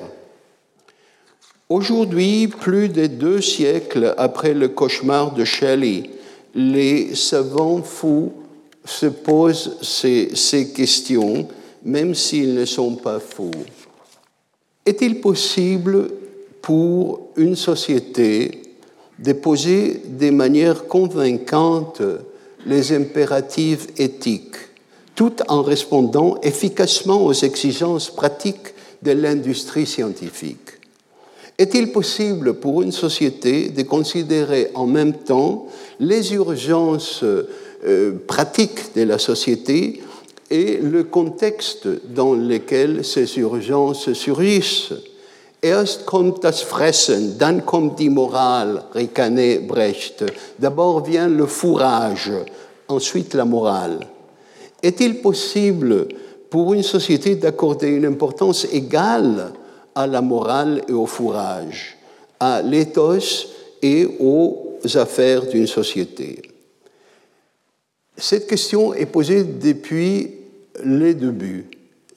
Aujourd'hui, 1.70 2.48
plus 2.48 2.90
de 2.90 3.06
deux 3.06 3.40
siècles 3.40 4.14
après 4.18 4.52
le 4.52 4.68
cauchemar 4.68 5.32
de 5.32 5.46
Shelley, 5.46 6.02
les 6.54 7.14
savants 7.14 7.82
fous 7.82 8.43
se 8.84 9.06
posent 9.06 9.78
ces, 9.82 10.72
questions, 10.74 11.48
même 11.84 12.14
s'ils 12.14 12.54
ne 12.54 12.64
sont 12.64 12.96
pas 12.96 13.20
fous. 13.20 13.50
Est-il 14.84 15.20
possible 15.20 16.10
pour 16.60 17.28
une 17.36 17.56
société 17.56 18.62
de 19.18 19.32
poser 19.32 20.02
de 20.06 20.30
manière 20.30 20.86
convaincante 20.86 22.02
les 22.66 22.92
impératifs 22.92 23.86
éthiques, 23.96 24.56
tout 25.14 25.34
en 25.48 25.62
répondant 25.62 26.38
efficacement 26.42 27.24
aux 27.24 27.32
exigences 27.32 28.10
pratiques 28.10 28.74
de 29.02 29.12
l'industrie 29.12 29.86
scientifique? 29.86 30.58
Est-il 31.56 31.92
possible 31.92 32.54
pour 32.54 32.82
une 32.82 32.92
société 32.92 33.68
de 33.68 33.82
considérer 33.82 34.70
en 34.74 34.86
même 34.86 35.12
temps 35.12 35.66
les 36.00 36.34
urgences 36.34 37.24
euh, 37.86 38.12
pratiques 38.26 38.94
de 38.94 39.02
la 39.02 39.18
société 39.18 40.02
et 40.50 40.78
le 40.78 41.04
contexte 41.04 41.88
dans 42.14 42.34
lequel 42.34 43.04
ces 43.04 43.38
urgences 43.38 44.12
surgissent 44.12 44.92
Erst 45.64 46.04
kommt 46.04 46.44
das 46.44 46.60
Fressen, 46.60 47.38
dann 47.38 47.64
kommt 47.64 47.98
die 47.98 48.10
Moral, 48.10 48.84
ricanait 48.94 49.66
Brecht. 49.66 50.22
D'abord 50.58 51.06
vient 51.06 51.26
le 51.26 51.46
fourrage, 51.46 52.32
ensuite 52.86 53.32
la 53.32 53.46
morale. 53.46 54.00
Est-il 54.82 55.22
possible 55.22 56.06
pour 56.50 56.74
une 56.74 56.82
société 56.82 57.36
d'accorder 57.36 57.88
une 57.88 58.04
importance 58.04 58.66
égale 58.74 59.54
à 59.94 60.06
la 60.06 60.20
morale 60.20 60.82
et 60.86 60.92
au 60.92 61.06
fourrage, 61.06 61.96
à 62.38 62.60
l'éthos 62.60 63.48
et 63.80 64.06
aux 64.20 64.76
affaires 64.96 65.46
d'une 65.46 65.66
société? 65.66 66.53
Cette 68.16 68.46
question 68.46 68.94
est 68.94 69.06
posée 69.06 69.42
depuis 69.42 70.30
les 70.84 71.14
débuts. 71.14 71.66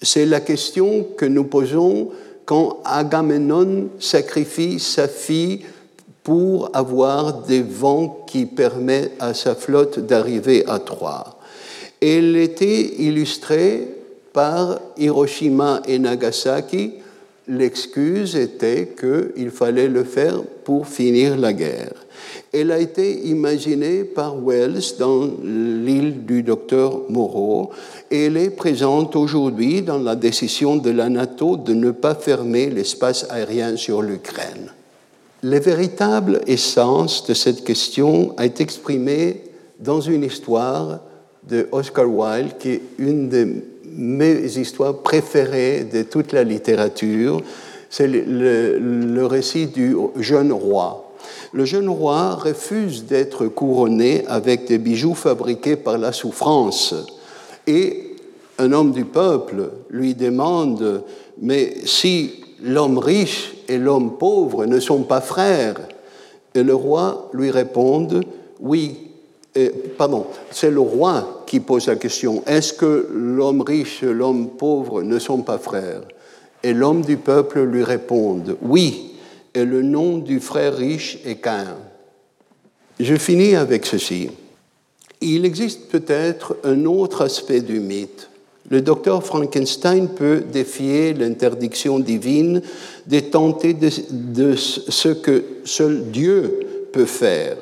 C'est 0.01 0.25
la 0.25 0.39
question 0.39 1.07
que 1.17 1.25
nous 1.25 1.45
posons 1.45 2.09
quand 2.45 2.79
Agamemnon 2.85 3.89
sacrifie 3.99 4.79
sa 4.79 5.07
fille 5.07 5.65
pour 6.23 6.69
avoir 6.73 7.43
des 7.43 7.61
vents 7.61 8.25
qui 8.27 8.45
permettent 8.45 9.13
à 9.19 9.33
sa 9.33 9.55
flotte 9.55 9.99
d'arriver 9.99 10.65
à 10.67 10.77
Troie. 10.79 11.39
Elle 11.99 12.35
était 12.35 13.01
illustrée 13.01 13.87
par 14.33 14.79
Hiroshima 14.97 15.81
et 15.87 15.97
Nagasaki. 15.97 16.93
L'excuse 17.47 18.35
était 18.35 18.93
qu'il 18.99 19.49
fallait 19.49 19.87
le 19.87 20.03
faire 20.03 20.43
pour 20.63 20.87
finir 20.87 21.37
la 21.37 21.53
guerre. 21.53 21.93
Elle 22.53 22.71
a 22.71 22.80
été 22.80 23.28
imaginée 23.28 24.03
par 24.03 24.36
Wells 24.38 24.95
dans 24.99 25.30
l'île 25.43 26.25
du 26.25 26.43
docteur 26.43 27.01
Moreau 27.09 27.71
et 28.09 28.25
elle 28.25 28.38
est 28.38 28.49
présente 28.49 29.15
aujourd'hui 29.15 29.82
dans 29.82 29.99
la 29.99 30.15
décision 30.15 30.78
de 30.78 30.89
la 30.89 31.09
NATO 31.09 31.57
de 31.57 31.73
ne 31.73 31.91
pas 31.91 32.15
fermer 32.15 32.69
l'espace 32.69 33.25
aérien 33.30 33.75
sur 33.75 34.01
l'Ukraine. 34.01 34.71
La 35.43 35.59
véritable 35.59 36.41
essence 36.47 37.28
de 37.28 37.34
cette 37.34 37.63
question 37.63 38.36
été 38.41 38.63
exprimée 38.63 39.43
dans 39.80 40.01
une 40.01 40.23
histoire 40.23 40.99
de 41.47 41.67
Oscar 41.71 42.09
Wilde 42.09 42.57
qui 42.57 42.69
est 42.69 42.82
une 42.97 43.30
de 43.30 43.47
mes 43.86 44.57
histoires 44.57 44.97
préférées 44.97 45.84
de 45.91 46.03
toute 46.03 46.32
la 46.32 46.43
littérature. 46.43 47.41
C'est 47.89 48.07
le, 48.07 48.80
le 48.80 49.25
récit 49.25 49.67
du 49.67 49.95
jeune 50.17 50.51
roi 50.51 51.06
le 51.51 51.65
jeune 51.65 51.89
roi 51.89 52.36
refuse 52.36 53.05
d'être 53.05 53.47
couronné 53.47 54.25
avec 54.28 54.65
des 54.67 54.78
bijoux 54.78 55.15
fabriqués 55.15 55.75
par 55.75 55.97
la 55.97 56.11
souffrance. 56.11 56.93
Et 57.65 58.15
un 58.57 58.71
homme 58.71 58.91
du 58.91 59.05
peuple 59.05 59.69
lui 59.89 60.15
demande, 60.15 61.03
mais 61.41 61.75
si 61.86 62.43
l'homme 62.63 62.97
riche 62.97 63.53
et 63.67 63.78
l'homme 63.78 64.17
pauvre 64.17 64.65
ne 64.65 64.80
sont 64.80 65.03
pas 65.03 65.21
frères? 65.21 65.80
Et 66.55 66.63
le 66.63 66.73
roi 66.73 67.30
lui 67.34 67.51
répond, 67.51 68.07
oui, 68.59 68.97
pardon, 69.97 70.25
c'est 70.49 70.71
le 70.71 70.80
roi 70.80 71.43
qui 71.45 71.59
pose 71.59 71.88
la 71.88 71.95
question, 71.95 72.43
est-ce 72.47 72.73
que 72.73 73.09
l'homme 73.13 73.61
riche 73.61 74.01
et 74.03 74.13
l'homme 74.13 74.49
pauvre 74.49 75.03
ne 75.03 75.19
sont 75.19 75.41
pas 75.41 75.59
frères? 75.59 76.01
Et 76.63 76.73
l'homme 76.73 77.01
du 77.01 77.17
peuple 77.17 77.61
lui 77.61 77.84
répond, 77.84 78.41
oui, 78.63 79.16
et 79.57 79.65
le 79.65 79.81
nom 79.81 80.19
du 80.19 80.39
frère 80.39 80.77
riche 80.77 81.17
est 81.25 81.41
Cain. 81.41 81.77
Je 82.99 83.15
finis 83.15 83.55
avec 83.55 83.87
ceci. 83.87 84.29
Il 85.19 85.45
existe 85.45 85.89
peut-être 85.89 86.57
un 86.63 86.85
autre 86.85 87.23
aspect 87.23 87.61
du 87.61 87.79
mythe. 87.79 88.29
Le 88.69 88.81
docteur 88.81 89.23
Frankenstein 89.23 90.09
peut 90.09 90.43
défier 90.51 91.15
l'interdiction 91.15 91.97
divine 91.97 92.61
de 93.07 93.19
tenter 93.19 93.73
de, 93.73 94.55
ce 94.55 95.09
que 95.09 95.43
seul 95.63 96.11
Dieu 96.11 96.59
peut 96.93 97.05
faire. 97.05 97.57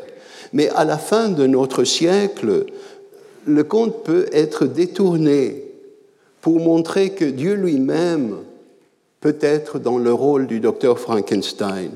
Mais 0.52 0.68
à 0.70 0.84
la 0.84 0.98
fin 0.98 1.30
de 1.30 1.48
notre 1.48 1.86
siècle, 1.86 2.66
le 3.46 3.64
conte 3.64 4.04
peut 4.04 4.26
être 4.34 4.66
détourné 4.66 5.64
pour 6.42 6.60
montrer 6.60 7.12
que 7.12 7.26
Dieu 7.26 7.54
lui-même 7.54 8.36
peut-être 9.26 9.80
dans 9.80 9.98
le 9.98 10.14
rôle 10.14 10.46
du 10.46 10.60
docteur 10.60 11.00
Frankenstein. 11.00 11.90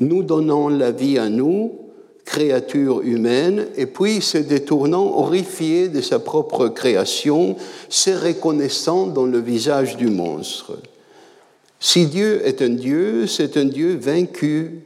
Nous 0.00 0.22
donnons 0.22 0.70
la 0.70 0.90
vie 0.90 1.18
à 1.18 1.28
nous, 1.28 1.72
créatures 2.24 3.02
humaines, 3.02 3.66
et 3.76 3.84
puis 3.84 4.22
se 4.22 4.38
détournant 4.38 5.18
horrifié 5.18 5.88
de 5.88 6.00
sa 6.00 6.18
propre 6.18 6.68
création, 6.68 7.56
se 7.90 8.08
reconnaissant 8.12 9.06
dans 9.06 9.26
le 9.26 9.38
visage 9.38 9.98
du 9.98 10.06
monstre. 10.06 10.78
Si 11.78 12.06
Dieu 12.06 12.40
est 12.46 12.62
un 12.62 12.70
Dieu, 12.70 13.26
c'est 13.26 13.58
un 13.58 13.66
Dieu 13.66 13.98
vaincu 14.00 14.80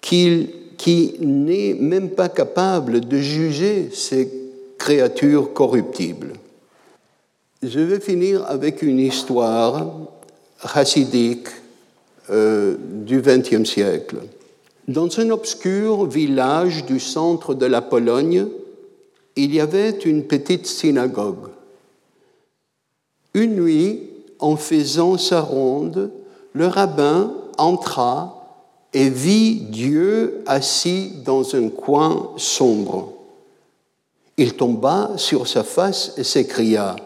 qui, 0.00 0.50
qui 0.76 1.14
n'est 1.20 1.74
même 1.74 2.10
pas 2.10 2.28
capable 2.28 2.98
de 3.02 3.18
juger 3.18 3.90
ces 3.92 4.28
créatures 4.78 5.52
corruptibles. 5.52 6.32
Je 7.62 7.78
vais 7.78 8.00
finir 8.00 8.44
avec 8.48 8.82
une 8.82 8.98
histoire 8.98 9.86
chassidique 10.66 11.48
euh, 12.30 12.76
du 12.78 13.20
XXe 13.20 13.68
siècle. 13.68 14.16
Dans 14.88 15.20
un 15.20 15.30
obscur 15.30 16.06
village 16.06 16.84
du 16.84 17.00
centre 17.00 17.54
de 17.54 17.66
la 17.66 17.82
Pologne, 17.82 18.46
il 19.36 19.54
y 19.54 19.60
avait 19.60 19.90
une 19.90 20.24
petite 20.24 20.66
synagogue. 20.66 21.48
Une 23.34 23.56
nuit, 23.56 24.10
en 24.38 24.56
faisant 24.56 25.18
sa 25.18 25.40
ronde, 25.40 26.10
le 26.52 26.66
rabbin 26.66 27.32
entra 27.58 28.42
et 28.92 29.08
vit 29.08 29.54
Dieu 29.54 30.42
assis 30.46 31.12
dans 31.24 31.54
un 31.54 31.68
coin 31.68 32.32
sombre. 32.36 33.12
Il 34.36 34.54
tomba 34.54 35.12
sur 35.16 35.46
sa 35.46 35.62
face 35.62 36.12
et 36.16 36.24
s'écria, 36.24 36.96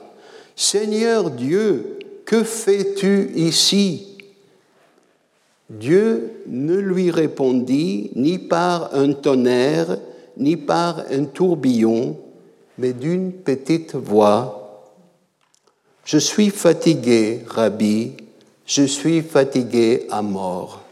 Seigneur 0.57 1.31
Dieu, 1.31 1.96
que 2.27 2.43
fais-tu 2.43 3.31
ici? 3.37 4.19
Dieu 5.71 6.43
ne 6.49 6.75
lui 6.75 7.13
répondit 7.13 8.11
ni 8.17 8.39
par 8.39 8.95
un 8.95 9.13
tonnerre, 9.13 9.97
ni 10.37 10.57
par 10.57 11.05
un 11.11 11.25
tourbillon, 11.25 12.17
mais 12.79 12.93
d'une 12.93 13.33
petite 13.33 13.95
voix. 13.95 14.83
Je 16.05 16.19
suis 16.19 16.51
fatigué, 16.51 17.43
Rabbi, 17.47 18.13
je 18.67 18.83
suis 18.83 19.23
fatigué 19.23 20.07
à 20.11 20.21
mort. 20.21 20.83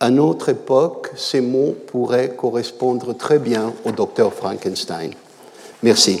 À 0.00 0.10
notre 0.10 0.48
époque, 0.48 1.10
ces 1.16 1.42
mots 1.42 1.76
pourraient 1.86 2.34
correspondre 2.34 3.16
très 3.16 3.38
bien 3.38 3.72
au 3.84 3.92
docteur 3.92 4.32
Frankenstein. 4.32 5.12
Merci. 5.82 6.20